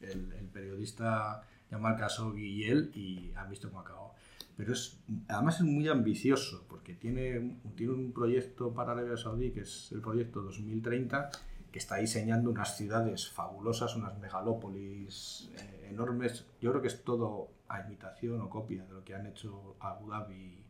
el, 0.00 0.32
el 0.32 0.46
periodista 0.46 1.42
Jamal 1.70 1.96
Khashoggi 1.96 2.44
y 2.44 2.64
él, 2.64 2.90
y 2.94 3.32
han 3.36 3.48
visto 3.48 3.68
cómo 3.68 3.80
acabó. 3.80 4.14
Pero 4.56 4.72
es, 4.72 5.00
además 5.28 5.56
es 5.56 5.62
muy 5.62 5.88
ambicioso, 5.88 6.66
porque 6.68 6.94
tiene, 6.94 7.58
tiene 7.76 7.92
un 7.92 8.12
proyecto 8.12 8.74
para 8.74 8.92
Arabia 8.92 9.16
Saudí, 9.16 9.52
que 9.52 9.60
es 9.60 9.90
el 9.92 10.00
proyecto 10.00 10.42
2030, 10.42 11.30
que 11.72 11.78
está 11.78 11.96
diseñando 11.96 12.50
unas 12.50 12.76
ciudades 12.76 13.30
fabulosas, 13.30 13.94
unas 13.96 14.18
megalópolis 14.18 15.50
eh, 15.56 15.88
enormes. 15.90 16.46
Yo 16.60 16.70
creo 16.70 16.82
que 16.82 16.88
es 16.88 17.04
todo 17.04 17.52
a 17.68 17.80
imitación 17.80 18.40
o 18.40 18.50
copia 18.50 18.84
de 18.84 18.92
lo 18.92 19.04
que 19.04 19.14
han 19.14 19.26
hecho 19.26 19.76
Abu 19.78 20.10
Dhabi 20.10 20.64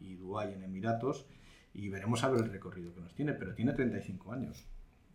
y 0.00 0.14
Dubái 0.14 0.54
en 0.54 0.62
Emiratos 0.62 1.26
y 1.72 1.88
veremos 1.88 2.22
a 2.22 2.30
ver 2.30 2.44
el 2.44 2.52
recorrido 2.52 2.94
que 2.94 3.00
nos 3.00 3.14
tiene, 3.14 3.32
pero 3.34 3.54
tiene 3.54 3.72
35 3.72 4.32
años. 4.32 4.64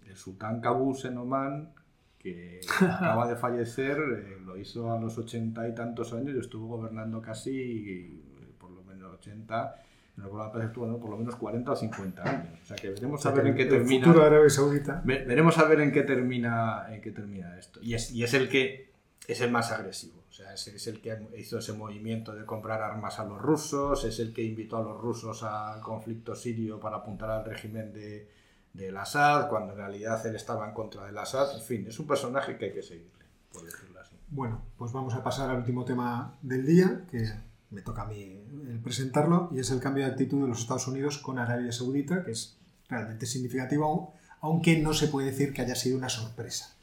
El 0.06 0.16
sultán 0.18 0.60
Qaboos 0.60 1.06
en 1.06 1.18
Oman, 1.18 1.74
que 2.20 2.60
acaba 2.82 3.28
de 3.28 3.36
fallecer, 3.36 3.98
eh, 3.98 4.38
lo 4.46 4.58
hizo 4.58 4.92
a 4.92 5.00
los 5.00 5.18
80 5.18 5.68
y 5.70 5.74
tantos 5.74 6.14
años 6.14 6.36
y 6.36 6.40
estuvo 6.40 6.68
gobernando 6.78 7.22
casi 7.22 8.22
por 8.60 8.72
lo 8.72 8.84
menos 8.84 9.14
80 9.14 9.86
por 10.28 11.10
lo 11.10 11.18
menos 11.18 11.36
40 11.36 11.72
o 11.72 11.76
50 11.76 12.24
años. 12.24 12.60
O 12.62 12.66
sea 12.66 12.76
que 12.76 12.90
veremos 12.90 13.26
a 13.26 13.32
ver 13.32 13.48
en 13.48 13.56
qué 13.56 13.66
termina. 13.66 13.96
El 13.96 14.04
futuro 14.04 14.20
de 14.20 14.28
Arabia 14.28 14.50
Saudita. 14.50 15.02
Veremos 15.06 15.58
a 15.58 15.64
ver 15.66 15.82
en 15.82 15.92
qué 15.92 16.04
termina, 16.04 16.88
en 16.94 17.02
qué 17.02 17.12
termina 17.12 17.58
esto. 17.58 17.80
Y 17.82 17.94
es, 17.94 18.12
y 18.12 18.24
es 18.24 18.34
el 18.34 18.50
que 18.50 18.92
es 19.28 19.42
el 19.42 19.52
más 19.52 19.72
agresivo. 19.72 20.24
O 20.30 20.34
sea, 20.34 20.54
es, 20.54 20.68
es, 20.68 20.88
el 20.88 21.02
que 21.02 21.18
hizo 21.38 21.58
ese 21.58 21.74
movimiento 21.74 22.34
de 22.36 22.46
comprar 22.46 22.82
armas 22.82 23.20
a 23.20 23.26
los 23.26 23.42
rusos, 23.42 24.04
es 24.06 24.20
el 24.20 24.34
que 24.34 24.44
invitó 24.44 24.78
a 24.78 24.84
los 24.84 25.00
rusos 25.00 25.44
al 25.44 25.82
conflicto 25.82 26.36
sirio 26.36 26.80
para 26.80 26.98
apuntar 26.98 27.32
al 27.32 27.46
régimen 27.46 27.92
de, 27.94 28.28
del 28.74 28.96
Assad, 28.98 29.50
cuando 29.50 29.74
en 29.74 29.78
realidad 29.80 30.26
él 30.26 30.36
estaba 30.36 30.68
en 30.68 30.74
contra 30.74 31.06
del 31.06 31.18
Assad. 31.18 31.56
En 31.56 31.62
fin, 31.62 31.86
es 31.88 32.00
un 32.00 32.08
personaje 32.08 32.58
que 32.58 32.66
hay 32.66 32.74
que 32.74 32.84
seguirle, 32.84 33.26
por 33.52 33.64
decirlo 33.64 34.00
así. 34.00 34.16
Bueno, 34.30 34.62
pues 34.78 34.92
vamos 34.92 35.14
a 35.14 35.24
pasar 35.24 35.50
al 35.50 35.58
último 35.58 35.86
tema 35.86 36.38
del 36.42 36.66
día, 36.66 37.06
que 37.10 37.30
me 37.72 37.82
toca 37.82 38.04
a 38.04 38.06
mí 38.06 38.44
el 38.68 38.80
presentarlo, 38.80 39.50
y 39.52 39.60
es 39.60 39.72
el 39.72 39.80
cambio 39.80 40.06
de 40.06 40.12
actitud 40.12 40.42
de 40.42 40.48
los 40.48 40.62
Estados 40.62 40.88
Unidos 40.88 41.18
con 41.18 41.40
Arabia 41.40 41.72
Saudita, 41.72 42.24
que 42.24 42.32
es 42.32 42.58
realmente 42.88 43.26
significativo, 43.26 44.14
aunque 44.42 44.80
no 44.80 44.94
se 44.94 45.08
puede 45.08 45.32
decir 45.32 45.54
que 45.54 45.62
haya 45.62 45.76
sido 45.76 45.98
una 45.98 46.10
sorpresa. 46.10 46.76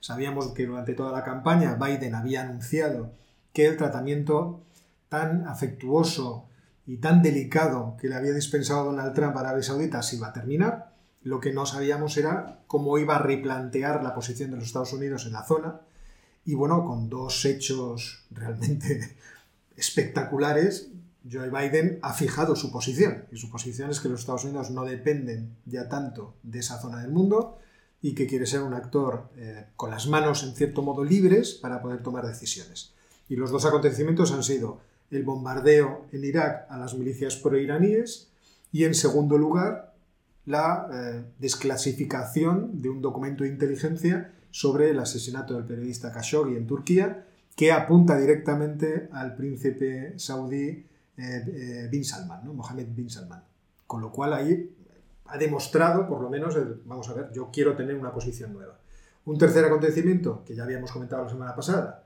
Sabíamos 0.00 0.48
que 0.52 0.66
durante 0.66 0.94
toda 0.94 1.12
la 1.12 1.24
campaña 1.24 1.74
Biden 1.74 2.14
había 2.14 2.42
anunciado 2.42 3.12
que 3.52 3.66
el 3.66 3.76
tratamiento 3.76 4.62
tan 5.08 5.46
afectuoso 5.46 6.46
y 6.86 6.98
tan 6.98 7.22
delicado 7.22 7.96
que 8.00 8.08
le 8.08 8.14
había 8.14 8.32
dispensado 8.32 8.84
Donald 8.84 9.14
Trump 9.14 9.36
a 9.36 9.40
Arabia 9.40 9.62
Saudita 9.62 10.02
se 10.02 10.16
iba 10.16 10.28
a 10.28 10.32
terminar. 10.32 10.92
Lo 11.28 11.40
que 11.40 11.52
no 11.52 11.66
sabíamos 11.66 12.16
era 12.16 12.62
cómo 12.66 12.96
iba 12.96 13.16
a 13.16 13.18
replantear 13.18 14.02
la 14.02 14.14
posición 14.14 14.50
de 14.50 14.56
los 14.56 14.64
Estados 14.64 14.94
Unidos 14.94 15.26
en 15.26 15.34
la 15.34 15.44
zona. 15.44 15.82
Y 16.46 16.54
bueno, 16.54 16.86
con 16.86 17.10
dos 17.10 17.44
hechos 17.44 18.24
realmente 18.30 19.14
espectaculares, 19.76 20.88
Joe 21.30 21.50
Biden 21.50 21.98
ha 22.00 22.14
fijado 22.14 22.56
su 22.56 22.72
posición. 22.72 23.26
Y 23.30 23.36
su 23.36 23.50
posición 23.50 23.90
es 23.90 24.00
que 24.00 24.08
los 24.08 24.20
Estados 24.20 24.44
Unidos 24.44 24.70
no 24.70 24.86
dependen 24.86 25.54
ya 25.66 25.90
tanto 25.90 26.32
de 26.42 26.60
esa 26.60 26.80
zona 26.80 27.02
del 27.02 27.10
mundo 27.10 27.58
y 28.00 28.14
que 28.14 28.26
quiere 28.26 28.46
ser 28.46 28.62
un 28.62 28.72
actor 28.72 29.28
eh, 29.36 29.66
con 29.76 29.90
las 29.90 30.06
manos 30.06 30.42
en 30.44 30.54
cierto 30.54 30.80
modo 30.80 31.04
libres 31.04 31.52
para 31.52 31.82
poder 31.82 32.02
tomar 32.02 32.26
decisiones. 32.26 32.94
Y 33.28 33.36
los 33.36 33.50
dos 33.50 33.66
acontecimientos 33.66 34.32
han 34.32 34.44
sido 34.44 34.80
el 35.10 35.24
bombardeo 35.24 36.06
en 36.10 36.24
Irak 36.24 36.64
a 36.70 36.78
las 36.78 36.94
milicias 36.94 37.36
proiraníes 37.36 38.30
y 38.72 38.84
en 38.84 38.94
segundo 38.94 39.36
lugar 39.36 39.88
la 40.48 40.88
eh, 40.90 41.24
desclasificación 41.38 42.80
de 42.80 42.88
un 42.88 43.02
documento 43.02 43.44
de 43.44 43.50
inteligencia 43.50 44.32
sobre 44.50 44.90
el 44.90 44.98
asesinato 44.98 45.54
del 45.54 45.64
periodista 45.64 46.10
Khashoggi 46.10 46.56
en 46.56 46.66
Turquía 46.66 47.26
que 47.54 47.70
apunta 47.70 48.18
directamente 48.18 49.10
al 49.12 49.36
príncipe 49.36 50.14
saudí 50.18 50.86
eh, 51.18 51.88
bin 51.90 52.04
Salman, 52.04 52.44
¿no? 52.44 52.54
Mohammed 52.54 52.86
bin 52.88 53.10
Salman. 53.10 53.44
Con 53.86 54.00
lo 54.00 54.10
cual 54.10 54.32
ahí 54.32 54.74
ha 55.26 55.36
demostrado, 55.36 56.08
por 56.08 56.22
lo 56.22 56.30
menos, 56.30 56.56
vamos 56.86 57.08
a 57.10 57.14
ver, 57.14 57.30
yo 57.32 57.50
quiero 57.52 57.76
tener 57.76 57.96
una 57.96 58.12
posición 58.12 58.54
nueva. 58.54 58.78
Un 59.26 59.36
tercer 59.36 59.64
acontecimiento, 59.66 60.42
que 60.46 60.54
ya 60.54 60.62
habíamos 60.62 60.90
comentado 60.90 61.24
la 61.24 61.30
semana 61.30 61.54
pasada, 61.54 62.04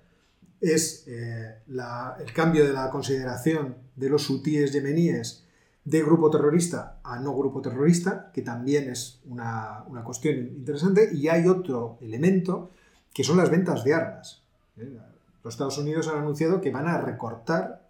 es 0.61 1.05
eh, 1.07 1.59
el 1.69 2.33
cambio 2.33 2.67
de 2.67 2.73
la 2.73 2.91
consideración 2.91 3.77
de 3.95 4.09
los 4.09 4.29
hutíes 4.29 4.73
yemeníes 4.73 5.42
de 5.85 6.03
grupo 6.03 6.31
terrorista 6.31 7.01
a 7.03 7.19
no 7.19 7.37
grupo 7.37 7.61
terrorista, 7.61 8.31
que 8.33 8.43
también 8.43 8.89
es 8.89 9.21
una, 9.27 9.85
cuestión 10.05 10.37
interesante. 10.37 11.11
Y 11.13 11.29
hay 11.29 11.47
otro 11.47 11.99
elemento, 12.01 12.71
que 13.13 13.25
son 13.25 13.37
las 13.37 13.51
ventas 13.51 13.85
de 13.85 13.95
armas. 13.95 14.43
¿eh? 14.77 14.99
Los 15.43 15.55
Estados 15.55 15.79
Unidos 15.79 16.09
han 16.09 16.19
anunciado 16.19 16.61
que 16.61 16.71
van 16.71 16.87
a 16.87 17.01
recortar 17.01 17.89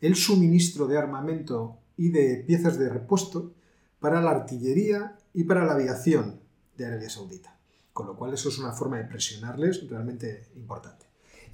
el 0.00 0.16
suministro 0.16 0.86
de 0.86 0.98
armamento 0.98 1.78
y 1.96 2.10
de 2.10 2.44
piezas 2.46 2.78
de 2.78 2.88
repuesto 2.88 3.52
para 4.00 4.20
la 4.20 4.30
artillería 4.30 5.16
y 5.34 5.44
para 5.44 5.64
la 5.64 5.72
aviación 5.72 6.40
de 6.76 6.86
Arabia 6.86 7.10
Saudita. 7.10 7.56
Con 7.92 8.06
lo 8.06 8.16
cual 8.16 8.34
eso 8.34 8.48
es 8.48 8.58
una 8.58 8.72
forma 8.72 8.98
de 8.98 9.04
presionarles 9.04 9.88
realmente 9.88 10.46
importante. 10.56 11.07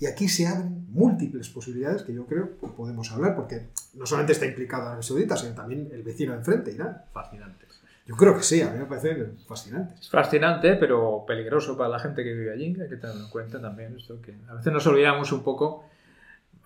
Y 0.05 0.07
aquí 0.07 0.28
se 0.28 0.46
abren 0.46 0.86
múltiples 0.90 1.48
posibilidades 1.48 2.02
que 2.02 2.12
yo 2.12 2.26
creo 2.26 2.59
que 2.61 2.66
podemos 2.66 3.11
hablar, 3.11 3.34
porque 3.34 3.68
no 3.94 4.05
solamente 4.05 4.34
está 4.34 4.44
implicado 4.44 4.82
Arabia 4.82 5.02
Saudita, 5.02 5.34
sino 5.34 5.55
también 5.55 5.88
el 5.90 6.02
vecino 6.02 6.32
de 6.32 6.40
enfrente, 6.40 6.72
Irán. 6.72 7.05
Fascinantes. 7.11 7.80
Yo 8.05 8.14
creo 8.14 8.36
que 8.36 8.42
sí, 8.42 8.61
a 8.61 8.68
mí 8.68 8.78
me 8.78 8.84
parece 8.84 9.28
fascinante. 9.48 9.94
Es 9.98 10.11
fascinante, 10.11 10.74
pero 10.74 11.24
peligroso 11.26 11.74
para 11.78 11.88
la 11.88 11.98
gente 11.98 12.22
que 12.22 12.34
vive 12.34 12.52
allí. 12.52 12.76
Hay 12.78 12.90
que 12.90 12.96
tener 12.96 13.16
en 13.16 13.30
cuenta 13.30 13.59
también 13.62 13.96
esto, 13.96 14.20
que 14.20 14.36
a 14.46 14.52
veces 14.52 14.70
nos 14.70 14.86
olvidamos 14.86 15.32
un 15.32 15.42
poco. 15.42 15.86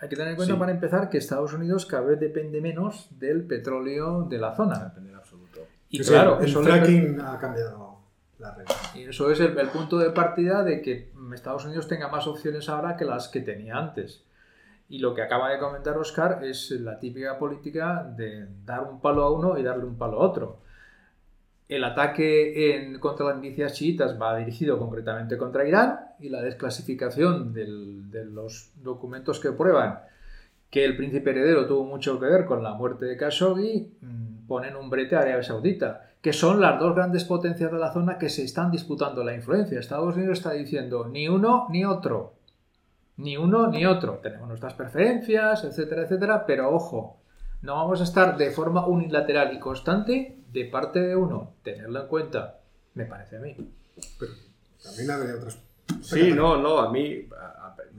Hay 0.01 0.09
que 0.09 0.16
tener 0.16 0.32
en 0.32 0.36
cuenta, 0.36 0.59
para 0.59 0.72
empezar, 0.72 1.09
que 1.09 1.18
Estados 1.18 1.53
Unidos 1.53 1.86
cada 1.86 2.07
vez 2.07 2.18
depende 2.18 2.61
menos 2.61 3.07
del 3.20 3.45
petróleo 3.45 4.24
de 4.24 4.39
la 4.39 4.57
zona. 4.57 4.82
Depende 4.82 5.11
en 5.11 5.16
absoluto. 5.16 5.61
Y 5.91 6.01
claro, 6.01 6.41
el 6.41 6.53
fracking 6.53 7.20
ha 7.20 7.39
cambiado 7.39 7.88
Y 8.95 9.03
eso 9.03 9.30
es 9.30 9.41
el, 9.41 9.55
punto 9.68 9.99
de 9.99 10.11
partida 10.11 10.62
de 10.62 10.80
que 10.80 11.11
Estados 11.34 11.64
Unidos 11.64 11.89
tenga 11.89 12.09
más 12.09 12.26
opciones 12.26 12.68
ahora 12.68 12.97
que 12.97 13.05
las 13.05 13.28
que 13.28 13.41
tenía 13.41 13.76
antes. 13.76 14.24
Y 14.89 15.01
lo 15.01 15.14
que 15.14 15.22
acaba 15.22 15.51
de 15.51 15.59
comentar 15.59 15.99
Oscar 15.99 16.45
es 16.45 16.70
la 16.70 16.99
típica 16.99 17.39
política 17.39 18.05
de 18.16 18.47
dar 18.64 18.84
un 18.84 19.01
palo 19.01 19.24
a 19.24 19.32
uno 19.32 19.59
y 19.59 19.62
darle 19.62 19.84
un 19.84 19.99
palo 19.99 20.20
a 20.20 20.26
otro. 20.26 20.61
El 21.68 21.84
ataque 21.84 22.74
en, 22.74 22.99
contra 22.99 23.26
las 23.26 23.39
milicias 23.39 23.74
chiitas 23.74 24.18
va 24.20 24.36
dirigido 24.39 24.78
concretamente 24.78 25.36
contra 25.36 25.68
Irán 25.68 25.99
y 26.18 26.30
la 26.30 26.41
desclasificación 26.41 27.53
de 27.53 28.24
los 28.24 28.70
documentos 28.82 29.41
que 29.41 29.53
prueban 29.53 30.01
que 30.70 30.84
el 30.84 30.97
príncipe 30.97 31.30
heredero 31.30 31.66
tuvo 31.66 31.84
mucho 31.84 32.18
que 32.20 32.26
ver 32.26 32.45
con 32.45 32.62
la 32.62 32.74
muerte 32.74 33.07
de 33.07 33.16
Khashoggi 33.16 33.91
mm, 34.01 34.28
ponen 34.49 34.74
un 34.74 34.90
brete 34.90 35.14
a 35.14 35.20
Arabia 35.20 35.42
Saudita, 35.42 36.11
que 36.20 36.32
son 36.32 36.61
las 36.61 36.80
dos 36.80 36.96
grandes 36.96 37.24
potencias 37.24 37.70
de 37.70 37.78
la 37.78 37.92
zona 37.92 38.18
que 38.18 38.30
se 38.30 38.42
están 38.42 38.70
disputando 38.72 39.22
la 39.22 39.34
influencia. 39.34 39.78
Estados 39.78 40.16
Unidos 40.16 40.38
está 40.38 40.53
diciendo 40.53 41.07
ni 41.07 41.28
uno 41.28 41.68
ni 41.70 41.84
otro, 41.84 42.34
ni 43.18 43.36
uno 43.36 43.68
ni 43.68 43.86
otro. 43.86 44.18
Tenemos 44.22 44.49
nuestras 44.49 44.74
preferencias, 44.74 45.62
etcétera, 45.62 46.03
etcétera, 46.03 46.46
pero 46.46 46.74
ojo, 46.74 47.20
no 47.62 47.74
vamos 47.74 48.01
a 48.01 48.05
estar 48.05 48.36
de 48.36 48.51
forma 48.51 48.86
unilateral 48.86 49.55
y 49.55 49.61
constante 49.61 50.38
de 50.51 50.64
parte 50.64 51.01
de 51.01 51.14
uno. 51.14 51.53
Tenerlo 51.62 52.03
en 52.03 52.09
cuenta, 52.09 52.61
me 52.94 53.05
parece 53.05 53.36
a 53.36 53.40
mí. 53.40 53.55
Pero 54.18 54.32
también 54.82 55.11
habría 55.11 55.34
otras. 55.36 55.59
Sí, 56.01 56.32
no, 56.32 56.57
no, 56.57 56.78
a 56.78 56.90
mí 56.90 57.28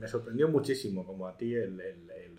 me 0.00 0.08
sorprendió 0.08 0.48
muchísimo, 0.48 1.04
como 1.04 1.28
a 1.28 1.36
ti, 1.36 1.54
el 1.54 1.78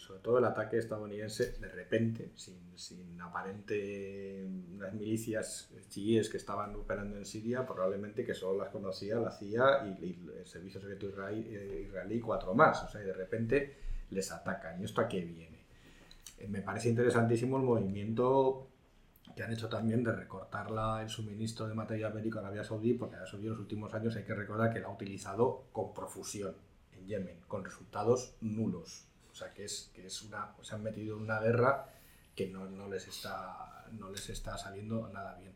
sobre 0.01 0.20
todo 0.20 0.39
el 0.39 0.45
ataque 0.45 0.78
estadounidense, 0.78 1.53
de 1.59 1.70
repente, 1.70 2.32
sin, 2.36 2.57
sin 2.76 3.22
aparente 3.22 4.49
las 4.80 4.93
milicias 4.93 5.70
chiíes 5.89 6.28
que 6.28 6.38
estaban 6.38 6.76
operando 6.76 7.18
en 7.18 7.26
Siria, 7.26 7.66
probablemente 7.68 8.26
que 8.26 8.34
solo 8.34 8.64
las 8.64 8.70
conocía 8.70 9.18
la 9.18 9.32
CIA 9.32 9.95
y, 10.01 10.20
el 10.39 10.45
Servicio 10.47 10.82
Secreto 10.82 11.07
israelí, 11.07 11.55
eh, 11.55 11.86
israelí 11.88 12.20
cuatro 12.20 12.55
más. 12.55 12.84
O 12.84 12.89
sea, 12.89 13.01
y 13.01 13.05
de 13.05 13.14
repente 13.14 13.78
les 14.09 14.32
atacan. 14.32 14.82
¿Y 14.82 14.86
esto 14.86 15.01
a 15.01 15.07
qué 15.07 15.22
viene? 15.22 15.59
Eh, 16.39 16.47
me 16.47 16.62
parece 16.62 16.89
interesantísimo 16.89 17.57
el 17.57 17.64
movimiento 17.64 18.68
que 19.36 19.43
han 19.43 19.53
hecho 19.53 19.70
también 19.70 20.03
de 20.03 20.14
recortar 20.14 20.72
la, 20.72 21.03
el 21.03 21.09
suministro 21.09 21.68
de 21.68 21.76
material 21.76 22.12
bélico 22.12 22.39
a 22.39 22.41
Arabia 22.41 22.64
Saudí, 22.64 22.95
porque 22.95 23.16
Arabia 23.16 23.32
Saudí 23.32 23.45
en 23.45 23.51
los 23.51 23.59
últimos 23.59 23.93
años 23.93 24.16
hay 24.16 24.24
que 24.24 24.34
recordar 24.34 24.74
que 24.74 24.80
lo 24.80 24.88
ha 24.88 24.93
utilizado 24.93 25.68
con 25.72 25.93
profusión 25.93 26.55
Yemen, 27.12 27.41
con 27.47 27.66
resultados 27.66 28.36
nulos. 28.41 29.05
O 29.32 29.36
sea, 29.36 29.53
que 29.53 29.66
es, 29.66 29.91
que 29.93 30.05
es 30.05 30.22
una, 30.24 30.55
se 30.62 30.76
han 30.76 30.84
metido 30.84 31.18
en 31.18 31.24
una 31.24 31.39
guerra 31.39 31.88
que 32.36 32.47
no, 32.47 32.66
no, 32.66 32.88
les 32.88 33.07
está, 33.07 33.86
no 33.91 34.09
les 34.09 34.30
está 34.30 34.57
saliendo 34.57 35.09
nada 35.09 35.36
bien. 35.36 35.53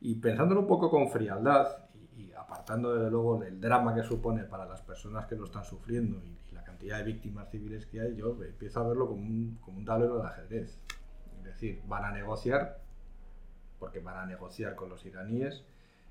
Y 0.00 0.16
pensándolo 0.16 0.60
un 0.60 0.66
poco 0.68 0.90
con 0.90 1.10
frialdad 1.10 1.88
y, 2.16 2.32
apartando 2.32 2.94
desde 2.94 3.10
luego 3.10 3.38
del 3.38 3.60
drama 3.60 3.94
que 3.94 4.02
supone 4.02 4.44
para 4.44 4.66
las 4.66 4.82
personas 4.82 5.26
que 5.26 5.34
lo 5.34 5.44
están 5.44 5.64
sufriendo 5.64 6.22
y, 6.24 6.34
la 6.54 6.62
cantidad 6.62 6.98
de 6.98 7.04
víctimas 7.04 7.50
civiles 7.50 7.86
que 7.86 8.00
hay, 8.00 8.14
yo 8.14 8.40
empiezo 8.42 8.80
a 8.80 8.88
verlo 8.88 9.08
como 9.08 9.22
un, 9.22 9.58
como 9.60 9.78
un 9.78 9.84
tablero 9.84 10.18
de 10.20 10.28
ajedrez. 10.28 10.78
Es 11.38 11.44
decir, 11.44 11.82
van 11.86 12.04
a 12.04 12.12
negociar, 12.12 12.80
porque 13.80 13.98
van 13.98 14.18
a 14.18 14.26
negociar 14.26 14.76
con 14.76 14.88
los 14.88 15.04
iraníes, 15.04 15.64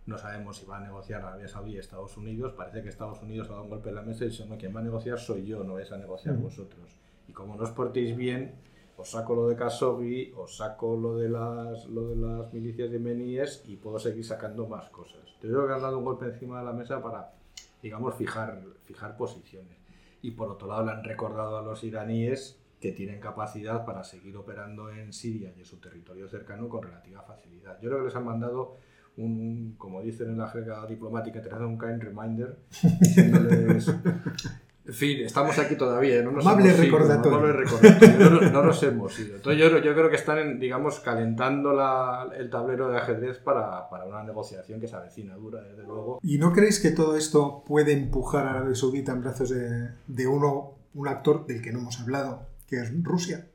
no 0.06 0.18
sabemos 0.18 0.58
si 0.58 0.66
va 0.66 0.78
a 0.78 0.82
negociar 0.82 1.22
Arabia 1.22 1.48
Saudí 1.48 1.76
y 1.76 1.78
Estados 1.78 2.18
Unidos. 2.18 2.54
Parece 2.54 2.82
que 2.82 2.90
Estados 2.90 3.22
Unidos 3.22 3.48
ha 3.48 3.52
dado 3.52 3.64
un 3.64 3.70
golpe 3.70 3.90
en 3.90 3.96
la 3.96 4.02
mesa 4.02 4.26
y 4.26 4.30
dice, 4.30 4.46
no, 4.46 4.58
quien 4.58 4.76
va 4.76 4.82
a 4.82 4.84
negociar 4.84 5.18
soy 5.18 5.46
yo, 5.46 5.64
no 5.64 5.76
vais 5.76 5.92
a 5.92 5.98
negociar 5.98 6.36
vosotros. 6.36 6.98
Y 7.28 7.32
como 7.32 7.56
no 7.56 7.64
os 7.64 7.72
portéis 7.72 8.16
bien, 8.16 8.56
os 8.98 9.10
saco 9.10 9.34
lo 9.34 9.48
de 9.48 9.56
Khashoggi, 9.56 10.34
os 10.36 10.58
saco 10.58 10.98
lo 10.98 11.18
de 11.18 11.30
las, 11.30 11.86
lo 11.86 12.10
de 12.10 12.16
las 12.18 12.54
milicias 12.54 12.92
yemeníes 12.92 13.64
y 13.66 13.78
puedo 13.78 13.98
seguir 13.98 14.26
sacando 14.26 14.68
más 14.68 14.90
cosas. 14.90 15.22
Yo 15.42 15.50
creo 15.50 15.68
que 15.68 15.74
han 15.74 15.82
dado 15.82 15.98
un 15.98 16.06
golpe 16.06 16.26
encima 16.26 16.60
de 16.60 16.66
la 16.66 16.74
mesa 16.74 17.02
para, 17.02 17.34
digamos, 17.82 18.14
fijar, 18.16 18.62
fijar 18.84 19.16
posiciones. 19.16 19.78
Y 20.22 20.32
por 20.32 20.50
otro 20.50 20.68
lado 20.68 20.86
le 20.86 20.92
han 20.92 21.04
recordado 21.04 21.58
a 21.58 21.62
los 21.62 21.84
iraníes 21.84 22.60
que 22.80 22.92
tienen 22.92 23.22
capacidad 23.22 23.86
para 23.86 24.04
seguir 24.04 24.36
operando 24.36 24.90
en 24.90 25.14
Siria 25.14 25.54
y 25.56 25.60
en 25.60 25.66
su 25.66 25.78
territorio 25.78 26.28
cercano 26.28 26.68
con 26.68 26.84
relativa 26.84 27.22
facilidad. 27.22 27.80
Yo 27.82 27.90
creo 27.90 28.00
que 28.00 28.06
les 28.06 28.16
han 28.16 28.26
mandado 28.26 28.78
un, 29.18 29.76
como 29.78 30.02
dicen 30.02 30.30
en 30.30 30.38
la 30.38 30.48
jerga 30.48 30.86
diplomática, 30.88 31.42
te 31.42 31.54
un 31.56 31.78
kind 31.78 32.02
reminder, 32.02 32.58
en 34.86 34.94
fin, 34.94 35.20
estamos 35.22 35.58
aquí 35.60 35.76
todavía. 35.76 36.22
No 36.22 36.32
nos 36.32 36.46
amable 36.46 36.74
recordatorio. 36.74 38.52
No, 38.52 38.64
nos 38.64 38.84
hemos 38.84 39.18
ido. 39.18 39.38
Entonces 39.38 39.62
yo, 39.62 39.78
yo 39.80 39.94
creo 39.94 40.10
que 40.10 40.18
están, 40.18 40.60
digamos, 40.60 41.00
calentando 41.00 41.74
la, 41.74 42.30
el 42.38 42.50
tablero 42.50 42.90
de 42.90 42.98
ajedrez 42.98 43.38
para, 43.38 43.90
para, 43.90 44.06
una 44.06 44.24
negociación 44.24 44.82
que 44.82 44.88
se 44.88 44.96
avecina 44.96 45.36
dura, 45.36 45.62
desde 45.62 45.84
luego. 45.84 46.20
¿Y 46.22 46.38
no 46.38 46.52
creéis 46.52 46.82
que 46.82 46.92
todo 46.92 47.16
esto 47.16 47.64
puede 47.66 47.94
empujar 47.94 48.46
a 48.46 48.50
Arabia 48.52 48.76
Saudita 48.76 49.14
en 49.14 49.22
brazos 49.22 49.52
de, 49.52 49.90
de 50.08 50.28
uno, 50.28 50.74
un 50.94 51.08
actor 51.08 51.46
del 51.46 51.62
que 51.62 51.72
no 51.72 51.80
hemos 51.80 52.02
hablado, 52.02 52.48
que 52.68 52.78
es 52.78 52.92
Rusia? 53.04 53.48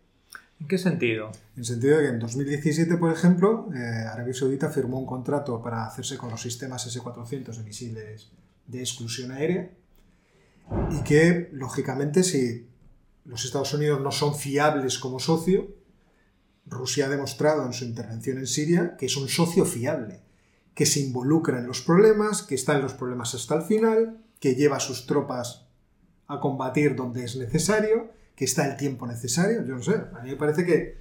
¿En 0.61 0.67
qué 0.67 0.79
sentido? 0.79 1.31
En 1.55 1.61
el 1.61 1.65
sentido 1.65 1.99
de 1.99 2.05
que 2.05 2.09
en 2.11 2.19
2017, 2.19 2.97
por 2.97 3.13
ejemplo, 3.13 3.69
eh, 3.75 3.79
Arabia 3.79 4.35
Saudita 4.35 4.69
firmó 4.71 4.99
un 4.99 5.07
contrato 5.07 5.63
para 5.63 5.87
hacerse 5.87 6.19
con 6.19 6.31
los 6.31 6.43
sistemas 6.43 6.87
S-400 6.87 7.57
de 7.57 7.63
misiles 7.63 8.33
de 8.67 8.81
exclusión 8.81 9.31
aérea 9.31 9.71
y 10.91 11.03
que, 11.05 11.49
lógicamente, 11.53 12.23
si 12.25 12.69
los 13.25 13.45
Estados 13.45 13.73
Unidos 13.73 14.01
no 14.01 14.11
son 14.11 14.35
fiables 14.35 14.99
como 14.99 15.21
socio, 15.21 15.75
Rusia 16.67 17.07
ha 17.07 17.09
demostrado 17.09 17.65
en 17.65 17.73
su 17.73 17.85
intervención 17.85 18.39
en 18.39 18.47
Siria 18.47 18.97
que 18.99 19.07
es 19.07 19.17
un 19.17 19.29
socio 19.29 19.65
fiable, 19.65 20.21
que 20.75 20.87
se 20.87 21.01
involucra 21.01 21.59
en 21.59 21.67
los 21.67 21.81
problemas, 21.81 22.43
que 22.43 22.55
está 22.55 22.75
en 22.75 22.83
los 22.83 22.95
problemas 22.95 23.35
hasta 23.35 23.55
el 23.55 23.63
final, 23.63 24.25
que 24.41 24.55
lleva 24.55 24.77
a 24.77 24.81
sus 24.81 25.07
tropas 25.07 25.67
a 26.27 26.41
combatir 26.41 26.95
donde 26.95 27.25
es 27.25 27.37
necesario, 27.37 28.11
que 28.39 28.45
está 28.45 28.71
el 28.71 28.77
tiempo 28.77 29.05
necesario. 29.05 29.65
Yo 29.65 29.75
no 29.75 29.83
sé, 29.83 29.95
a 29.95 30.23
mí 30.23 30.31
me 30.31 30.37
parece 30.37 30.65
que 30.65 30.95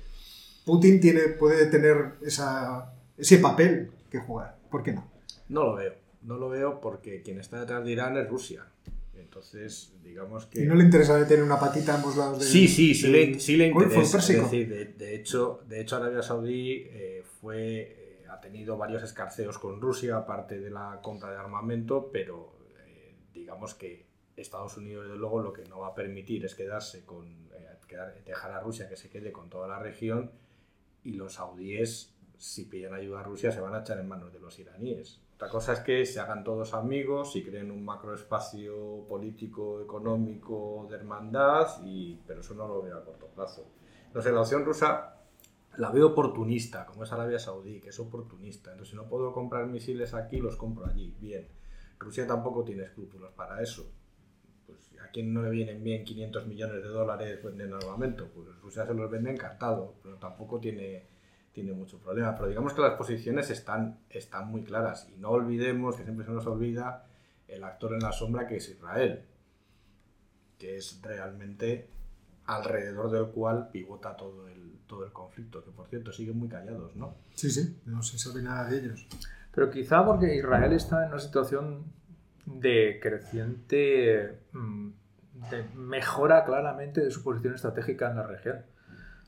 Putin 0.66 1.00
tiene, 1.00 1.22
puede 1.40 1.68
tener 1.68 2.14
esa, 2.24 2.92
ese 3.16 3.38
papel 3.38 3.92
que 4.10 4.18
jugar. 4.18 4.58
¿Por 4.72 4.82
qué 4.82 4.94
no? 4.94 5.08
No 5.48 5.64
lo 5.64 5.76
veo. 5.76 5.94
No 6.24 6.38
lo 6.38 6.50
veo 6.50 6.82
porque 6.82 7.22
quien 7.22 7.40
está 7.40 7.60
detrás 7.60 7.86
de 7.86 7.92
Irán 7.92 8.18
es 8.18 8.28
Rusia. 8.28 8.66
Entonces, 9.14 9.94
digamos 10.04 10.48
que... 10.48 10.64
¿Y 10.64 10.66
no 10.66 10.74
le 10.74 10.84
interesa 10.84 11.28
tener 11.28 11.44
una 11.44 11.60
patita 11.60 11.94
a 11.94 11.98
ambos 11.98 12.18
lados 12.18 12.40
del 12.40 12.48
Sí, 12.48 12.68
sí, 12.68 12.96
sí, 12.96 13.08
le, 13.08 13.40
sí 13.40 13.56
le 13.56 13.68
interesa. 13.68 14.18
Es 14.18 14.28
decir, 14.28 14.96
de, 14.98 15.16
hecho, 15.16 15.62
de 15.68 15.82
hecho, 15.82 15.98
Arabia 15.98 16.24
Saudí 16.24 16.88
eh, 16.88 17.24
fue, 17.40 17.82
eh, 17.82 18.26
ha 18.32 18.42
tenido 18.42 18.78
varios 18.78 19.04
escarceos 19.04 19.60
con 19.60 19.80
Rusia, 19.80 20.18
aparte 20.18 20.60
de 20.60 20.72
la 20.72 21.02
compra 21.04 21.30
de 21.30 21.38
armamento, 21.38 22.10
pero 22.12 22.58
eh, 22.88 23.16
digamos 23.32 23.76
que 23.76 24.07
Estados 24.38 24.78
Unidos, 24.78 25.06
desde 25.06 25.18
luego, 25.18 25.42
lo 25.42 25.54
que 25.54 25.64
no 25.66 25.80
va 25.80 25.88
a 25.88 25.96
permitir 25.96 26.46
es 26.46 26.56
quedarse 26.56 27.06
con... 27.06 27.50
dejar 28.26 28.52
a 28.52 28.60
Rusia 28.60 28.88
que 28.88 28.96
se 28.96 29.10
quede 29.10 29.32
con 29.32 29.50
toda 29.50 29.68
la 29.68 29.80
región 29.80 30.32
y 31.04 31.14
los 31.14 31.34
saudíes, 31.34 32.14
si 32.38 32.66
piden 32.66 32.94
ayuda 32.94 33.22
a 33.22 33.24
Rusia, 33.24 33.52
se 33.52 33.62
van 33.62 33.74
a 33.74 33.80
echar 33.80 34.00
en 34.00 34.08
manos 34.08 34.34
de 34.34 34.40
los 34.40 34.60
iraníes. 34.60 35.22
Otra 35.36 35.50
cosa 35.50 35.74
es 35.74 35.80
que 35.82 36.06
se 36.06 36.20
hagan 36.20 36.44
todos 36.44 36.74
amigos 36.74 37.36
y 37.36 37.44
creen 37.44 37.70
un 37.72 37.86
macroespacio 37.86 39.06
político, 39.08 39.82
económico, 39.82 40.88
de 40.90 40.96
hermandad, 40.96 41.68
y, 41.86 42.20
pero 42.26 42.42
eso 42.42 42.56
no 42.56 42.68
lo 42.68 42.82
veo 42.82 42.98
a 42.98 43.06
corto 43.06 43.28
plazo. 43.28 43.68
Entonces, 44.08 44.34
la 44.34 44.42
opción 44.42 44.66
rusa 44.66 45.18
la 45.78 45.92
veo 45.92 46.08
oportunista, 46.08 46.86
como 46.88 47.04
es 47.04 47.12
Arabia 47.12 47.38
Saudí, 47.38 47.80
que 47.80 47.90
es 47.90 48.00
oportunista. 48.00 48.72
Entonces, 48.72 48.92
si 48.92 48.96
no 48.96 49.08
puedo 49.08 49.32
comprar 49.32 49.68
misiles 49.68 50.14
aquí, 50.16 50.38
los 50.38 50.56
compro 50.56 50.88
allí. 50.88 51.16
Bien. 51.20 51.48
Rusia 52.00 52.26
tampoco 52.26 52.64
tiene 52.64 52.84
escrúpulos 52.84 53.32
para 53.34 53.62
eso. 53.62 53.92
Pues, 54.68 54.92
¿A 55.04 55.10
quién 55.10 55.34
no 55.34 55.42
le 55.42 55.50
vienen 55.50 55.84
bien 55.84 56.04
500 56.04 56.46
millones 56.46 56.84
de 56.84 56.90
dólares 56.90 57.40
en 57.44 57.74
armamento? 57.74 58.30
Pues 58.36 58.48
Rusia 58.62 58.86
se 58.86 58.94
los 58.94 59.10
vende 59.10 59.32
encantado, 59.32 59.96
pero 60.04 60.18
tampoco 60.18 60.60
tiene 60.60 61.18
tiene 61.58 61.74
mucho 61.74 61.98
problema. 61.98 62.36
Pero 62.36 62.50
digamos 62.50 62.74
que 62.74 62.82
las 62.82 62.94
posiciones 62.94 63.50
están, 63.50 63.98
están 64.12 64.48
muy 64.48 64.62
claras 64.62 65.10
y 65.12 65.18
no 65.20 65.32
olvidemos, 65.32 65.96
que 65.96 66.04
siempre 66.04 66.24
se 66.24 66.32
nos 66.32 66.46
olvida, 66.46 67.08
el 67.48 67.64
actor 67.64 67.94
en 67.94 68.00
la 68.00 68.12
sombra 68.12 68.46
que 68.46 68.58
es 68.58 68.70
Israel, 68.70 69.26
que 70.60 70.78
es 70.78 71.02
realmente 71.02 71.90
alrededor 72.46 73.10
del 73.10 73.30
cual 73.30 73.70
pivota 73.72 74.16
todo 74.16 74.48
el, 74.48 74.82
todo 74.86 75.04
el 75.04 75.12
conflicto, 75.12 75.64
que 75.64 75.72
por 75.72 75.88
cierto 75.88 76.12
siguen 76.12 76.38
muy 76.38 76.48
callados, 76.48 76.96
¿no? 76.96 77.16
Sí, 77.34 77.50
sí, 77.50 77.82
no 77.86 78.04
se 78.04 78.20
sabe 78.20 78.44
nada 78.44 78.70
de 78.70 78.78
ellos. 78.78 79.08
Pero 79.52 79.72
quizá 79.72 80.06
porque 80.06 80.36
Israel 80.36 80.74
está 80.74 81.06
en 81.06 81.10
una 81.10 81.20
situación 81.20 81.86
de 82.48 83.00
creciente, 83.02 84.40
mm, 84.54 84.90
de 85.52 85.64
mejora 85.76 86.44
claramente 86.44 87.02
de 87.02 87.12
su 87.12 87.24
posición 87.24 87.54
estratégica 87.54 88.10
en 88.10 88.18
la 88.18 88.28
región 88.28 88.64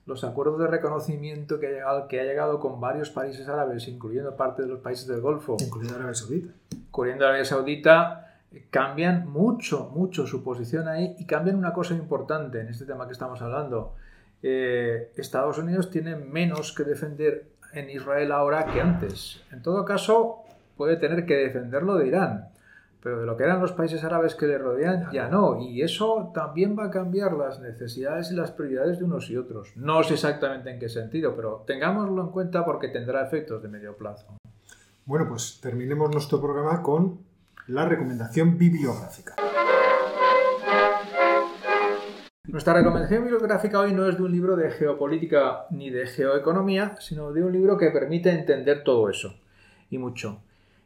los 0.10 0.24
acuerdos 0.24 0.60
de 0.60 0.68
reconocimiento 0.68 1.60
que, 1.60 1.82
ha 1.82 2.24
llegado 2.24 2.60
con 2.60 2.82
varios 2.82 3.12
países 3.12 3.48
árabes, 3.48 3.88
incluyendo 3.88 4.36
parte 4.36 4.64
de 4.64 4.68
los 4.68 4.80
países 4.80 5.08
del 5.08 5.22
Golfo, 5.22 5.56
incluyendo 5.60 5.96
Arabia 5.96 6.16
Saudita, 6.16 6.54
incluyendo 6.72 7.26
Arabia 7.26 7.46
Saudita, 7.46 8.34
cambian 8.72 9.30
mucho, 9.30 9.92
mucho 9.94 10.26
su 10.26 10.44
posición 10.44 10.88
ahí 10.88 11.16
y 11.20 11.26
cambian 11.26 11.56
una 11.56 11.74
cosa 11.74 11.94
importante 11.94 12.60
en 12.60 12.70
este 12.70 12.86
tema 12.86 13.06
que 13.06 13.14
estamos 13.14 13.40
hablando. 13.44 13.94
Eh, 14.42 15.12
Estados 15.16 15.60
Unidos 15.60 15.92
tiene 15.92 16.16
menos 16.16 16.74
que 16.74 16.84
defender 16.84 17.46
en 17.74 17.92
Israel 17.92 18.32
ahora 18.32 18.66
que 18.66 18.82
antes. 18.82 19.44
En 19.52 19.62
todo 19.62 19.86
caso, 19.86 20.44
puede 20.76 20.98
tener 20.98 21.28
que 21.28 21.36
defenderlo 21.36 21.96
de 21.98 22.08
Irán 22.08 22.50
pero 23.02 23.20
de 23.20 23.26
lo 23.26 23.38
que 23.38 23.44
eran 23.44 23.62
los 23.62 23.72
países 23.72 24.04
árabes 24.04 24.36
que 24.36 24.48
le 24.48 24.58
rodean 24.58 25.10
ya 25.12 25.28
no. 25.28 25.60
Y 25.62 25.82
eso 25.82 26.32
también 26.34 26.78
va 26.78 26.86
a 26.86 26.92
cambiar 26.92 27.34
las 27.34 27.60
necesidades 27.60 28.32
y 28.32 28.36
las 28.36 28.52
prioridades 28.52 29.00
de 29.00 29.06
unos 29.06 29.30
y 29.30 29.38
otros. 29.38 29.72
No 29.76 30.04
sé 30.04 30.16
exactamente 30.16 30.70
en 30.70 30.80
qué 30.80 30.90
sentido, 30.90 31.36
pero 31.36 31.64
tengámoslo 31.66 32.22
en 32.22 32.30
cuenta 32.30 32.66
porque 32.66 32.90
tendrá 32.90 33.24
efectos 33.24 33.64
de 33.64 33.70
medio 33.70 33.96
plazo. 33.96 34.28
Bueno, 35.06 35.28
pues 35.28 35.60
terminemos 35.62 36.12
nuestro 36.12 36.42
programa 36.42 36.82
con 36.84 37.20
la 37.68 37.86
recomendación 37.88 38.58
bibliográfica. 38.58 39.36
Nuestra 42.46 42.74
recomendación 42.74 43.24
bibliográfica 43.24 43.80
hoy 43.80 43.94
no 43.94 44.08
es 44.08 44.18
de 44.18 44.24
un 44.24 44.32
libro 44.32 44.56
de 44.56 44.72
geopolítica 44.72 45.68
ni 45.70 45.92
de 45.92 46.08
geoeconomía, 46.08 46.96
sino 47.00 47.32
de 47.32 47.44
un 47.44 47.54
libro 47.54 47.78
que 47.78 47.92
permite 47.92 48.32
entender 48.32 48.84
todo 48.84 49.08
eso 49.08 49.36
y 49.92 50.00
mucho. 50.00 50.42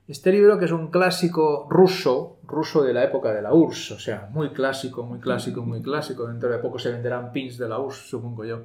Este 0.05 0.33
libro, 0.33 0.59
que 0.59 0.65
es 0.65 0.71
un 0.73 0.87
clásico 0.87 1.65
ruso, 1.69 2.39
ruso 2.43 2.83
de 2.83 2.93
la 2.93 3.05
época 3.05 3.33
de 3.33 3.41
la 3.41 3.53
URSS, 3.53 3.91
o 3.91 3.99
sea, 3.99 4.29
muy 4.33 4.49
clásico, 4.49 5.03
muy 5.03 5.19
clásico, 5.19 5.61
muy 5.61 5.81
clásico, 5.81 6.27
dentro 6.27 6.49
de 6.49 6.57
poco 6.57 6.77
se 6.77 6.91
venderán 6.91 7.31
pins 7.31 7.57
de 7.57 7.69
la 7.69 7.79
URSS, 7.79 8.09
supongo 8.09 8.43
yo, 8.43 8.63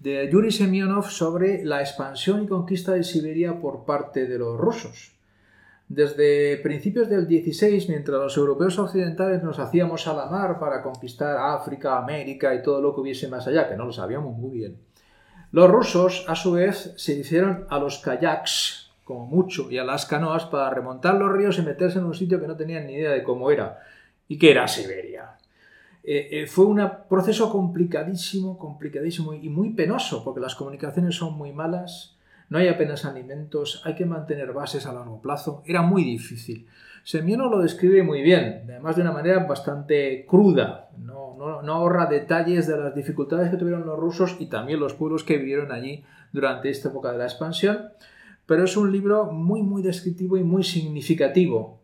de 0.00 0.28
Yuri 0.28 0.50
Semyonov 0.50 1.08
sobre 1.08 1.64
la 1.64 1.80
expansión 1.80 2.42
y 2.42 2.48
conquista 2.48 2.94
de 2.94 3.04
Siberia 3.04 3.60
por 3.60 3.84
parte 3.84 4.26
de 4.26 4.38
los 4.38 4.58
rusos. 4.58 5.12
Desde 5.88 6.56
principios 6.56 7.08
del 7.08 7.28
16, 7.28 7.88
mientras 7.88 8.18
los 8.18 8.36
europeos 8.36 8.76
occidentales 8.80 9.44
nos 9.44 9.60
hacíamos 9.60 10.08
a 10.08 10.14
la 10.14 10.26
mar 10.26 10.58
para 10.58 10.82
conquistar 10.82 11.36
África, 11.36 11.96
América 11.96 12.52
y 12.56 12.62
todo 12.62 12.82
lo 12.82 12.92
que 12.92 13.02
hubiese 13.02 13.28
más 13.28 13.46
allá, 13.46 13.68
que 13.68 13.76
no 13.76 13.84
lo 13.84 13.92
sabíamos 13.92 14.36
muy 14.36 14.58
bien, 14.58 14.78
los 15.52 15.70
rusos, 15.70 16.24
a 16.26 16.34
su 16.34 16.52
vez, 16.52 16.92
se 16.96 17.14
hicieron 17.14 17.66
a 17.70 17.78
los 17.78 17.98
kayaks, 17.98 18.85
como 19.06 19.24
mucho, 19.24 19.70
y 19.70 19.78
a 19.78 19.84
las 19.84 20.04
canoas 20.04 20.46
para 20.46 20.68
remontar 20.68 21.14
los 21.14 21.32
ríos 21.32 21.56
y 21.58 21.62
meterse 21.62 22.00
en 22.00 22.06
un 22.06 22.14
sitio 22.14 22.40
que 22.40 22.48
no 22.48 22.56
tenían 22.56 22.88
ni 22.88 22.94
idea 22.94 23.12
de 23.12 23.22
cómo 23.22 23.52
era 23.52 23.78
y 24.26 24.36
que 24.36 24.50
era 24.50 24.66
Siberia. 24.66 25.36
Eh, 26.02 26.28
eh, 26.32 26.46
fue 26.48 26.66
un 26.66 26.84
proceso 27.08 27.48
complicadísimo, 27.52 28.58
complicadísimo 28.58 29.32
y 29.32 29.48
muy 29.48 29.70
penoso, 29.74 30.24
porque 30.24 30.40
las 30.40 30.56
comunicaciones 30.56 31.14
son 31.14 31.34
muy 31.34 31.52
malas, 31.52 32.16
no 32.48 32.58
hay 32.58 32.66
apenas 32.66 33.04
alimentos, 33.04 33.80
hay 33.84 33.94
que 33.94 34.06
mantener 34.06 34.52
bases 34.52 34.86
a 34.86 34.92
largo 34.92 35.22
plazo, 35.22 35.62
era 35.66 35.82
muy 35.82 36.02
difícil. 36.02 36.66
Semiono 37.04 37.48
lo 37.48 37.60
describe 37.60 38.02
muy 38.02 38.22
bien, 38.22 38.62
además 38.64 38.96
de 38.96 39.02
una 39.02 39.12
manera 39.12 39.38
bastante 39.44 40.26
cruda, 40.28 40.90
no, 40.98 41.36
no, 41.38 41.62
no 41.62 41.74
ahorra 41.74 42.06
detalles 42.06 42.66
de 42.66 42.76
las 42.76 42.92
dificultades 42.92 43.52
que 43.52 43.56
tuvieron 43.56 43.86
los 43.86 44.00
rusos 44.00 44.36
y 44.40 44.46
también 44.46 44.80
los 44.80 44.94
pueblos 44.94 45.22
que 45.22 45.38
vivieron 45.38 45.70
allí 45.70 46.04
durante 46.32 46.70
esta 46.70 46.88
época 46.88 47.12
de 47.12 47.18
la 47.18 47.24
expansión 47.26 47.92
pero 48.46 48.64
es 48.64 48.76
un 48.76 48.90
libro 48.92 49.32
muy, 49.32 49.62
muy 49.62 49.82
descriptivo 49.82 50.36
y 50.36 50.44
muy 50.44 50.62
significativo. 50.62 51.80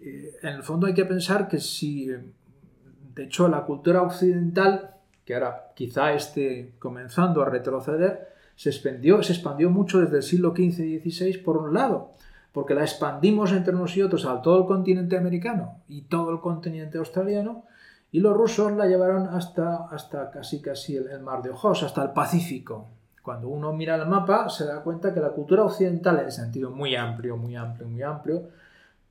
Eh, 0.00 0.36
en 0.42 0.54
el 0.54 0.62
fondo 0.62 0.86
hay 0.86 0.94
que 0.94 1.04
pensar 1.04 1.48
que 1.48 1.58
si, 1.60 2.10
eh, 2.10 2.20
de 3.14 3.24
hecho, 3.24 3.48
la 3.48 3.64
cultura 3.64 4.02
occidental, 4.02 4.96
que 5.24 5.34
ahora 5.34 5.72
quizá 5.74 6.12
esté 6.12 6.74
comenzando 6.78 7.42
a 7.42 7.48
retroceder, 7.48 8.28
se 8.56 8.70
expandió, 8.70 9.22
se 9.22 9.32
expandió 9.32 9.70
mucho 9.70 10.00
desde 10.00 10.18
el 10.18 10.22
siglo 10.22 10.50
XV 10.50 10.84
y 10.84 10.98
XVI, 10.98 11.38
por 11.38 11.56
un 11.56 11.72
lado, 11.72 12.12
porque 12.52 12.74
la 12.74 12.82
expandimos 12.82 13.52
entre 13.52 13.72
nosotros 13.72 14.26
a 14.26 14.42
todo 14.42 14.58
el 14.58 14.66
continente 14.66 15.16
americano 15.16 15.82
y 15.88 16.02
todo 16.02 16.30
el 16.30 16.40
continente 16.40 16.98
australiano, 16.98 17.64
Y 18.12 18.18
los 18.18 18.36
rusos 18.36 18.72
la 18.72 18.86
llevaron 18.86 19.28
hasta, 19.28 19.86
hasta 19.86 20.32
casi 20.32 20.60
casi 20.60 20.96
el, 20.96 21.20
mar 21.20 21.42
de 21.42 21.50
Ojos, 21.50 21.84
hasta 21.84 22.02
el 22.02 22.10
Pacífico. 22.10 22.88
Cuando 23.22 23.48
uno 23.48 23.72
mira 23.72 23.96
el 23.96 24.06
mapa 24.06 24.48
se 24.48 24.64
da 24.64 24.82
cuenta 24.82 25.12
que 25.12 25.20
la 25.20 25.30
cultura 25.30 25.64
occidental, 25.64 26.20
en 26.20 26.32
sentido 26.32 26.70
muy 26.70 26.96
amplio, 26.96 27.36
muy 27.36 27.54
amplio, 27.56 27.86
muy 27.88 28.02
amplio, 28.02 28.48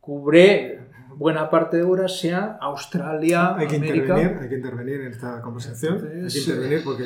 cubre 0.02 0.80
buena 1.16 1.50
parte 1.50 1.78
de 1.78 1.84
Eurasia, 1.84 2.58
Australia, 2.60 3.56
hay 3.56 3.68
que 3.68 3.76
América. 3.76 3.96
Intervenir, 3.98 4.38
hay 4.42 4.50
que 4.50 4.56
intervenir 4.56 5.02
en 5.02 5.12
esta 5.12 5.42
conversación. 5.42 5.96
hay 5.96 6.28
que 6.28 6.40
intervenir 6.40 6.84
porque 6.84 7.06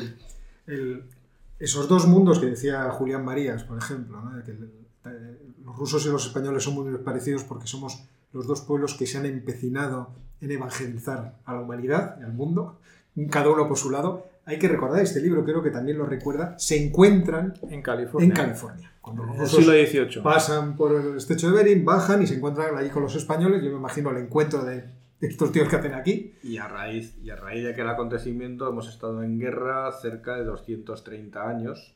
esos 1.60 1.88
dos 1.88 2.08
mundos 2.08 2.39
que 2.39 2.47
decía 2.47 2.89
Julián 2.91 3.26
Marías, 3.26 3.64
por 3.64 3.78
ejemplo, 3.78 4.22
que 4.45 4.54
los 5.64 5.78
rusos 5.78 6.06
y 6.06 6.10
los 6.10 6.26
españoles 6.26 6.64
son 6.64 6.76
muy 6.76 6.97
parecidos 6.97 7.43
porque 7.43 7.68
somos 7.68 8.04
los 8.32 8.47
dos 8.47 8.62
pueblos 8.62 8.95
que 8.95 9.06
se 9.06 9.18
han 9.18 9.26
empecinado 9.26 10.10
en 10.41 10.51
evangelizar 10.51 11.36
a 11.45 11.54
la 11.54 11.62
humanidad 11.62 12.18
y 12.20 12.24
al 12.24 12.34
mundo, 12.34 12.80
cada 13.30 13.49
uno 13.49 13.68
por 13.68 13.78
su 13.78 13.89
lado. 13.89 14.28
Hay 14.46 14.60
que 14.60 14.68
recordar, 14.68 15.02
este 15.02 15.22
libro 15.22 15.44
creo 15.44 15.64
que 15.64 15.72
también 15.72 15.98
lo 15.98 16.06
recuerda, 16.06 16.58
se 16.60 16.84
encuentran 16.84 17.54
en 17.70 17.82
California. 17.82 18.28
En 18.28 18.36
California. 18.36 18.91
Cuando 19.00 19.24
los 19.24 19.38
rusos 19.38 19.66
XVIII. 19.66 20.22
pasan 20.22 20.76
por 20.76 20.94
el 20.94 21.18
estrecho 21.18 21.50
de 21.50 21.58
Bering, 21.58 21.86
bajan 21.86 22.22
y 22.22 22.28
se 22.28 22.36
encuentran 22.36 22.76
allí 22.78 22.89
con 22.89 23.04
los 23.04 23.16
españoles. 23.16 23.64
Yo 23.64 23.70
me 23.70 23.78
imagino 23.78 24.12
el 24.12 24.18
encuentro 24.18 24.64
de 24.64 24.86
estos 25.22 25.52
tíos 25.52 25.70
que 25.70 25.76
hacen 25.78 25.94
aquí. 25.94 26.34
Y 26.44 26.58
a 26.58 26.68
raíz, 26.68 27.18
y 27.24 27.30
a 27.30 27.36
raíz 27.36 27.64
de 27.64 27.72
aquel 27.72 27.88
acontecimiento 27.88 28.70
hemos 28.70 28.89
estado 28.89 29.24
en 29.24 29.39
guerra 29.39 29.91
cerca 29.91 30.36
de 30.36 30.44
230 30.44 31.50
años 31.50 31.96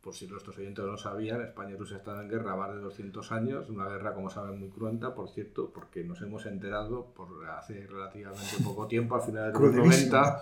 por 0.00 0.14
si 0.14 0.26
nuestros 0.26 0.56
oyentes 0.56 0.84
no 0.84 0.92
lo 0.92 0.96
sabían, 0.96 1.42
España 1.42 1.72
y 1.72 1.76
Rusia 1.76 1.98
están 1.98 2.20
en 2.22 2.28
guerra 2.28 2.56
más 2.56 2.74
de 2.74 2.80
200 2.80 3.32
años, 3.32 3.68
una 3.68 3.86
guerra, 3.86 4.14
como 4.14 4.30
saben, 4.30 4.58
muy 4.58 4.70
cruenta, 4.70 5.14
por 5.14 5.28
cierto, 5.28 5.70
porque 5.74 6.04
nos 6.04 6.22
hemos 6.22 6.46
enterado 6.46 7.12
por 7.14 7.28
hace 7.48 7.86
relativamente 7.86 8.56
poco 8.64 8.86
tiempo, 8.86 9.16
al 9.16 9.22
final 9.22 9.52
de 9.52 9.58
los 9.58 9.74
90, 9.74 10.40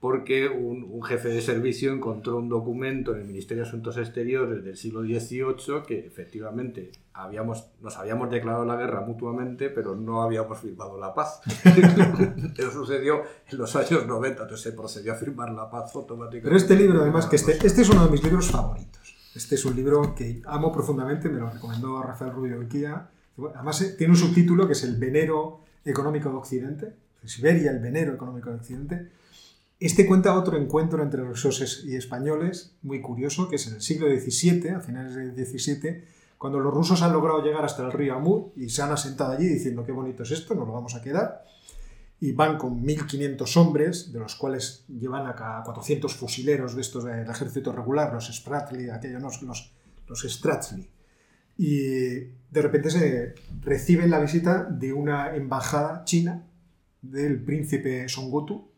porque 0.00 0.48
un, 0.48 1.02
jefe 1.02 1.28
de 1.28 1.40
servicio 1.40 1.92
encontró 1.92 2.36
un 2.36 2.48
documento 2.48 3.14
en 3.14 3.22
el 3.22 3.26
Ministerio 3.26 3.62
de 3.62 3.68
Asuntos 3.68 3.96
Exteriores 3.96 4.64
del 4.64 4.76
siglo 4.76 5.02
XVIII 5.02 5.82
que 5.86 6.06
efectivamente 6.06 6.90
habíamos, 7.14 7.70
nos 7.80 7.96
habíamos 7.96 8.30
declarado 8.30 8.64
la 8.64 8.76
guerra 8.76 9.00
mutuamente, 9.00 9.70
pero 9.70 9.94
no 9.94 10.22
habíamos 10.22 10.58
firmado 10.58 10.98
la 10.98 11.14
paz. 11.14 11.40
Eso 12.56 12.70
sucedió 12.72 13.22
en 13.50 13.58
los 13.58 13.74
años 13.76 14.06
90, 14.06 14.42
entonces 14.42 14.60
se 14.60 14.76
procedió 14.76 15.12
a 15.12 15.16
firmar 15.16 15.52
la 15.52 15.70
paz 15.70 15.94
automáticamente. 15.94 16.48
Pero 16.48 16.56
este 16.56 16.76
libro, 16.76 17.02
además, 17.02 17.26
que 17.26 17.36
este, 17.36 17.52
este 17.64 17.82
es 17.82 17.88
uno 17.88 18.04
de 18.04 18.10
mis 18.10 18.22
libros 18.22 18.50
favoritos. 18.50 19.16
Este 19.34 19.54
es 19.54 19.64
un 19.64 19.76
libro 19.76 20.14
que 20.14 20.42
amo 20.46 20.72
profundamente, 20.72 21.28
me 21.28 21.38
lo 21.38 21.50
recomendó 21.50 22.02
Rafael 22.02 22.32
Rubio 22.32 22.66
Kia. 22.68 23.08
Además, 23.54 23.80
eh, 23.82 23.94
tiene 23.96 24.12
un 24.12 24.18
subtítulo 24.18 24.66
que 24.66 24.72
es 24.72 24.82
El 24.84 24.96
venero 24.96 25.60
económico 25.84 26.28
de 26.30 26.36
Occidente, 26.36 26.92
Siberia, 27.24 27.70
el 27.70 27.80
venero 27.80 28.14
económico 28.14 28.50
de 28.50 28.56
Occidente 28.56 29.10
este 29.78 30.06
cuenta 30.06 30.38
otro 30.38 30.56
encuentro 30.56 31.02
entre 31.02 31.22
rusos 31.22 31.84
y 31.84 31.96
españoles, 31.96 32.76
muy 32.82 33.02
curioso, 33.02 33.48
que 33.48 33.56
es 33.56 33.66
en 33.66 33.74
el 33.74 33.82
siglo 33.82 34.08
XVII, 34.08 34.70
a 34.70 34.80
finales 34.80 35.14
del 35.14 35.34
XVII, 35.34 36.02
cuando 36.38 36.60
los 36.60 36.72
rusos 36.72 37.02
han 37.02 37.12
logrado 37.12 37.42
llegar 37.42 37.64
hasta 37.64 37.84
el 37.84 37.92
río 37.92 38.14
Amur 38.14 38.52
y 38.56 38.68
se 38.68 38.82
han 38.82 38.92
asentado 38.92 39.32
allí 39.32 39.46
diciendo 39.46 39.84
qué 39.84 39.92
bonito 39.92 40.22
es 40.22 40.30
esto, 40.30 40.54
nos 40.54 40.66
lo 40.66 40.72
vamos 40.72 40.94
a 40.94 41.02
quedar. 41.02 41.44
Y 42.18 42.32
van 42.32 42.56
con 42.56 42.82
1.500 42.82 43.56
hombres, 43.58 44.12
de 44.12 44.18
los 44.18 44.36
cuales 44.36 44.84
llevan 44.88 45.26
acá 45.26 45.60
400 45.64 46.14
fusileros 46.14 46.74
de 46.74 46.80
estos 46.80 47.04
del 47.04 47.28
ejército 47.28 47.72
regular, 47.72 48.12
los 48.12 48.32
Spratley, 48.32 48.88
aquellos, 48.88 49.42
los, 49.42 49.72
los. 50.08 50.42
Y 51.58 51.76
de 51.76 52.62
repente 52.62 52.90
se 52.90 53.34
reciben 53.60 54.10
la 54.10 54.20
visita 54.20 54.64
de 54.64 54.92
una 54.92 55.36
embajada 55.36 56.04
china 56.04 56.46
del 57.02 57.42
príncipe 57.42 58.08
Songotu, 58.08 58.70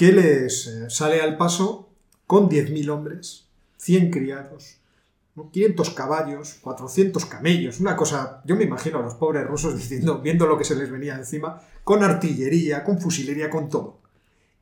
que 0.00 0.12
les 0.12 0.66
eh, 0.66 0.88
sale 0.88 1.20
al 1.20 1.36
paso 1.36 1.90
con 2.26 2.48
10.000 2.48 2.88
hombres, 2.88 3.44
100 3.76 4.10
criados, 4.10 4.78
500 5.52 5.90
caballos, 5.90 6.54
400 6.62 7.26
camellos, 7.26 7.80
una 7.80 7.96
cosa, 7.96 8.40
yo 8.46 8.56
me 8.56 8.64
imagino 8.64 8.98
a 8.98 9.02
los 9.02 9.16
pobres 9.16 9.46
rusos 9.46 9.76
diciendo, 9.76 10.22
viendo 10.22 10.46
lo 10.46 10.56
que 10.56 10.64
se 10.64 10.74
les 10.74 10.90
venía 10.90 11.16
encima, 11.16 11.60
con 11.84 12.02
artillería, 12.02 12.82
con 12.82 12.98
fusilería, 12.98 13.50
con 13.50 13.68
todo. 13.68 13.98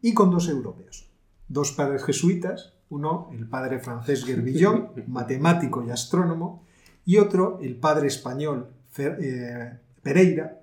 Y 0.02 0.12
con 0.12 0.32
dos 0.32 0.48
europeos, 0.48 1.08
dos 1.46 1.70
padres 1.70 2.02
jesuitas, 2.02 2.72
uno 2.90 3.30
el 3.32 3.46
padre 3.46 3.78
francés 3.78 4.26
Guerbillon, 4.26 4.90
matemático 5.06 5.84
y 5.84 5.90
astrónomo, 5.90 6.64
y 7.06 7.18
otro 7.18 7.60
el 7.62 7.76
padre 7.76 8.08
español 8.08 8.70
eh, 8.98 9.78
Pereira, 10.02 10.58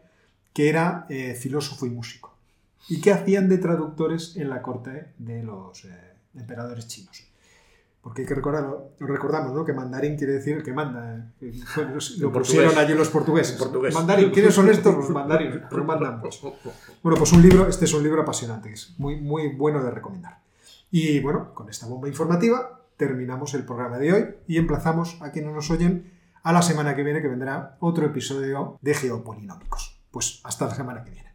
que 0.52 0.68
era 0.68 1.06
eh, 1.08 1.34
filósofo 1.34 1.86
y 1.86 1.92
músico 1.92 2.35
y 2.90 3.02
que 3.02 3.12
hacían 3.12 3.50
de 3.50 3.58
traductores 3.58 4.36
en 4.38 4.50
la 4.50 4.62
corte 4.62 5.14
de 5.18 5.44
los 5.44 5.86
eh, 5.86 6.16
emperadores 6.36 6.88
chinos. 6.88 7.26
Porque 8.02 8.22
hay 8.22 8.28
que 8.28 8.36
recordar, 8.36 8.66
lo 9.00 9.08
recordamos, 9.08 9.52
¿no? 9.52 9.66
Que 9.66 9.74
mandarín 9.74 10.16
quiere 10.16 10.34
decir 10.34 10.58
el 10.58 10.64
que 10.64 10.74
manda. 10.74 11.32
Eh, 11.42 11.60
lo 12.20 12.32
pusieron 12.32 12.78
allí 12.78 12.94
los 12.94 13.10
portugueses. 13.10 13.60
Mandarín, 13.96 14.30
¿quiénes 14.30 14.54
son 14.54 14.70
estos? 14.70 14.96
Los 14.96 15.10
mandarines, 15.10 15.64
pero 15.68 15.84
mandan 15.84 16.22
Bueno, 16.22 17.18
pues 17.18 17.34
un 17.34 17.42
libro, 17.42 17.68
este 17.68 17.86
es 17.86 17.94
un 17.96 18.04
libro 18.04 18.22
apasionante, 18.22 18.72
es 18.72 18.94
muy, 19.00 19.20
muy 19.20 19.56
bueno 19.56 19.84
de 19.84 19.90
recomendar. 19.90 20.40
Y 20.92 21.20
bueno, 21.20 21.54
con 21.56 21.68
esta 21.68 21.88
bomba 21.88 22.08
informativa 22.08 22.82
terminamos 22.96 23.56
el 23.56 23.66
programa 23.66 23.98
de 23.98 24.14
hoy 24.14 24.36
y 24.48 24.58
emplazamos 24.58 25.18
a 25.22 25.32
quienes 25.32 25.54
nos 25.54 25.72
oyen 25.72 26.14
a 26.44 26.54
la 26.54 26.62
semana 26.62 26.96
que 26.96 27.04
viene, 27.04 27.24
que 27.24 27.28
vendrá 27.28 27.76
otro 27.80 28.06
episodio 28.06 28.78
de 28.82 28.94
Geopolinómicos. 28.94 30.00
Pues 30.12 30.42
hasta 30.44 30.68
la 30.68 30.76
semana 30.76 31.04
que 31.04 31.10
viene. 31.10 31.35